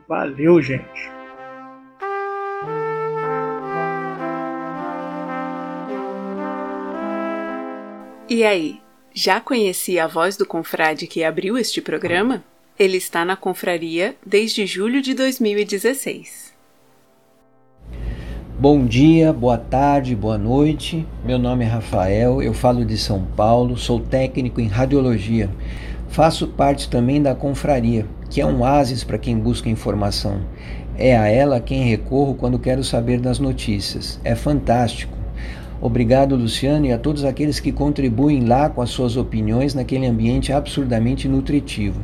[0.07, 1.24] Valeu, gente.
[8.27, 8.81] E aí,
[9.13, 12.43] já conhecia a voz do confrade que abriu este programa?
[12.77, 16.51] Ele está na confraria desde julho de 2016.
[18.57, 21.05] Bom dia, boa tarde, boa noite.
[21.23, 25.47] Meu nome é Rafael, eu falo de São Paulo, sou técnico em radiologia.
[26.07, 30.41] Faço parte também da confraria, que é um oásis para quem busca informação.
[30.97, 34.19] É a ela quem recorro quando quero saber das notícias.
[34.23, 35.24] É fantástico.
[35.81, 40.51] Obrigado, Luciano, e a todos aqueles que contribuem lá com as suas opiniões naquele ambiente
[40.51, 42.01] absurdamente nutritivo.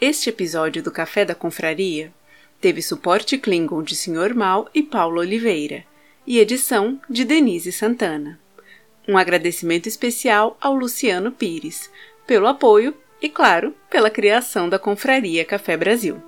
[0.00, 2.12] Este episódio do Café da Confraria
[2.60, 4.34] teve suporte Klingon de Sr.
[4.34, 5.84] Mal e Paulo Oliveira
[6.26, 8.38] e edição de Denise Santana.
[9.06, 11.90] Um agradecimento especial ao Luciano Pires
[12.26, 16.20] pelo apoio e, claro, pela criação da Confraria Café Brasil.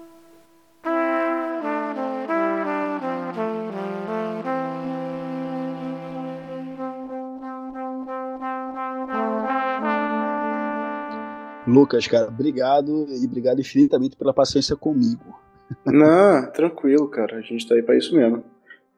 [11.78, 15.38] Lucas, cara, obrigado e obrigado infinitamente pela paciência comigo.
[15.86, 17.36] Não, tranquilo, cara.
[17.36, 18.42] A gente tá aí pra isso mesmo.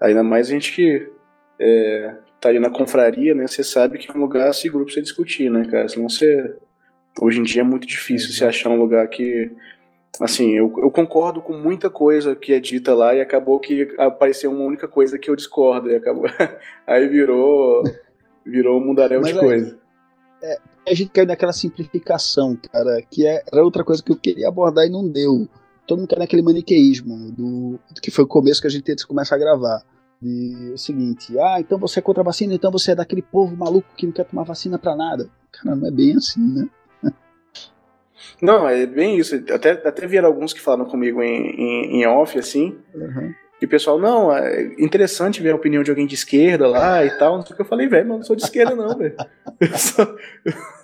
[0.01, 1.11] Ainda mais a gente que
[1.59, 3.47] é, tá ali na confraria, né?
[3.47, 5.89] Você sabe que é um lugar seguro pra você discutir, né, cara?
[5.89, 6.57] Senão você.
[7.21, 9.51] Hoje em dia é muito difícil você achar um lugar que.
[10.21, 14.51] Assim, eu, eu concordo com muita coisa que é dita lá e acabou que apareceu
[14.51, 15.91] uma única coisa que eu discordo.
[15.91, 16.25] E acabou.
[16.87, 17.83] aí virou.
[18.45, 19.79] Virou um mundaréu de coisa.
[20.43, 20.57] É,
[20.91, 24.87] a gente caiu naquela simplificação, cara, que é, era outra coisa que eu queria abordar
[24.87, 25.49] e não deu.
[25.87, 29.07] Todo mundo cai naquele maniqueísmo, do, que foi o começo que a gente teve que
[29.07, 29.83] começar a gravar.
[30.21, 33.57] De, o seguinte, ah, então você é contra a vacina, então você é daquele povo
[33.57, 35.31] maluco que não quer tomar vacina pra nada.
[35.51, 36.69] Cara, não é bem assim, né?
[38.41, 39.35] Não, é bem isso.
[39.53, 42.79] Até, até vieram alguns que falaram comigo em, em, em off, assim.
[42.95, 43.35] Uhum.
[43.61, 47.11] E o pessoal, não, é interessante ver a opinião de alguém de esquerda lá e
[47.19, 47.37] tal.
[47.37, 49.15] Não sei o que eu falei, velho, mas não sou de esquerda, não, velho.
[49.61, 50.17] Eu só,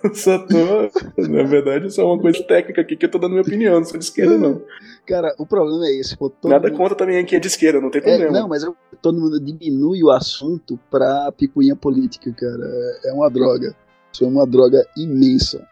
[0.03, 1.27] eu só tô.
[1.27, 3.97] Na verdade, só uma coisa técnica aqui que eu tô dando minha opinião, não sou
[3.97, 4.61] de esquerda, não.
[5.07, 6.15] Cara, o problema é esse.
[6.15, 6.77] Pô, Nada mundo...
[6.77, 8.37] contra também aqui é de esquerda, não tem é, problema.
[8.37, 12.69] É, não, mas eu, todo mundo diminui o assunto pra picuinha política, cara.
[13.05, 13.75] É uma droga.
[14.13, 15.67] Isso é uma droga imensa.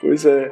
[0.00, 0.50] Pois é.